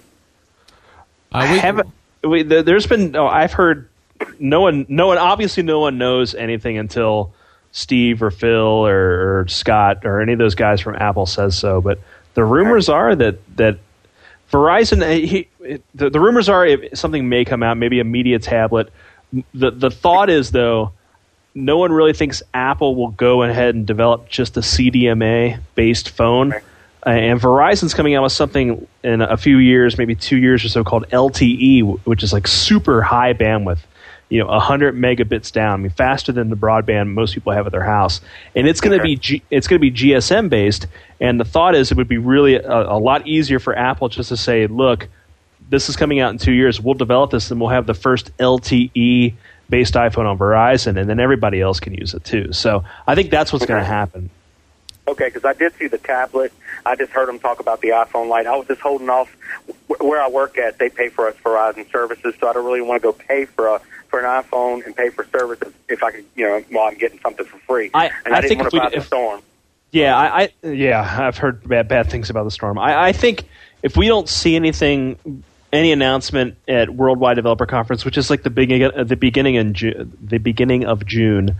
Uh, 1.33 1.37
I 1.37 1.45
haven't. 1.45 1.89
We, 2.23 2.43
there, 2.43 2.63
there's 2.63 2.87
been. 2.87 3.15
Oh, 3.15 3.27
I've 3.27 3.53
heard. 3.53 3.87
No 4.39 4.61
one. 4.61 4.85
No 4.89 5.07
one. 5.07 5.17
Obviously, 5.17 5.63
no 5.63 5.79
one 5.79 5.97
knows 5.97 6.35
anything 6.35 6.77
until 6.77 7.33
Steve 7.71 8.21
or 8.21 8.31
Phil 8.31 8.85
or, 8.85 9.39
or 9.39 9.47
Scott 9.47 10.05
or 10.05 10.21
any 10.21 10.33
of 10.33 10.39
those 10.39 10.55
guys 10.55 10.81
from 10.81 10.95
Apple 10.95 11.25
says 11.25 11.57
so. 11.57 11.81
But 11.81 11.99
the 12.33 12.43
rumors 12.43 12.89
are 12.89 13.15
that 13.15 13.39
that 13.57 13.79
Verizon, 14.51 15.01
uh, 15.01 15.07
he, 15.09 15.47
the, 15.95 16.09
the 16.09 16.19
rumors 16.19 16.49
are 16.49 16.65
if 16.65 16.97
something 16.97 17.29
may 17.29 17.45
come 17.45 17.63
out, 17.63 17.77
maybe 17.77 17.99
a 17.99 18.03
media 18.03 18.37
tablet. 18.37 18.91
The 19.53 19.71
the 19.71 19.91
thought 19.91 20.29
is 20.29 20.51
though, 20.51 20.93
no 21.55 21.77
one 21.77 21.91
really 21.91 22.13
thinks 22.13 22.43
Apple 22.53 22.95
will 22.95 23.09
go 23.09 23.43
ahead 23.43 23.75
and 23.75 23.85
develop 23.85 24.29
just 24.29 24.57
a 24.57 24.61
CDMA 24.61 25.59
based 25.75 26.09
phone. 26.09 26.53
Uh, 27.03 27.09
and 27.09 27.41
Verizon's 27.41 27.95
coming 27.95 28.13
out 28.13 28.21
with 28.21 28.31
something 28.31 28.87
in 29.03 29.21
a 29.21 29.35
few 29.35 29.57
years, 29.57 29.97
maybe 29.97 30.13
two 30.13 30.37
years 30.37 30.63
or 30.63 30.69
so, 30.69 30.83
called 30.83 31.07
LTE, 31.09 32.05
which 32.05 32.21
is 32.21 32.31
like 32.31 32.47
super 32.47 33.01
high 33.01 33.33
bandwidth 33.33 33.79
you 34.31 34.39
know 34.39 34.47
100 34.47 34.95
megabits 34.95 35.51
down. 35.51 35.73
I 35.73 35.77
mean, 35.77 35.91
faster 35.91 36.31
than 36.31 36.49
the 36.49 36.55
broadband 36.55 37.09
most 37.09 37.33
people 37.33 37.51
have 37.51 37.65
at 37.65 37.73
their 37.73 37.83
house, 37.83 38.21
and 38.55 38.65
it's 38.65 38.79
going 38.79 38.97
to 38.97 39.03
be 39.03 39.17
G- 39.17 39.43
it's 39.51 39.67
going 39.67 39.79
to 39.79 39.81
be 39.81 39.91
GSM 39.91 40.49
based. 40.49 40.87
And 41.19 41.39
the 41.39 41.43
thought 41.43 41.75
is 41.75 41.91
it 41.91 41.97
would 41.97 42.07
be 42.07 42.17
really 42.17 42.55
a, 42.55 42.93
a 42.93 42.97
lot 42.97 43.27
easier 43.27 43.59
for 43.59 43.77
Apple 43.77 44.07
just 44.07 44.29
to 44.29 44.37
say, 44.37 44.65
look, 44.67 45.09
this 45.71 45.87
is 45.87 45.95
coming 45.95 46.19
out 46.19 46.31
in 46.31 46.37
two 46.37 46.51
years. 46.51 46.79
We'll 46.79 46.93
develop 46.93 47.31
this, 47.31 47.49
and 47.49 47.59
we'll 47.59 47.69
have 47.69 47.87
the 47.87 47.93
first 47.93 48.35
LTE 48.37 49.33
based 49.69 49.93
iPhone 49.93 50.25
on 50.25 50.37
Verizon, 50.37 50.99
and 50.99 51.09
then 51.09 51.19
everybody 51.19 51.61
else 51.61 51.79
can 51.79 51.93
use 51.93 52.13
it 52.13 52.25
too. 52.25 52.51
So 52.51 52.83
I 53.07 53.15
think 53.15 53.31
that's 53.31 53.53
what's 53.53 53.65
going 53.65 53.79
to 53.79 53.87
happen. 53.87 54.29
Okay, 55.07 55.27
because 55.27 55.45
I 55.45 55.53
did 55.53 55.73
see 55.79 55.87
the 55.87 55.97
tablet. 55.97 56.51
I 56.85 56.95
just 56.95 57.11
heard 57.11 57.27
them 57.27 57.39
talk 57.39 57.59
about 57.59 57.81
the 57.81 57.89
iPhone 57.89 58.27
Lite. 58.27 58.47
I 58.47 58.55
was 58.55 58.67
just 58.67 58.81
holding 58.81 59.09
off. 59.09 59.35
Where 59.99 60.21
I 60.21 60.27
work 60.27 60.57
at, 60.57 60.77
they 60.77 60.89
pay 60.89 61.09
for 61.09 61.27
us 61.27 61.35
Verizon 61.43 61.89
services, 61.89 62.35
so 62.39 62.49
I 62.49 62.53
don't 62.53 62.65
really 62.65 62.81
want 62.81 63.01
to 63.01 63.03
go 63.03 63.13
pay 63.13 63.45
for 63.45 63.67
a 63.67 63.81
for 64.09 64.19
an 64.19 64.25
iPhone 64.25 64.85
and 64.85 64.95
pay 64.95 65.09
for 65.09 65.25
services 65.25 65.73
if 65.87 66.03
I 66.03 66.11
could, 66.11 66.25
you 66.35 66.45
know, 66.45 66.63
while 66.69 66.89
I'm 66.89 66.97
getting 66.97 67.19
something 67.19 67.45
for 67.45 67.57
free. 67.59 67.91
I, 67.93 68.11
and 68.25 68.33
I, 68.33 68.37
I 68.37 68.41
didn't 68.41 68.49
think 68.49 68.59
want 68.61 68.71
to 68.73 68.79
buy 68.79 68.89
the 68.89 69.01
storm. 69.01 69.41
Yeah, 69.91 70.17
I, 70.17 70.43
I 70.63 70.67
yeah, 70.67 71.27
I've 71.27 71.37
heard 71.37 71.67
bad 71.67 71.87
bad 71.87 72.09
things 72.09 72.29
about 72.29 72.43
the 72.43 72.51
storm. 72.51 72.77
I, 72.77 73.07
I 73.07 73.11
think 73.13 73.45
if 73.83 73.97
we 73.97 74.07
don't 74.07 74.27
see 74.29 74.55
anything, 74.55 75.43
any 75.71 75.91
announcement 75.91 76.55
at 76.67 76.89
Worldwide 76.89 77.35
Developer 77.35 77.65
Conference, 77.65 78.03
which 78.05 78.17
is 78.17 78.29
like 78.29 78.43
the 78.43 78.49
beginning 78.49 78.91
the 79.05 79.15
beginning 79.15 79.55
in 79.55 79.73
Ju- 79.73 80.11
the 80.21 80.37
beginning 80.37 80.85
of 80.85 81.05
June, 81.05 81.55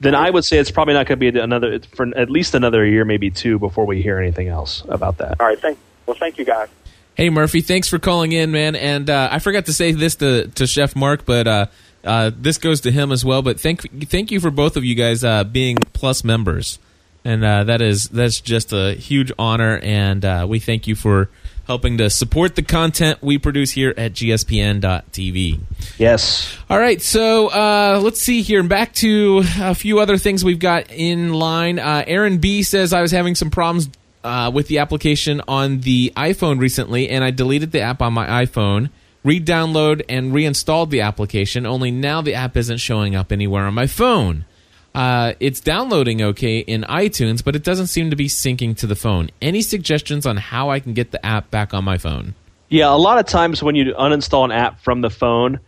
then 0.00 0.14
I 0.14 0.30
would 0.30 0.44
say 0.44 0.58
it's 0.58 0.70
probably 0.70 0.94
not 0.94 1.06
going 1.06 1.18
to 1.20 1.32
be 1.32 1.38
another 1.38 1.78
for 1.94 2.06
at 2.16 2.30
least 2.30 2.54
another 2.54 2.84
year, 2.84 3.04
maybe 3.04 3.30
two, 3.30 3.58
before 3.58 3.86
we 3.86 4.02
hear 4.02 4.18
anything 4.18 4.48
else 4.48 4.82
about 4.88 5.18
that. 5.18 5.40
All 5.40 5.46
right, 5.46 5.60
thank 5.60 5.78
well, 6.06 6.16
thank 6.18 6.38
you 6.38 6.44
guys. 6.44 6.68
Hey 7.14 7.28
Murphy, 7.28 7.60
thanks 7.60 7.88
for 7.88 7.98
calling 7.98 8.32
in, 8.32 8.50
man. 8.50 8.74
And 8.74 9.08
uh, 9.10 9.28
I 9.30 9.38
forgot 9.38 9.66
to 9.66 9.72
say 9.72 9.92
this 9.92 10.16
to, 10.16 10.48
to 10.48 10.66
Chef 10.66 10.96
Mark, 10.96 11.26
but 11.26 11.46
uh, 11.46 11.66
uh, 12.04 12.30
this 12.34 12.58
goes 12.58 12.80
to 12.82 12.90
him 12.90 13.12
as 13.12 13.24
well. 13.24 13.42
But 13.42 13.60
thank 13.60 14.08
thank 14.08 14.30
you 14.30 14.40
for 14.40 14.50
both 14.50 14.76
of 14.76 14.84
you 14.84 14.94
guys 14.94 15.22
uh, 15.22 15.44
being 15.44 15.76
plus 15.92 16.24
members, 16.24 16.78
and 17.24 17.44
uh, 17.44 17.64
that 17.64 17.82
is 17.82 18.08
that's 18.08 18.40
just 18.40 18.72
a 18.72 18.94
huge 18.94 19.30
honor. 19.38 19.78
And 19.82 20.24
uh, 20.24 20.46
we 20.48 20.58
thank 20.58 20.86
you 20.86 20.94
for 20.94 21.28
helping 21.66 21.98
to 21.98 22.10
support 22.10 22.56
the 22.56 22.62
content 22.62 23.22
we 23.22 23.38
produce 23.38 23.72
here 23.72 23.94
at 23.96 24.12
gspn.tv. 24.12 25.60
Yes. 25.98 26.56
All 26.68 26.78
right, 26.78 27.00
so 27.00 27.48
uh, 27.48 28.00
let's 28.02 28.20
see 28.20 28.42
here. 28.42 28.62
Back 28.62 28.94
to 28.94 29.42
a 29.60 29.74
few 29.74 30.00
other 30.00 30.16
things 30.16 30.44
we've 30.44 30.58
got 30.58 30.90
in 30.90 31.32
line. 31.32 31.78
Uh, 31.78 32.04
Aaron 32.06 32.38
B 32.38 32.62
says 32.62 32.92
I 32.92 33.02
was 33.02 33.10
having 33.10 33.34
some 33.34 33.50
problems 33.50 33.88
uh, 34.24 34.50
with 34.52 34.68
the 34.68 34.78
application 34.78 35.40
on 35.48 35.80
the 35.80 36.12
iPhone 36.16 36.58
recently, 36.58 37.08
and 37.08 37.24
I 37.24 37.30
deleted 37.30 37.72
the 37.72 37.80
app 37.80 38.02
on 38.02 38.12
my 38.12 38.44
iPhone, 38.44 38.90
re-download 39.24 40.02
and 40.08 40.32
reinstalled 40.32 40.90
the 40.90 41.00
application. 41.00 41.66
Only 41.66 41.90
now 41.90 42.22
the 42.22 42.34
app 42.34 42.56
isn't 42.56 42.78
showing 42.78 43.14
up 43.14 43.32
anywhere 43.32 43.64
on 43.64 43.74
my 43.74 43.86
phone. 43.86 44.44
Uh, 44.94 45.32
it's 45.40 45.60
downloading 45.60 46.20
okay 46.20 46.58
in 46.58 46.82
iTunes, 46.82 47.42
but 47.42 47.56
it 47.56 47.64
doesn't 47.64 47.86
seem 47.86 48.10
to 48.10 48.16
be 48.16 48.28
syncing 48.28 48.76
to 48.76 48.86
the 48.86 48.94
phone. 48.94 49.30
Any 49.40 49.62
suggestions 49.62 50.26
on 50.26 50.36
how 50.36 50.70
I 50.70 50.80
can 50.80 50.92
get 50.92 51.12
the 51.12 51.24
app 51.24 51.50
back 51.50 51.72
on 51.72 51.84
my 51.84 51.98
phone? 51.98 52.34
Yeah, 52.68 52.92
a 52.92 52.96
lot 52.96 53.18
of 53.18 53.26
times 53.26 53.62
when 53.62 53.74
you 53.74 53.94
uninstall 53.94 54.44
an 54.44 54.52
app 54.52 54.80
from 54.80 55.00
the 55.00 55.10
phone 55.10 55.60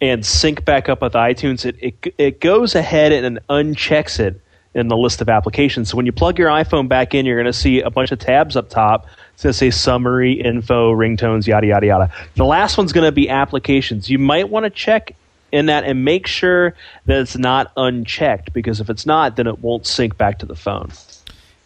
and 0.00 0.24
sync 0.24 0.64
back 0.64 0.88
up 0.88 1.02
with 1.02 1.14
iTunes, 1.14 1.64
it 1.64 1.76
it, 1.80 2.14
it 2.18 2.40
goes 2.40 2.74
ahead 2.74 3.12
and 3.12 3.40
unchecks 3.48 4.20
it 4.20 4.40
in 4.74 4.88
the 4.88 4.96
list 4.96 5.20
of 5.20 5.28
applications. 5.28 5.90
So 5.90 5.96
when 5.96 6.06
you 6.06 6.12
plug 6.12 6.38
your 6.38 6.50
iPhone 6.50 6.88
back 6.88 7.14
in, 7.14 7.26
you're 7.26 7.36
going 7.36 7.46
to 7.46 7.58
see 7.58 7.80
a 7.80 7.90
bunch 7.90 8.12
of 8.12 8.18
tabs 8.18 8.56
up 8.56 8.70
top. 8.70 9.06
It's 9.34 9.42
going 9.42 9.52
to 9.52 9.58
say 9.58 9.70
summary, 9.70 10.32
info, 10.32 10.92
ringtones, 10.92 11.46
yada 11.46 11.66
yada 11.66 11.86
yada. 11.86 12.12
The 12.36 12.44
last 12.44 12.78
one's 12.78 12.92
going 12.92 13.06
to 13.06 13.12
be 13.12 13.28
applications. 13.28 14.10
You 14.10 14.18
might 14.18 14.48
want 14.48 14.64
to 14.64 14.70
check 14.70 15.16
in 15.52 15.66
that 15.66 15.84
and 15.84 16.04
make 16.04 16.26
sure 16.26 16.74
that 17.06 17.20
it's 17.20 17.36
not 17.36 17.72
unchecked 17.76 18.52
because 18.52 18.80
if 18.80 18.90
it's 18.90 19.06
not, 19.06 19.36
then 19.36 19.46
it 19.46 19.60
won't 19.60 19.86
sync 19.86 20.16
back 20.16 20.38
to 20.40 20.46
the 20.46 20.56
phone. 20.56 20.90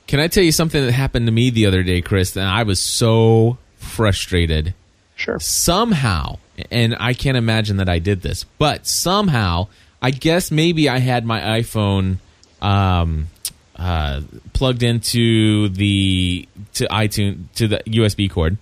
Can 0.07 0.21
I 0.21 0.29
tell 0.29 0.45
you 0.45 0.53
something 0.53 0.85
that 0.85 0.93
happened 0.93 1.27
to 1.27 1.33
me 1.33 1.51
the 1.51 1.67
other 1.67 1.83
day, 1.83 2.03
Chris? 2.03 2.37
And 2.37 2.47
I 2.47 2.65
was 2.65 2.81
so 2.81 3.59
frustrated. 3.77 4.75
Sure. 5.17 5.39
Somehow, 5.41 6.39
and 6.71 6.97
I 6.99 7.15
can't 7.15 7.37
imagine 7.37 7.77
that 7.79 7.89
I 7.89 7.99
did 7.99 8.23
this, 8.23 8.45
but 8.59 8.87
somehow, 8.87 9.69
I 10.01 10.11
guess 10.11 10.51
maybe 10.51 10.89
I 10.89 10.99
had 10.99 11.25
my 11.25 11.41
iPhone 11.61 12.19
um, 12.61 13.29
uh, 13.77 14.23
plugged 14.53 14.83
into 14.83 15.69
the 15.69 16.49
to 16.75 16.87
iTunes 16.87 17.45
to 17.55 17.69
the 17.69 17.83
USB 17.87 18.31
cord, 18.31 18.57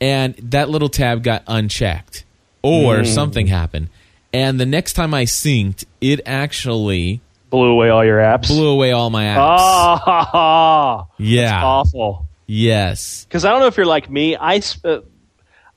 and 0.00 0.34
that 0.36 0.68
little 0.68 0.88
tab 0.88 1.22
got 1.22 1.42
unchecked, 1.46 2.24
or 2.62 3.04
something 3.04 3.46
happened. 3.46 3.88
And 4.34 4.58
the 4.60 4.66
next 4.66 4.92
time 4.94 5.14
I 5.14 5.24
synced, 5.24 5.84
it 6.00 6.20
actually 6.26 7.20
Blew 7.50 7.70
away 7.70 7.88
all 7.88 8.04
your 8.04 8.18
apps. 8.18 8.48
blew 8.48 8.66
away 8.68 8.90
all 8.90 9.08
my 9.10 9.24
apps. 9.26 9.36
Ah, 9.38 11.06
yeah. 11.18 11.64
awful. 11.64 12.26
Yes. 12.46 13.24
Because 13.24 13.44
I 13.44 13.50
don't 13.50 13.60
know 13.60 13.68
if 13.68 13.76
you're 13.76 13.86
like 13.86 14.10
me. 14.10 14.36
I 14.36 14.60
uh, 14.84 15.00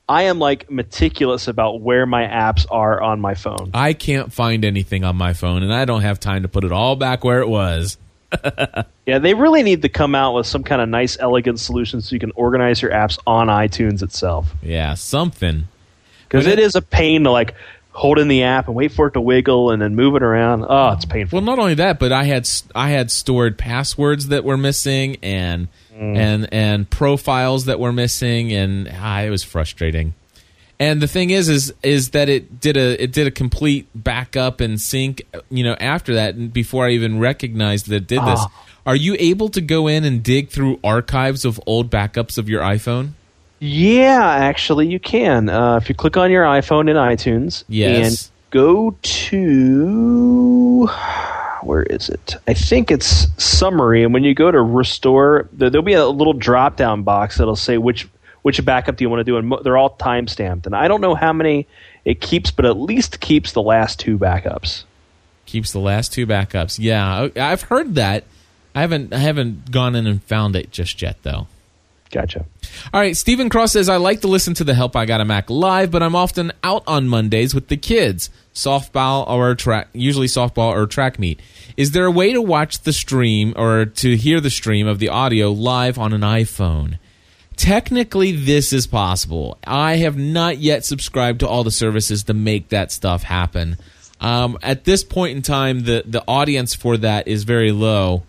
I 0.10 0.24
am 0.24 0.39
like 0.39 0.72
meticulous 0.72 1.47
about 1.47 1.82
where 1.82 2.05
my 2.08 2.24
apps 2.24 2.66
are 2.72 3.01
on 3.01 3.20
my 3.22 3.36
phone. 3.36 3.72
I 3.74 3.93
can't 3.93 4.34
find 4.34 4.66
anything 4.66 5.03
on 5.03 5.16
my 5.18 5.34
phone, 5.34 5.62
and 5.64 5.74
I 5.74 5.86
don't 5.86 6.01
have 6.01 6.20
time 6.20 6.41
to 6.41 6.47
put 6.47 6.64
it 6.64 6.72
all 6.72 6.95
back 6.95 7.24
where 7.24 7.39
it 7.41 7.47
was. 7.49 7.97
Yeah, 9.05 9.20
they 9.20 9.34
really 9.36 9.64
need 9.64 9.84
to 9.84 9.89
come 9.89 10.16
out 10.16 10.34
with 10.34 10.45
some 10.47 10.66
kind 10.66 10.82
of 10.82 10.89
nice, 10.89 11.18
elegant 11.18 11.62
solution 11.62 12.01
so 12.01 12.14
you 12.14 12.20
can 12.20 12.32
organize 12.32 12.82
your 12.82 12.91
apps 12.91 13.18
on 13.26 13.47
iTunes 13.47 14.03
itself. 14.03 14.53
Yeah, 14.62 14.95
something. 14.95 15.70
Because 16.28 16.45
it 16.45 16.60
it- 16.60 16.64
is 16.64 16.76
a 16.76 16.82
pain 16.82 17.24
to 17.24 17.32
like 17.32 17.55
hold 17.98 18.20
in 18.20 18.28
the 18.28 18.43
app 18.43 18.68
and 18.68 18.76
wait 18.76 18.91
for 18.91 19.08
it 19.08 19.14
to 19.14 19.22
wiggle 19.22 19.72
and 19.72 19.82
then 19.82 19.95
move 19.95 20.16
it 20.16 20.22
around. 20.22 20.64
Oh, 20.70 20.91
it's 20.91 21.06
painful. 21.06 21.38
Well, 21.38 21.45
not 21.45 21.58
only 21.58 21.74
that, 21.74 21.98
but 21.98 22.12
I 22.12 22.26
had 22.26 22.48
I 22.76 22.89
had 22.89 23.10
stored 23.10 23.58
passwords 23.58 24.28
that 24.28 24.43
were 24.43 24.58
missing, 24.58 25.18
and 25.24 25.68
and 25.91 26.48
and 26.54 26.88
profiles 26.89 27.66
that 27.66 27.80
were 27.80 27.91
missing, 27.91 28.54
and 28.54 28.88
ah, 28.93 29.22
it 29.22 29.32
was 29.32 29.43
frustrating. 29.43 30.14
And 30.80 31.02
the 31.02 31.08
thing 31.08 31.32
is, 31.32 31.50
is 31.50 31.74
is 31.82 32.12
that 32.12 32.30
it 32.30 32.60
did 32.60 32.78
a 32.78 33.02
it 33.02 33.12
did 33.12 33.26
a 33.26 33.32
complete 33.32 33.88
backup 33.95 34.62
and 34.62 34.80
sync, 34.80 35.24
you 35.50 35.64
know, 35.64 35.76
after 35.80 36.14
that, 36.14 36.36
and 36.36 36.54
before 36.54 36.86
I 36.86 36.91
even 36.91 37.18
recognized 37.18 37.89
that 37.89 37.95
it 37.95 38.08
did 38.08 38.20
this. 38.20 38.39
Ah. 38.39 38.64
Are 38.86 38.95
you 38.95 39.18
able 39.20 39.50
to 39.50 39.60
go 39.60 39.88
in 39.88 40.06
and 40.06 40.24
dig 40.24 40.50
through 40.50 40.80
archives 40.82 41.43
of 41.43 41.60
old 41.66 41.91
backups 41.91 42.38
of 42.38 42.48
your 42.48 42.62
iPhone? 42.62 43.14
Yeah, 43.60 44.24
actually, 44.30 44.88
you 44.88 44.99
can. 44.99 45.49
Uh, 45.49 45.78
if 45.78 45.89
you 45.89 45.95
click 45.95 46.16
on 46.18 46.30
your 46.32 46.43
iPhone 46.45 46.89
in 46.89 46.95
iTunes 46.95 47.64
Yes. 47.68 48.08
and 48.08 48.30
go 48.51 48.95
to 49.01 50.88
where 51.64 51.84
is 51.84 52.10
it? 52.10 52.36
I 52.47 52.53
think 52.53 52.91
it's 52.91 53.28
summary. 53.43 54.03
And 54.03 54.14
when 54.14 54.24
you 54.24 54.34
go 54.34 54.51
to 54.51 54.62
restore, 54.62 55.49
there, 55.53 55.70
there'll 55.70 55.84
be 55.86 55.93
a 55.93 56.05
little 56.08 56.34
drop 56.34 56.78
down 56.78 57.03
box 57.03 57.38
that'll 57.38 57.55
say 57.55 57.78
which 57.78 58.08
which 58.43 58.64
backup 58.64 58.95
do 58.95 59.03
you 59.03 59.10
want 59.10 59.20
to 59.20 59.24
do, 59.26 59.36
and 59.38 59.47
mo- 59.49 59.62
they're 59.62 59.76
all 59.76 59.89
time 59.89 60.26
stamped. 60.28 60.66
And 60.68 60.74
I 60.76 60.88
don't 60.88 61.01
know 61.01 61.16
how 61.16 61.34
many 61.34 61.68
it 62.05 62.22
keeps, 62.22 62.49
but 62.51 62.64
at 62.66 62.78
least 62.78 63.20
keeps 63.20 63.51
the 63.51 63.62
last 63.62 63.99
two 63.99 64.18
backups. 64.18 64.84
Keeps 65.47 65.74
the 65.74 65.80
last 65.80 66.14
two 66.14 66.26
backups. 66.26 66.78
Yeah, 66.80 67.28
I've 67.36 67.64
heard 67.64 67.95
that. 67.95 68.24
I 68.74 68.82
haven't 68.82 69.12
I 69.14 69.18
haven't 69.18 69.72
gone 69.72 69.95
in 69.95 70.08
and 70.08 70.24
found 70.24 70.55
it 70.55 70.72
just 70.72 71.01
yet 71.01 71.18
though. 71.24 71.47
Gotcha. 72.12 72.45
All 72.93 73.01
right, 73.01 73.18
Stephen 73.18 73.49
Cross 73.49 73.74
says 73.74 73.89
I 73.89 73.97
like 73.97 74.22
to 74.22 74.28
listen 74.28 74.53
to 74.55 74.64
the 74.64 74.74
Help 74.74 74.95
I 74.95 75.05
Got 75.05 75.22
a 75.22 75.26
Mac 75.26 75.49
live, 75.49 75.91
but 75.91 76.01
I'm 76.01 76.16
often 76.16 76.53
out 76.64 76.84
on 76.88 77.08
Mondays 77.08 77.53
with 77.53 77.68
the 77.68 77.78
kids, 77.78 78.30
softball 78.53 79.28
or 79.28 79.55
track, 79.55 79.89
usually 79.93 80.28
softball 80.28 80.72
or 80.72 80.86
track 80.86 81.20
meet. 81.20 81.39
Is 81.76 81.91
there 81.91 82.05
a 82.05 82.12
way 82.12 82.34
to 82.34 82.41
watch 82.41 82.80
the 82.82 82.93
stream 82.93 83.53
or 83.55 83.86
to 83.86 84.16
hear 84.16 84.39
the 84.39 84.49
stream 84.49 84.88
of 84.88 84.99
the 84.99 85.10
audio 85.10 85.51
live 85.51 85.97
on 85.97 86.14
an 86.14 86.22
iPhone? 86.22 86.97
Technically, 87.58 88.32
this 88.32 88.72
is 88.72 88.88
possible. 88.88 89.58
I 89.66 89.97
have 89.97 90.18
not 90.18 90.60
yet 90.60 90.86
subscribed 90.86 91.39
to 91.41 91.47
all 91.47 91.64
the 91.64 91.72
services 91.72 92.24
to 92.24 92.34
make 92.34 92.70
that 92.70 92.91
stuff 92.91 93.24
happen. 93.24 93.78
Um, 94.22 94.58
at 94.62 94.86
this 94.86 95.03
point 95.03 95.36
in 95.36 95.41
time, 95.41 95.84
the 95.84 96.03
the 96.05 96.24
audience 96.28 96.74
for 96.74 96.97
that 96.97 97.28
is 97.28 97.43
very 97.43 97.72
low 97.72 98.24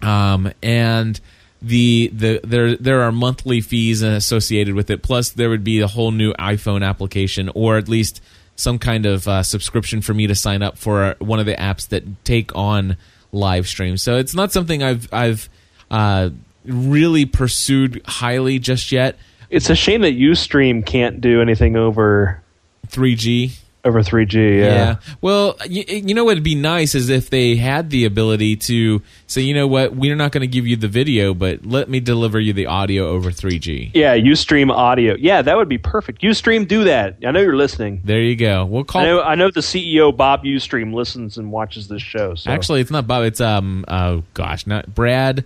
um, 0.00 0.52
and 0.62 1.20
the 1.62 2.10
the 2.12 2.40
there 2.42 2.76
there 2.76 3.02
are 3.02 3.12
monthly 3.12 3.60
fees 3.60 4.02
associated 4.02 4.74
with 4.74 4.90
it. 4.90 5.02
Plus, 5.02 5.30
there 5.30 5.48
would 5.48 5.64
be 5.64 5.80
a 5.80 5.86
whole 5.86 6.10
new 6.10 6.32
iPhone 6.34 6.84
application, 6.86 7.50
or 7.54 7.78
at 7.78 7.88
least 7.88 8.20
some 8.56 8.78
kind 8.78 9.06
of 9.06 9.26
uh, 9.28 9.42
subscription 9.42 10.02
for 10.02 10.12
me 10.12 10.26
to 10.26 10.34
sign 10.34 10.62
up 10.62 10.76
for 10.76 11.14
one 11.20 11.40
of 11.40 11.46
the 11.46 11.54
apps 11.54 11.88
that 11.88 12.24
take 12.24 12.54
on 12.54 12.96
live 13.30 13.66
streams. 13.66 14.02
So 14.02 14.16
it's 14.16 14.34
not 14.34 14.52
something 14.52 14.82
I've 14.82 15.12
I've 15.12 15.48
uh, 15.90 16.30
really 16.64 17.24
pursued 17.24 18.02
highly 18.04 18.58
just 18.58 18.92
yet. 18.92 19.16
It's 19.48 19.70
a 19.70 19.74
shame 19.74 20.00
that 20.00 20.14
UStream 20.14 20.84
can't 20.84 21.20
do 21.20 21.42
anything 21.42 21.76
over 21.76 22.42
3G. 22.88 23.52
Over 23.84 24.00
3G. 24.02 24.60
Yeah. 24.60 24.96
Well, 25.20 25.56
you, 25.68 25.84
you 25.88 26.14
know 26.14 26.24
what 26.24 26.36
would 26.36 26.44
be 26.44 26.54
nice 26.54 26.94
is 26.94 27.08
if 27.08 27.30
they 27.30 27.56
had 27.56 27.90
the 27.90 28.04
ability 28.04 28.56
to 28.56 29.02
say, 29.26 29.42
you 29.42 29.54
know 29.54 29.66
what, 29.66 29.94
we're 29.96 30.14
not 30.14 30.30
going 30.32 30.42
to 30.42 30.46
give 30.46 30.66
you 30.66 30.76
the 30.76 30.88
video, 30.88 31.34
but 31.34 31.66
let 31.66 31.88
me 31.88 32.00
deliver 32.00 32.38
you 32.38 32.52
the 32.52 32.66
audio 32.66 33.08
over 33.08 33.30
3G. 33.30 33.90
Yeah, 33.94 34.16
Ustream 34.16 34.70
audio. 34.70 35.16
Yeah, 35.18 35.42
that 35.42 35.56
would 35.56 35.68
be 35.68 35.78
perfect. 35.78 36.22
Ustream, 36.22 36.68
do 36.68 36.84
that. 36.84 37.16
I 37.26 37.32
know 37.32 37.40
you're 37.40 37.56
listening. 37.56 38.00
There 38.04 38.20
you 38.20 38.36
go. 38.36 38.64
We'll 38.64 38.84
call. 38.84 39.02
I 39.02 39.04
know. 39.04 39.20
I 39.22 39.34
know 39.34 39.50
the 39.50 39.60
CEO 39.60 40.16
Bob 40.16 40.44
Ustream 40.44 40.94
listens 40.94 41.38
and 41.38 41.50
watches 41.50 41.88
this 41.88 42.02
show. 42.02 42.34
So. 42.34 42.50
Actually, 42.50 42.80
it's 42.80 42.90
not 42.90 43.06
Bob. 43.06 43.24
It's 43.24 43.40
um. 43.40 43.84
Oh 43.88 44.22
gosh, 44.34 44.66
not 44.66 44.94
Brad. 44.94 45.44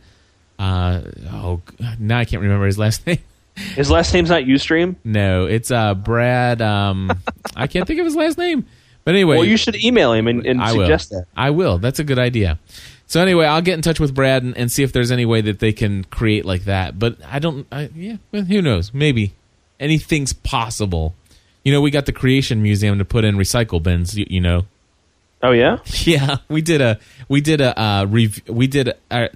Uh 0.58 1.02
oh. 1.30 1.62
Now 1.98 2.18
I 2.18 2.24
can't 2.24 2.42
remember 2.42 2.66
his 2.66 2.78
last 2.78 3.06
name. 3.06 3.18
His 3.56 3.90
last 3.90 4.12
name's 4.14 4.30
not 4.30 4.42
Ustream. 4.44 4.96
No, 5.04 5.46
it's 5.46 5.70
uh 5.70 5.94
Brad. 5.94 6.60
Um, 6.62 7.10
I 7.54 7.66
can't 7.66 7.86
think 7.86 8.00
of 8.00 8.06
his 8.06 8.16
last 8.16 8.38
name. 8.38 8.66
But 9.04 9.14
anyway, 9.14 9.36
Well, 9.36 9.44
you 9.44 9.56
should 9.56 9.76
email 9.76 10.12
him 10.12 10.26
and, 10.26 10.44
and 10.46 10.60
I 10.60 10.72
suggest 10.72 11.12
will. 11.12 11.20
that. 11.20 11.26
I 11.36 11.50
will. 11.50 11.78
That's 11.78 11.98
a 12.00 12.04
good 12.04 12.18
idea. 12.18 12.58
So 13.06 13.20
anyway, 13.22 13.46
I'll 13.46 13.62
get 13.62 13.74
in 13.74 13.82
touch 13.82 14.00
with 14.00 14.14
Brad 14.16 14.42
and, 14.42 14.56
and 14.56 14.70
see 14.72 14.82
if 14.82 14.92
there's 14.92 15.12
any 15.12 15.24
way 15.24 15.40
that 15.42 15.60
they 15.60 15.72
can 15.72 16.02
create 16.04 16.44
like 16.44 16.64
that. 16.64 16.98
But 16.98 17.18
I 17.24 17.38
don't. 17.38 17.66
I, 17.70 17.88
yeah, 17.94 18.16
well, 18.32 18.42
who 18.42 18.60
knows? 18.60 18.92
Maybe 18.92 19.32
anything's 19.78 20.32
possible. 20.32 21.14
You 21.62 21.72
know, 21.72 21.80
we 21.80 21.90
got 21.92 22.06
the 22.06 22.12
Creation 22.12 22.62
Museum 22.62 22.98
to 22.98 23.04
put 23.04 23.24
in 23.24 23.36
recycle 23.36 23.80
bins. 23.82 24.18
You, 24.18 24.26
you 24.28 24.40
know. 24.40 24.66
Oh 25.42 25.52
yeah. 25.52 25.78
Yeah, 26.04 26.38
we 26.48 26.62
did 26.62 26.80
a 26.80 26.98
we 27.28 27.40
did 27.40 27.60
a 27.60 27.80
uh, 27.80 28.06
rev- 28.08 28.40
we 28.48 28.66
did 28.66 28.92
a, 29.10 29.28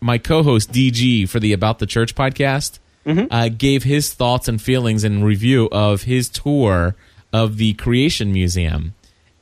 my 0.00 0.18
co-host 0.18 0.70
DG 0.70 1.28
for 1.28 1.40
the 1.40 1.52
About 1.52 1.80
the 1.80 1.86
Church 1.86 2.14
podcast 2.14 2.78
uh, 3.08 3.48
gave 3.48 3.84
his 3.84 4.12
thoughts 4.12 4.48
and 4.48 4.60
feelings 4.60 5.04
and 5.04 5.24
review 5.24 5.68
of 5.72 6.02
his 6.02 6.28
tour 6.28 6.94
of 7.32 7.56
the 7.56 7.74
Creation 7.74 8.32
Museum. 8.32 8.94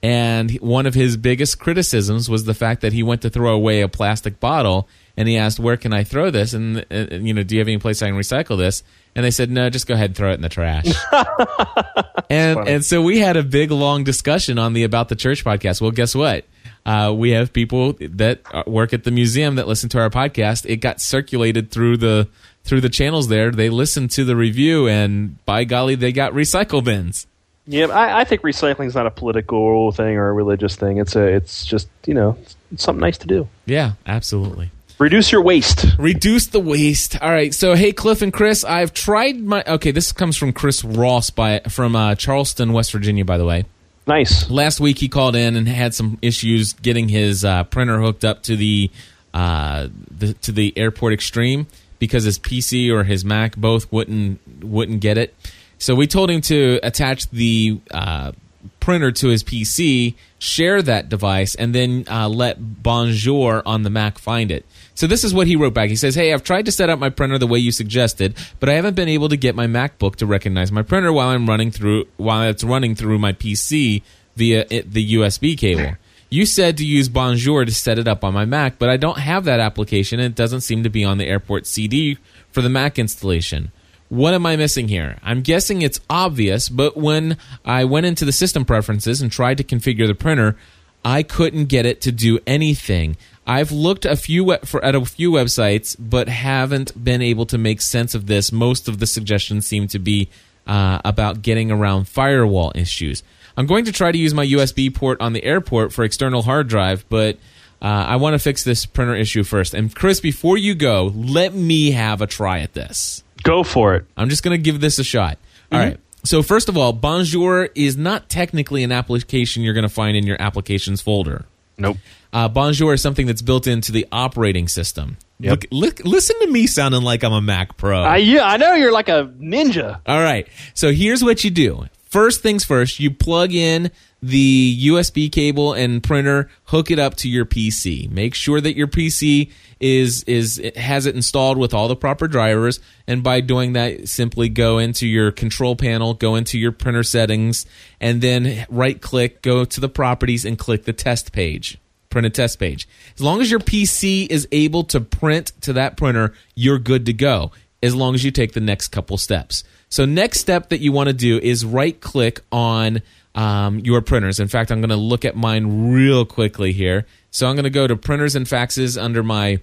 And 0.02 0.52
one 0.60 0.86
of 0.86 0.94
his 0.94 1.16
biggest 1.16 1.58
criticisms 1.58 2.28
was 2.28 2.44
the 2.44 2.54
fact 2.54 2.82
that 2.82 2.92
he 2.92 3.02
went 3.02 3.22
to 3.22 3.30
throw 3.30 3.54
away 3.54 3.80
a 3.80 3.88
plastic 3.88 4.38
bottle 4.38 4.86
and 5.16 5.26
he 5.26 5.36
asked, 5.36 5.58
"Where 5.58 5.76
can 5.76 5.92
I 5.92 6.04
throw 6.04 6.30
this?" 6.30 6.52
And 6.52 6.84
uh, 6.90 7.06
you 7.10 7.32
know, 7.32 7.42
do 7.42 7.54
you 7.54 7.60
have 7.60 7.68
any 7.68 7.78
place 7.78 8.02
I 8.02 8.08
can 8.08 8.16
recycle 8.16 8.58
this? 8.58 8.82
And 9.14 9.24
they 9.24 9.30
said, 9.30 9.50
"No, 9.50 9.70
just 9.70 9.86
go 9.86 9.94
ahead 9.94 10.10
and 10.10 10.16
throw 10.16 10.30
it 10.30 10.34
in 10.34 10.42
the 10.42 10.48
trash." 10.48 10.86
and 12.30 12.68
and 12.68 12.84
so 12.84 13.02
we 13.02 13.18
had 13.18 13.36
a 13.36 13.42
big 13.42 13.70
long 13.70 14.04
discussion 14.04 14.58
on 14.58 14.74
the 14.74 14.84
About 14.84 15.08
the 15.08 15.16
Church 15.16 15.44
podcast. 15.44 15.80
Well, 15.80 15.90
guess 15.90 16.14
what? 16.14 16.44
Uh, 16.84 17.12
we 17.16 17.30
have 17.30 17.52
people 17.52 17.94
that 17.98 18.42
uh, 18.52 18.62
work 18.66 18.92
at 18.92 19.04
the 19.04 19.10
museum 19.10 19.56
that 19.56 19.66
listen 19.66 19.88
to 19.88 19.98
our 19.98 20.10
podcast. 20.10 20.66
It 20.66 20.76
got 20.76 21.00
circulated 21.00 21.70
through 21.70 21.96
the 21.96 22.28
through 22.66 22.80
the 22.82 22.88
channels 22.88 23.28
there. 23.28 23.50
They 23.50 23.70
listened 23.70 24.10
to 24.12 24.24
the 24.24 24.36
review, 24.36 24.86
and 24.88 25.44
by 25.46 25.64
golly, 25.64 25.94
they 25.94 26.12
got 26.12 26.32
recycle 26.32 26.82
bins. 26.84 27.26
Yeah, 27.66 27.86
I, 27.86 28.20
I 28.20 28.24
think 28.24 28.42
recycling 28.42 28.86
is 28.86 28.94
not 28.94 29.06
a 29.06 29.10
political 29.10 29.90
thing 29.92 30.16
or 30.16 30.28
a 30.28 30.32
religious 30.32 30.76
thing. 30.76 30.98
It's 30.98 31.16
a. 31.16 31.22
It's 31.26 31.64
just 31.66 31.88
you 32.06 32.14
know 32.14 32.36
it's 32.72 32.84
something 32.84 33.00
nice 33.00 33.18
to 33.18 33.26
do. 33.26 33.48
Yeah, 33.64 33.92
absolutely. 34.06 34.70
Reduce 34.98 35.30
your 35.30 35.42
waste. 35.42 35.84
Reduce 35.98 36.46
the 36.46 36.60
waste. 36.60 37.20
All 37.20 37.28
right. 37.30 37.52
So, 37.52 37.74
hey, 37.74 37.92
Cliff 37.92 38.22
and 38.22 38.32
Chris, 38.32 38.64
I've 38.64 38.94
tried 38.94 39.38
my. 39.40 39.62
Okay, 39.66 39.90
this 39.90 40.12
comes 40.12 40.36
from 40.36 40.52
Chris 40.52 40.84
Ross 40.84 41.30
by 41.30 41.60
from 41.68 41.94
uh, 41.96 42.14
Charleston, 42.14 42.72
West 42.72 42.92
Virginia. 42.92 43.24
By 43.24 43.36
the 43.36 43.44
way, 43.44 43.64
Nice. 44.06 44.48
last 44.48 44.78
week 44.80 44.98
he 44.98 45.08
called 45.08 45.34
in 45.36 45.56
and 45.56 45.66
had 45.68 45.92
some 45.92 46.18
issues 46.22 46.72
getting 46.72 47.08
his 47.08 47.44
uh, 47.44 47.64
printer 47.64 48.00
hooked 48.00 48.24
up 48.24 48.44
to 48.44 48.56
the, 48.56 48.90
uh, 49.34 49.88
the 50.16 50.32
to 50.34 50.52
the 50.52 50.72
Airport 50.78 51.12
Extreme 51.12 51.66
because 51.98 52.24
his 52.24 52.38
PC 52.38 52.90
or 52.92 53.04
his 53.04 53.24
Mac 53.24 53.56
both 53.56 53.90
wouldn't 53.92 54.64
wouldn't 54.64 55.00
get 55.00 55.18
it. 55.18 55.34
So 55.78 55.94
we 55.94 56.06
told 56.06 56.30
him 56.30 56.40
to 56.42 56.80
attach 56.82 57.28
the 57.30 57.80
uh, 57.90 58.32
printer 58.80 59.12
to 59.12 59.28
his 59.28 59.44
PC, 59.44 60.14
share 60.38 60.80
that 60.82 61.08
device, 61.08 61.54
and 61.54 61.74
then 61.74 62.04
uh, 62.10 62.28
let 62.28 62.82
Bonjour 62.82 63.62
on 63.66 63.82
the 63.82 63.90
Mac 63.90 64.18
find 64.18 64.50
it. 64.50 64.64
So 64.94 65.06
this 65.06 65.24
is 65.24 65.34
what 65.34 65.46
he 65.46 65.56
wrote 65.56 65.74
back. 65.74 65.90
He 65.90 65.96
says, 65.96 66.14
"Hey, 66.14 66.32
I've 66.32 66.42
tried 66.42 66.64
to 66.66 66.72
set 66.72 66.88
up 66.88 66.98
my 66.98 67.10
printer 67.10 67.38
the 67.38 67.46
way 67.46 67.58
you 67.58 67.72
suggested, 67.72 68.34
but 68.60 68.68
I 68.68 68.74
haven't 68.74 68.94
been 68.94 69.08
able 69.08 69.28
to 69.28 69.36
get 69.36 69.54
my 69.54 69.66
MacBook 69.66 70.16
to 70.16 70.26
recognize 70.26 70.72
my 70.72 70.82
printer 70.82 71.12
while 71.12 71.28
I'm 71.28 71.48
running 71.48 71.70
through 71.70 72.06
while 72.16 72.48
it's 72.48 72.64
running 72.64 72.94
through 72.94 73.18
my 73.18 73.32
PC 73.32 74.02
via 74.36 74.66
it, 74.70 74.92
the 74.92 75.14
USB 75.14 75.56
cable." 75.58 75.96
You 76.28 76.44
said 76.44 76.76
to 76.78 76.84
use 76.84 77.08
Bonjour 77.08 77.64
to 77.64 77.72
set 77.72 77.98
it 77.98 78.08
up 78.08 78.24
on 78.24 78.34
my 78.34 78.44
Mac, 78.44 78.78
but 78.78 78.88
I 78.88 78.96
don't 78.96 79.18
have 79.18 79.44
that 79.44 79.60
application 79.60 80.18
and 80.18 80.32
it 80.32 80.34
doesn't 80.34 80.62
seem 80.62 80.82
to 80.82 80.90
be 80.90 81.04
on 81.04 81.18
the 81.18 81.26
airport 81.26 81.66
CD 81.66 82.18
for 82.50 82.62
the 82.62 82.68
Mac 82.68 82.98
installation. 82.98 83.70
What 84.08 84.34
am 84.34 84.44
I 84.44 84.56
missing 84.56 84.88
here? 84.88 85.18
I'm 85.22 85.42
guessing 85.42 85.82
it's 85.82 86.00
obvious, 86.10 86.68
but 86.68 86.96
when 86.96 87.36
I 87.64 87.84
went 87.84 88.06
into 88.06 88.24
the 88.24 88.32
system 88.32 88.64
preferences 88.64 89.20
and 89.20 89.30
tried 89.30 89.58
to 89.58 89.64
configure 89.64 90.06
the 90.06 90.14
printer, 90.14 90.56
I 91.04 91.22
couldn't 91.22 91.66
get 91.66 91.86
it 91.86 92.00
to 92.02 92.12
do 92.12 92.40
anything. 92.46 93.16
I've 93.46 93.70
looked 93.70 94.04
a 94.04 94.16
few 94.16 94.50
at 94.50 94.94
a 94.94 95.04
few 95.04 95.30
websites, 95.30 95.94
but 95.98 96.28
haven't 96.28 97.04
been 97.04 97.22
able 97.22 97.46
to 97.46 97.58
make 97.58 97.80
sense 97.80 98.14
of 98.14 98.26
this. 98.26 98.50
Most 98.50 98.88
of 98.88 98.98
the 98.98 99.06
suggestions 99.06 99.66
seem 99.66 99.86
to 99.88 100.00
be 100.00 100.28
uh, 100.66 101.00
about 101.04 101.42
getting 101.42 101.70
around 101.70 102.08
firewall 102.08 102.72
issues. 102.74 103.22
I'm 103.56 103.66
going 103.66 103.86
to 103.86 103.92
try 103.92 104.12
to 104.12 104.18
use 104.18 104.34
my 104.34 104.46
USB 104.46 104.94
port 104.94 105.20
on 105.20 105.32
the 105.32 105.42
airport 105.42 105.92
for 105.92 106.04
external 106.04 106.42
hard 106.42 106.68
drive, 106.68 107.04
but 107.08 107.36
uh, 107.80 107.86
I 107.86 108.16
want 108.16 108.34
to 108.34 108.38
fix 108.38 108.64
this 108.64 108.86
printer 108.86 109.14
issue 109.14 109.44
first. 109.44 109.74
And 109.74 109.94
Chris, 109.94 110.20
before 110.20 110.56
you 110.58 110.74
go, 110.74 111.12
let 111.14 111.54
me 111.54 111.92
have 111.92 112.20
a 112.20 112.26
try 112.26 112.60
at 112.60 112.74
this. 112.74 113.22
Go 113.42 113.62
for 113.62 113.94
it. 113.94 114.06
I'm 114.16 114.28
just 114.28 114.42
going 114.42 114.56
to 114.56 114.62
give 114.62 114.80
this 114.80 114.98
a 114.98 115.04
shot. 115.04 115.38
All 115.72 115.78
right. 115.78 115.98
So 116.24 116.42
first 116.42 116.68
of 116.68 116.76
all, 116.76 116.92
Bonjour 116.92 117.68
is 117.74 117.96
not 117.96 118.28
technically 118.28 118.82
an 118.82 118.90
application 118.92 119.62
you're 119.62 119.74
going 119.74 119.84
to 119.84 119.88
find 119.88 120.16
in 120.16 120.26
your 120.26 120.40
applications 120.40 121.00
folder. 121.00 121.44
Nope. 121.78 121.98
Uh, 122.32 122.48
Bonjour 122.48 122.94
is 122.94 123.02
something 123.02 123.26
that's 123.26 123.42
built 123.42 123.66
into 123.66 123.92
the 123.92 124.06
operating 124.10 124.66
system. 124.66 125.18
Yep. 125.38 125.50
Look, 125.50 125.66
look, 125.70 126.04
listen 126.04 126.36
to 126.40 126.46
me 126.48 126.66
sounding 126.66 127.02
like 127.02 127.22
I'm 127.22 127.32
a 127.32 127.40
Mac 127.40 127.76
Pro. 127.76 128.02
I 128.02 128.16
yeah, 128.16 128.44
I 128.46 128.56
know 128.56 128.74
you're 128.74 128.92
like 128.92 129.08
a 129.08 129.32
ninja. 129.38 130.00
All 130.06 130.20
right. 130.20 130.48
So 130.74 130.92
here's 130.92 131.22
what 131.22 131.44
you 131.44 131.50
do. 131.50 131.86
First 132.16 132.40
things 132.40 132.64
first, 132.64 132.98
you 132.98 133.10
plug 133.10 133.52
in 133.52 133.90
the 134.22 134.88
USB 134.88 135.30
cable 135.30 135.74
and 135.74 136.02
printer, 136.02 136.48
hook 136.64 136.90
it 136.90 136.98
up 136.98 137.14
to 137.16 137.28
your 137.28 137.44
PC. 137.44 138.10
Make 138.10 138.34
sure 138.34 138.58
that 138.58 138.74
your 138.74 138.86
PC 138.86 139.52
is 139.80 140.22
is 140.22 140.58
it 140.58 140.78
has 140.78 141.04
it 141.04 141.14
installed 141.14 141.58
with 141.58 141.74
all 141.74 141.88
the 141.88 141.94
proper 141.94 142.26
drivers 142.26 142.80
and 143.06 143.22
by 143.22 143.42
doing 143.42 143.74
that 143.74 144.08
simply 144.08 144.48
go 144.48 144.78
into 144.78 145.06
your 145.06 145.30
control 145.30 145.76
panel, 145.76 146.14
go 146.14 146.36
into 146.36 146.58
your 146.58 146.72
printer 146.72 147.02
settings 147.02 147.66
and 148.00 148.22
then 148.22 148.64
right 148.70 149.02
click, 149.02 149.42
go 149.42 149.66
to 149.66 149.78
the 149.78 149.90
properties 149.90 150.46
and 150.46 150.58
click 150.58 150.84
the 150.84 150.94
test 150.94 151.34
page 151.34 151.76
print 152.08 152.24
a 152.24 152.30
test 152.30 152.58
page. 152.58 152.88
As 153.14 153.20
long 153.20 153.42
as 153.42 153.50
your 153.50 153.60
PC 153.60 154.26
is 154.30 154.48
able 154.52 154.84
to 154.84 155.02
print 155.02 155.52
to 155.60 155.74
that 155.74 155.98
printer, 155.98 156.32
you're 156.54 156.78
good 156.78 157.04
to 157.04 157.12
go. 157.12 157.50
As 157.82 157.94
long 157.94 158.14
as 158.14 158.24
you 158.24 158.30
take 158.30 158.54
the 158.54 158.60
next 158.60 158.88
couple 158.88 159.18
steps. 159.18 159.64
So, 159.88 160.04
next 160.04 160.40
step 160.40 160.70
that 160.70 160.80
you 160.80 160.92
want 160.92 161.08
to 161.08 161.12
do 161.12 161.38
is 161.38 161.64
right 161.64 161.98
click 162.00 162.40
on 162.50 163.02
um, 163.34 163.78
your 163.80 164.00
printers. 164.00 164.40
In 164.40 164.48
fact, 164.48 164.70
I'm 164.70 164.80
going 164.80 164.90
to 164.90 164.96
look 164.96 165.24
at 165.24 165.36
mine 165.36 165.92
real 165.92 166.24
quickly 166.24 166.72
here. 166.72 167.06
So, 167.30 167.46
I'm 167.46 167.54
going 167.54 167.64
to 167.64 167.70
go 167.70 167.86
to 167.86 167.96
printers 167.96 168.34
and 168.34 168.46
faxes 168.46 169.00
under 169.00 169.22
my 169.22 169.60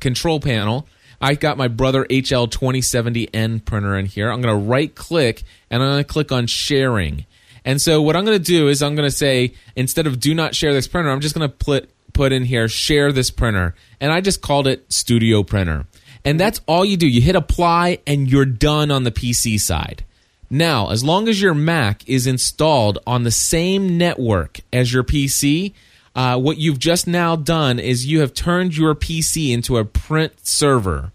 control 0.00 0.40
panel. 0.40 0.86
I 1.20 1.34
got 1.34 1.56
my 1.56 1.68
Brother 1.68 2.04
HL2070N 2.06 3.64
printer 3.64 3.96
in 3.96 4.06
here. 4.06 4.30
I'm 4.30 4.40
going 4.40 4.58
to 4.58 4.68
right 4.68 4.92
click 4.92 5.44
and 5.70 5.80
I'm 5.80 5.88
going 5.90 6.04
to 6.04 6.12
click 6.12 6.32
on 6.32 6.48
sharing. 6.48 7.26
And 7.64 7.80
so 7.80 8.02
what 8.02 8.16
I'm 8.16 8.24
going 8.24 8.38
to 8.38 8.44
do 8.44 8.66
is 8.66 8.82
I'm 8.82 8.96
going 8.96 9.08
to 9.08 9.16
say 9.16 9.54
instead 9.76 10.08
of 10.08 10.18
do 10.18 10.34
not 10.34 10.56
share 10.56 10.72
this 10.74 10.88
printer, 10.88 11.10
I'm 11.10 11.20
just 11.20 11.36
going 11.36 11.48
to 11.48 11.56
put 11.56 11.88
put 12.12 12.32
in 12.32 12.44
here 12.44 12.68
share 12.68 13.12
this 13.12 13.30
printer. 13.30 13.74
And 14.00 14.12
I 14.12 14.20
just 14.20 14.42
called 14.42 14.66
it 14.66 14.92
Studio 14.92 15.42
Printer. 15.42 15.86
And 16.24 16.38
that's 16.38 16.60
all 16.66 16.84
you 16.84 16.96
do. 16.96 17.08
You 17.08 17.20
hit 17.20 17.36
apply 17.36 17.98
and 18.06 18.30
you're 18.30 18.44
done 18.44 18.90
on 18.90 19.04
the 19.04 19.10
PC 19.10 19.58
side. 19.58 20.04
Now, 20.48 20.90
as 20.90 21.02
long 21.02 21.28
as 21.28 21.40
your 21.40 21.54
Mac 21.54 22.06
is 22.08 22.26
installed 22.26 22.98
on 23.06 23.24
the 23.24 23.30
same 23.30 23.96
network 23.96 24.60
as 24.72 24.92
your 24.92 25.02
PC, 25.02 25.72
uh, 26.14 26.38
what 26.38 26.58
you've 26.58 26.78
just 26.78 27.06
now 27.06 27.36
done 27.36 27.78
is 27.78 28.06
you 28.06 28.20
have 28.20 28.34
turned 28.34 28.76
your 28.76 28.94
PC 28.94 29.50
into 29.52 29.78
a 29.78 29.84
print 29.84 30.34
server. 30.46 31.12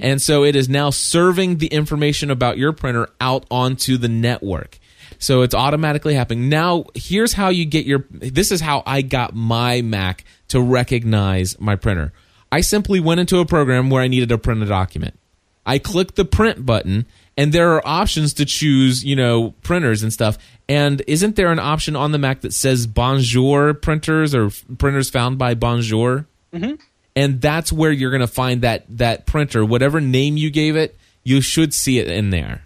And 0.00 0.22
so 0.22 0.44
it 0.44 0.54
is 0.54 0.68
now 0.68 0.90
serving 0.90 1.58
the 1.58 1.66
information 1.68 2.30
about 2.30 2.58
your 2.58 2.72
printer 2.72 3.08
out 3.20 3.46
onto 3.50 3.96
the 3.96 4.08
network. 4.08 4.78
So 5.18 5.42
it's 5.42 5.54
automatically 5.54 6.14
happening. 6.14 6.48
Now, 6.48 6.84
here's 6.94 7.32
how 7.32 7.48
you 7.48 7.64
get 7.64 7.86
your 7.86 8.04
this 8.10 8.50
is 8.50 8.60
how 8.60 8.82
I 8.86 9.02
got 9.02 9.34
my 9.34 9.80
Mac 9.82 10.24
to 10.48 10.60
recognize 10.60 11.58
my 11.60 11.76
printer. 11.76 12.12
I 12.52 12.60
simply 12.60 13.00
went 13.00 13.18
into 13.18 13.38
a 13.38 13.46
program 13.46 13.88
where 13.88 14.02
I 14.02 14.08
needed 14.08 14.28
to 14.28 14.38
print 14.38 14.62
a 14.62 14.66
document. 14.66 15.18
I 15.64 15.78
clicked 15.78 16.16
the 16.16 16.26
print 16.26 16.66
button 16.66 17.06
and 17.36 17.50
there 17.52 17.72
are 17.72 17.82
options 17.86 18.34
to 18.34 18.44
choose, 18.44 19.02
you 19.02 19.16
know, 19.16 19.54
printers 19.62 20.02
and 20.02 20.12
stuff. 20.12 20.36
And 20.68 21.02
isn't 21.06 21.36
there 21.36 21.50
an 21.50 21.58
option 21.58 21.96
on 21.96 22.12
the 22.12 22.18
Mac 22.18 22.42
that 22.42 22.52
says 22.52 22.86
Bonjour 22.86 23.72
printers 23.72 24.34
or 24.34 24.50
printers 24.76 25.08
found 25.08 25.38
by 25.38 25.54
Bonjour? 25.54 26.26
Mm-hmm. 26.52 26.74
And 27.16 27.40
that's 27.40 27.72
where 27.72 27.90
you're 27.90 28.10
going 28.10 28.20
to 28.20 28.26
find 28.26 28.60
that 28.62 28.84
that 28.98 29.24
printer, 29.24 29.64
whatever 29.64 30.00
name 30.00 30.36
you 30.36 30.50
gave 30.50 30.76
it, 30.76 30.96
you 31.24 31.40
should 31.40 31.72
see 31.72 31.98
it 31.98 32.08
in 32.08 32.30
there. 32.30 32.64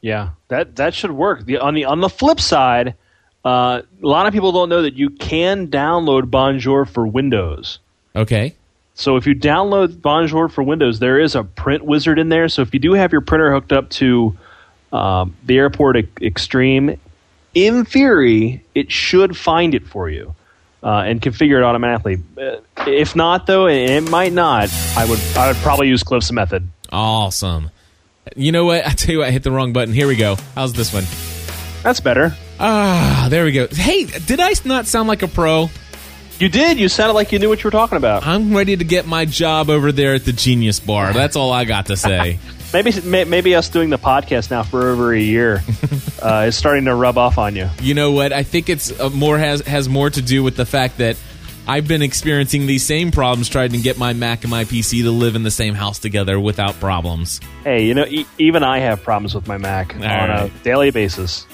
Yeah, 0.00 0.30
that 0.48 0.76
that 0.76 0.94
should 0.94 1.12
work. 1.12 1.44
The, 1.44 1.58
on 1.58 1.74
the 1.74 1.84
on 1.84 2.00
the 2.00 2.08
flip 2.08 2.40
side, 2.40 2.94
uh, 3.44 3.82
a 4.02 4.06
lot 4.06 4.26
of 4.26 4.32
people 4.32 4.52
don't 4.52 4.68
know 4.68 4.82
that 4.82 4.94
you 4.94 5.10
can 5.10 5.68
download 5.68 6.30
Bonjour 6.30 6.84
for 6.84 7.06
Windows. 7.06 7.78
Okay. 8.14 8.54
So 8.98 9.14
if 9.14 9.28
you 9.28 9.34
download 9.36 10.02
Bonjour 10.02 10.48
for 10.48 10.64
Windows, 10.64 10.98
there 10.98 11.20
is 11.20 11.36
a 11.36 11.44
print 11.44 11.84
wizard 11.84 12.18
in 12.18 12.30
there. 12.30 12.48
So 12.48 12.62
if 12.62 12.74
you 12.74 12.80
do 12.80 12.94
have 12.94 13.12
your 13.12 13.20
printer 13.20 13.52
hooked 13.52 13.72
up 13.72 13.90
to 13.90 14.36
um, 14.92 15.36
the 15.44 15.56
Airport 15.56 15.96
e- 15.98 16.08
Extreme, 16.20 16.98
in 17.54 17.84
theory, 17.84 18.64
it 18.74 18.90
should 18.90 19.36
find 19.36 19.76
it 19.76 19.86
for 19.86 20.10
you 20.10 20.34
uh, 20.82 21.04
and 21.06 21.22
configure 21.22 21.58
it 21.58 21.62
automatically. 21.62 22.20
Uh, 22.36 22.56
if 22.88 23.14
not, 23.14 23.46
though, 23.46 23.68
and 23.68 24.04
it 24.06 24.10
might 24.10 24.32
not, 24.32 24.68
I 24.96 25.08
would 25.08 25.20
I 25.36 25.46
would 25.46 25.56
probably 25.58 25.86
use 25.86 26.02
Cliff's 26.02 26.32
method. 26.32 26.68
Awesome. 26.90 27.70
You 28.34 28.50
know 28.50 28.64
what? 28.64 28.84
I 28.86 28.90
tell 28.90 29.12
you 29.12 29.18
what, 29.20 29.28
I 29.28 29.30
hit 29.30 29.44
the 29.44 29.52
wrong 29.52 29.72
button. 29.72 29.94
Here 29.94 30.08
we 30.08 30.16
go. 30.16 30.36
How's 30.56 30.72
this 30.72 30.92
one? 30.92 31.04
That's 31.84 32.00
better. 32.00 32.34
Ah, 32.58 33.28
there 33.30 33.44
we 33.44 33.52
go. 33.52 33.68
Hey, 33.68 34.06
did 34.06 34.40
I 34.40 34.54
not 34.64 34.86
sound 34.86 35.06
like 35.06 35.22
a 35.22 35.28
pro? 35.28 35.70
You 36.38 36.48
did. 36.48 36.78
You 36.78 36.88
sounded 36.88 37.14
like 37.14 37.32
you 37.32 37.40
knew 37.40 37.48
what 37.48 37.64
you 37.64 37.66
were 37.66 37.72
talking 37.72 37.96
about. 37.96 38.24
I'm 38.24 38.54
ready 38.54 38.76
to 38.76 38.84
get 38.84 39.06
my 39.06 39.24
job 39.24 39.70
over 39.70 39.90
there 39.90 40.14
at 40.14 40.24
the 40.24 40.32
Genius 40.32 40.78
Bar. 40.78 41.12
That's 41.12 41.34
all 41.34 41.52
I 41.52 41.64
got 41.64 41.86
to 41.86 41.96
say. 41.96 42.38
Maybe 42.70 42.92
maybe 43.00 43.54
us 43.54 43.70
doing 43.70 43.88
the 43.88 43.96
podcast 43.96 44.50
now 44.50 44.62
for 44.62 44.88
over 44.88 45.14
a 45.14 45.18
year 45.18 45.62
uh, 46.22 46.44
is 46.48 46.54
starting 46.54 46.84
to 46.84 46.94
rub 46.94 47.16
off 47.16 47.38
on 47.38 47.56
you. 47.56 47.70
you 47.80 47.94
know 47.94 48.12
what? 48.12 48.30
I 48.30 48.42
think 48.42 48.68
it's 48.68 48.90
uh, 49.00 49.08
more 49.08 49.38
has 49.38 49.62
has 49.62 49.88
more 49.88 50.10
to 50.10 50.20
do 50.20 50.42
with 50.42 50.54
the 50.54 50.66
fact 50.66 50.98
that 50.98 51.16
I've 51.66 51.88
been 51.88 52.02
experiencing 52.02 52.66
these 52.66 52.84
same 52.84 53.10
problems 53.10 53.48
trying 53.48 53.70
to 53.70 53.78
get 53.78 53.96
my 53.96 54.12
Mac 54.12 54.42
and 54.42 54.50
my 54.50 54.64
PC 54.64 55.02
to 55.04 55.10
live 55.10 55.34
in 55.34 55.44
the 55.44 55.50
same 55.50 55.72
house 55.72 55.98
together 55.98 56.38
without 56.38 56.78
problems. 56.78 57.40
Hey, 57.64 57.86
you 57.86 57.94
know, 57.94 58.04
e- 58.04 58.26
even 58.36 58.62
I 58.62 58.80
have 58.80 59.02
problems 59.02 59.34
with 59.34 59.48
my 59.48 59.56
Mac 59.56 59.94
on 59.94 60.02
right. 60.02 60.50
a 60.50 60.62
daily 60.62 60.90
basis. 60.90 61.46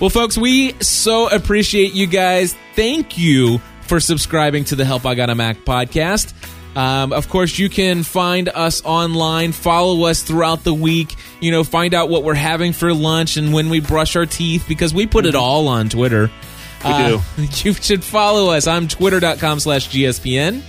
Well, 0.00 0.10
folks, 0.10 0.36
we 0.36 0.72
so 0.80 1.28
appreciate 1.28 1.92
you 1.92 2.08
guys. 2.08 2.56
Thank 2.74 3.16
you 3.16 3.60
for 3.88 4.00
subscribing 4.00 4.64
to 4.66 4.76
the 4.76 4.84
Help 4.84 5.06
I 5.06 5.14
Got 5.14 5.30
a 5.30 5.34
Mac 5.34 5.64
podcast. 5.64 6.32
Um, 6.76 7.12
of 7.12 7.28
course, 7.28 7.58
you 7.58 7.68
can 7.68 8.02
find 8.04 8.48
us 8.48 8.84
online, 8.84 9.52
follow 9.52 10.04
us 10.04 10.22
throughout 10.22 10.62
the 10.62 10.74
week, 10.74 11.16
you 11.40 11.50
know, 11.50 11.64
find 11.64 11.94
out 11.94 12.08
what 12.08 12.22
we're 12.22 12.34
having 12.34 12.72
for 12.72 12.94
lunch 12.94 13.36
and 13.36 13.52
when 13.52 13.68
we 13.68 13.80
brush 13.80 14.14
our 14.14 14.26
teeth 14.26 14.66
because 14.68 14.94
we 14.94 15.06
put 15.06 15.26
it 15.26 15.34
all 15.34 15.66
on 15.66 15.88
Twitter. 15.88 16.30
We 16.84 16.90
do. 16.92 17.20
You 17.64 17.72
should 17.74 18.04
follow 18.04 18.52
us. 18.52 18.66
I'm 18.68 18.86
twitter.com 18.86 19.60
slash 19.60 19.88
GSPN. 19.88 20.62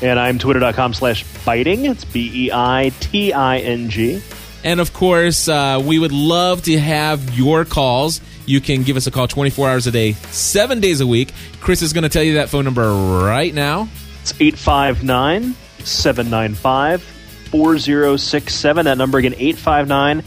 And 0.00 0.18
I'm 0.18 0.38
twitter.com 0.38 0.94
slash 0.94 1.24
Beiting. 1.24 1.90
It's 1.90 2.04
B 2.04 2.46
E 2.46 2.50
I 2.52 2.92
T 3.00 3.32
I 3.32 3.58
N 3.58 3.88
G. 3.88 4.22
And 4.64 4.78
of 4.78 4.92
course, 4.92 5.48
uh, 5.48 5.82
we 5.84 5.98
would 5.98 6.12
love 6.12 6.62
to 6.62 6.78
have 6.78 7.36
your 7.36 7.64
calls. 7.64 8.20
You 8.46 8.60
can 8.60 8.82
give 8.82 8.96
us 8.96 9.06
a 9.06 9.10
call 9.10 9.28
24 9.28 9.70
hours 9.70 9.86
a 9.86 9.90
day, 9.90 10.12
seven 10.12 10.80
days 10.80 11.00
a 11.00 11.06
week. 11.06 11.32
Chris 11.60 11.82
is 11.82 11.92
going 11.92 12.02
to 12.02 12.08
tell 12.08 12.22
you 12.22 12.34
that 12.34 12.48
phone 12.48 12.64
number 12.64 12.92
right 13.24 13.54
now. 13.54 13.88
It's 14.22 14.32
859 14.40 15.54
795 15.84 17.02
4067. 17.02 18.84
That 18.84 18.98
number 18.98 19.18
again, 19.18 19.34
859 19.34 20.24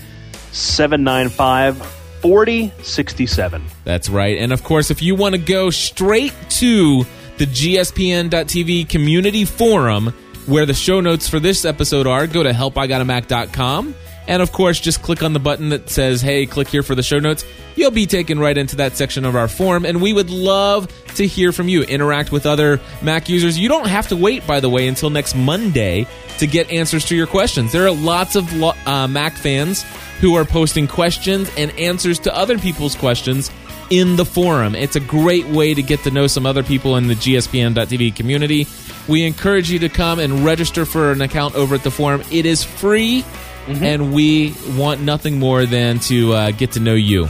795 0.51 1.78
4067. 2.22 3.63
That's 3.84 4.09
right. 4.09 4.38
And 4.38 4.53
of 4.53 4.63
course, 4.63 4.91
if 4.91 5.01
you 5.01 5.16
want 5.16 5.36
to 5.36 5.41
go 5.41 5.70
straight 5.70 6.34
to 6.51 7.05
the 7.38 7.45
GSPN.TV 7.45 8.88
community 8.88 9.45
forum 9.45 10.13
where 10.45 10.66
the 10.66 10.74
show 10.74 11.01
notes 11.01 11.28
for 11.28 11.39
this 11.39 11.66
episode 11.66 12.07
are, 12.07 12.28
go 12.28 12.43
to 12.43 12.51
helpigotamac.com. 12.51 13.95
And 14.28 14.41
of 14.41 14.51
course, 14.51 14.80
just 14.80 15.01
click 15.01 15.21
on 15.23 15.34
the 15.34 15.39
button 15.39 15.69
that 15.69 15.89
says, 15.89 16.21
hey, 16.21 16.45
click 16.45 16.67
here 16.67 16.84
for 16.84 16.95
the 16.95 17.03
show 17.03 17.19
notes. 17.19 17.45
You'll 17.76 17.91
be 17.91 18.05
taken 18.05 18.39
right 18.39 18.57
into 18.57 18.78
that 18.78 18.95
section 18.95 19.26
of 19.26 19.36
our 19.36 19.47
forum. 19.47 19.86
And 19.86 20.01
we 20.01 20.13
would 20.13 20.30
love 20.30 20.88
to 21.15 21.28
hear 21.28 21.51
from 21.51 21.67
you. 21.67 21.84
Interact 21.84 22.32
with 22.32 22.45
other 22.45 22.80
Mac 23.01 23.30
users. 23.30 23.59
You 23.59 23.69
don't 23.69 23.88
have 23.88 24.07
to 24.09 24.15
wait, 24.15 24.45
by 24.47 24.59
the 24.59 24.69
way, 24.69 24.88
until 24.88 25.09
next 25.09 25.36
Monday 25.36 26.07
to 26.39 26.47
get 26.47 26.69
answers 26.71 27.05
to 27.05 27.15
your 27.15 27.28
questions. 27.28 27.71
There 27.71 27.86
are 27.86 27.91
lots 27.91 28.36
of 28.36 28.51
uh, 28.63 29.07
Mac 29.07 29.34
fans 29.34 29.84
who 30.19 30.36
are 30.36 30.45
posting 30.45 30.88
questions 30.88 31.49
and 31.57 31.71
answers 31.71 32.19
to 32.19 32.36
other 32.36 32.57
people's 32.57 32.95
questions 32.95 33.51
in 33.89 34.15
the 34.15 34.26
forum. 34.26 34.76
It's 34.76 34.95
a 34.95 34.99
great 34.99 35.45
way 35.45 35.73
to 35.73 35.82
get 35.82 36.01
to 36.03 36.11
know 36.11 36.28
some 36.28 36.45
other 36.45 36.63
people 36.63 36.95
in 36.95 37.07
the 37.07 37.13
GSPN.TV 37.13 38.15
community. 38.15 38.67
We 39.07 39.26
encourage 39.26 39.69
you 39.69 39.80
to 39.80 39.89
come 39.89 40.19
and 40.19 40.43
register 40.43 40.86
for 40.86 41.11
an 41.11 41.21
account 41.21 41.55
over 41.55 41.76
at 41.76 41.84
the 41.84 41.91
forum. 41.91 42.23
It 42.32 42.45
is 42.45 42.63
free, 42.63 43.23
and 43.68 44.13
we 44.13 44.53
want 44.76 45.01
nothing 45.01 45.39
more 45.39 45.66
than 45.66 45.99
to 45.99 46.34
uh, 46.34 46.51
get 46.51 46.74
to 46.74 46.80
know 46.80 46.93
you. 46.93 47.30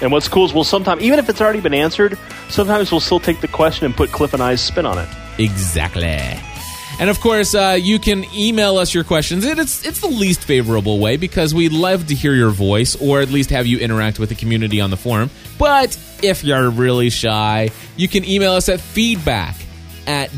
And 0.00 0.10
what's 0.10 0.28
cool 0.28 0.44
is 0.44 0.52
we'll 0.52 0.64
sometimes, 0.64 1.02
even 1.02 1.18
if 1.18 1.28
it's 1.28 1.40
already 1.40 1.60
been 1.60 1.74
answered, 1.74 2.18
sometimes 2.48 2.90
we'll 2.90 3.00
still 3.00 3.20
take 3.20 3.40
the 3.40 3.48
question 3.48 3.86
and 3.86 3.94
put 3.94 4.10
Cliff 4.10 4.34
and 4.34 4.42
I's 4.42 4.60
spin 4.60 4.84
on 4.84 4.98
it. 4.98 5.08
Exactly. 5.38 6.40
And 7.00 7.08
of 7.08 7.20
course, 7.20 7.54
uh, 7.54 7.78
you 7.80 7.98
can 7.98 8.24
email 8.34 8.76
us 8.78 8.92
your 8.92 9.04
questions. 9.04 9.44
It's 9.44 9.86
it's 9.86 10.00
the 10.00 10.08
least 10.08 10.44
favorable 10.44 10.98
way 10.98 11.16
because 11.16 11.54
we 11.54 11.68
love 11.68 12.08
to 12.08 12.14
hear 12.14 12.34
your 12.34 12.50
voice 12.50 12.96
or 12.96 13.20
at 13.20 13.30
least 13.30 13.50
have 13.50 13.66
you 13.66 13.78
interact 13.78 14.18
with 14.18 14.28
the 14.28 14.34
community 14.34 14.80
on 14.80 14.90
the 14.90 14.96
forum. 14.96 15.30
But 15.58 15.98
if 16.22 16.44
you're 16.44 16.70
really 16.70 17.10
shy, 17.10 17.70
you 17.96 18.08
can 18.08 18.24
email 18.24 18.52
us 18.52 18.68
at 18.68 18.80
feedback 18.80 19.56
at 20.06 20.30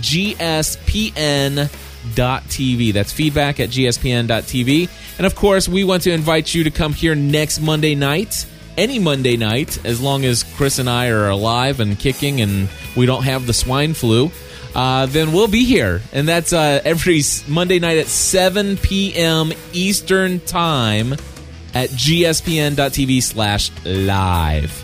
gspn.tv. 2.04 2.92
That's 2.92 3.12
feedback 3.12 3.60
at 3.60 3.70
gspn.tv. 3.70 4.88
And 5.18 5.26
of 5.26 5.34
course, 5.34 5.68
we 5.68 5.84
want 5.84 6.02
to 6.04 6.12
invite 6.12 6.54
you 6.54 6.64
to 6.64 6.70
come 6.70 6.92
here 6.92 7.14
next 7.14 7.60
Monday 7.60 7.94
night 7.94 8.46
any 8.76 8.98
Monday 8.98 9.36
night, 9.36 9.84
as 9.84 10.00
long 10.00 10.24
as 10.24 10.42
Chris 10.42 10.78
and 10.80 10.88
I 10.90 11.08
are 11.08 11.28
alive 11.28 11.80
and 11.80 11.98
kicking 11.98 12.40
and 12.40 12.68
we 12.96 13.06
don't 13.06 13.22
have 13.22 13.46
the 13.46 13.52
swine 13.52 13.94
flu, 13.94 14.30
uh, 14.74 15.06
then 15.06 15.32
we'll 15.32 15.48
be 15.48 15.64
here. 15.64 16.02
And 16.12 16.26
that's 16.26 16.52
uh, 16.52 16.80
every 16.84 17.22
Monday 17.46 17.78
night 17.78 17.98
at 17.98 18.08
7 18.08 18.76
p.m. 18.78 19.52
Eastern 19.72 20.40
Time 20.40 21.12
at 21.72 21.90
gspn.tv 21.90 23.22
slash 23.22 23.70
live. 23.84 24.83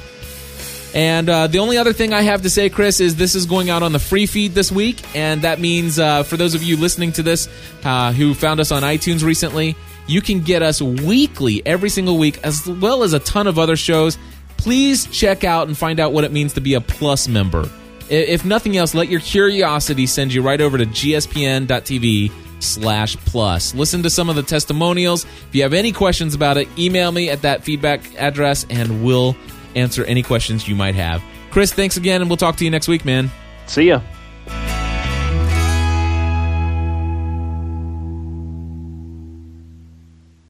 And 0.94 1.28
uh, 1.28 1.46
the 1.46 1.60
only 1.60 1.78
other 1.78 1.92
thing 1.92 2.12
I 2.12 2.22
have 2.22 2.42
to 2.42 2.50
say, 2.50 2.68
Chris, 2.68 3.00
is 3.00 3.16
this 3.16 3.34
is 3.34 3.46
going 3.46 3.70
out 3.70 3.82
on 3.82 3.92
the 3.92 3.98
free 3.98 4.26
feed 4.26 4.52
this 4.54 4.72
week. 4.72 5.02
And 5.16 5.42
that 5.42 5.60
means 5.60 5.98
uh, 5.98 6.24
for 6.24 6.36
those 6.36 6.54
of 6.54 6.62
you 6.62 6.76
listening 6.76 7.12
to 7.12 7.22
this 7.22 7.48
uh, 7.84 8.12
who 8.12 8.34
found 8.34 8.60
us 8.60 8.72
on 8.72 8.82
iTunes 8.82 9.22
recently, 9.22 9.76
you 10.06 10.20
can 10.20 10.40
get 10.40 10.62
us 10.62 10.82
weekly, 10.82 11.62
every 11.64 11.88
single 11.88 12.18
week, 12.18 12.40
as 12.42 12.66
well 12.66 13.04
as 13.04 13.12
a 13.12 13.20
ton 13.20 13.46
of 13.46 13.58
other 13.58 13.76
shows. 13.76 14.18
Please 14.56 15.06
check 15.06 15.44
out 15.44 15.68
and 15.68 15.78
find 15.78 16.00
out 16.00 16.12
what 16.12 16.24
it 16.24 16.32
means 16.32 16.54
to 16.54 16.60
be 16.60 16.74
a 16.74 16.80
Plus 16.80 17.28
member. 17.28 17.68
If 18.08 18.44
nothing 18.44 18.76
else, 18.76 18.92
let 18.92 19.08
your 19.08 19.20
curiosity 19.20 20.06
send 20.06 20.34
you 20.34 20.42
right 20.42 20.60
over 20.60 20.76
to 20.76 20.84
gspn.tv 20.84 22.32
slash 22.58 23.16
plus. 23.16 23.72
Listen 23.74 24.02
to 24.02 24.10
some 24.10 24.28
of 24.28 24.36
the 24.36 24.42
testimonials. 24.42 25.24
If 25.24 25.54
you 25.54 25.62
have 25.62 25.72
any 25.72 25.92
questions 25.92 26.34
about 26.34 26.56
it, 26.56 26.68
email 26.76 27.12
me 27.12 27.30
at 27.30 27.42
that 27.42 27.62
feedback 27.62 28.00
address 28.16 28.66
and 28.68 29.04
we'll 29.04 29.36
answer 29.74 30.04
any 30.04 30.22
questions 30.22 30.68
you 30.68 30.74
might 30.74 30.94
have. 30.94 31.22
Chris, 31.50 31.72
thanks 31.72 31.96
again, 31.96 32.20
and 32.20 32.30
we'll 32.30 32.36
talk 32.36 32.56
to 32.56 32.64
you 32.64 32.70
next 32.70 32.88
week, 32.88 33.04
man. 33.04 33.30
See 33.66 33.88
ya. 33.88 34.00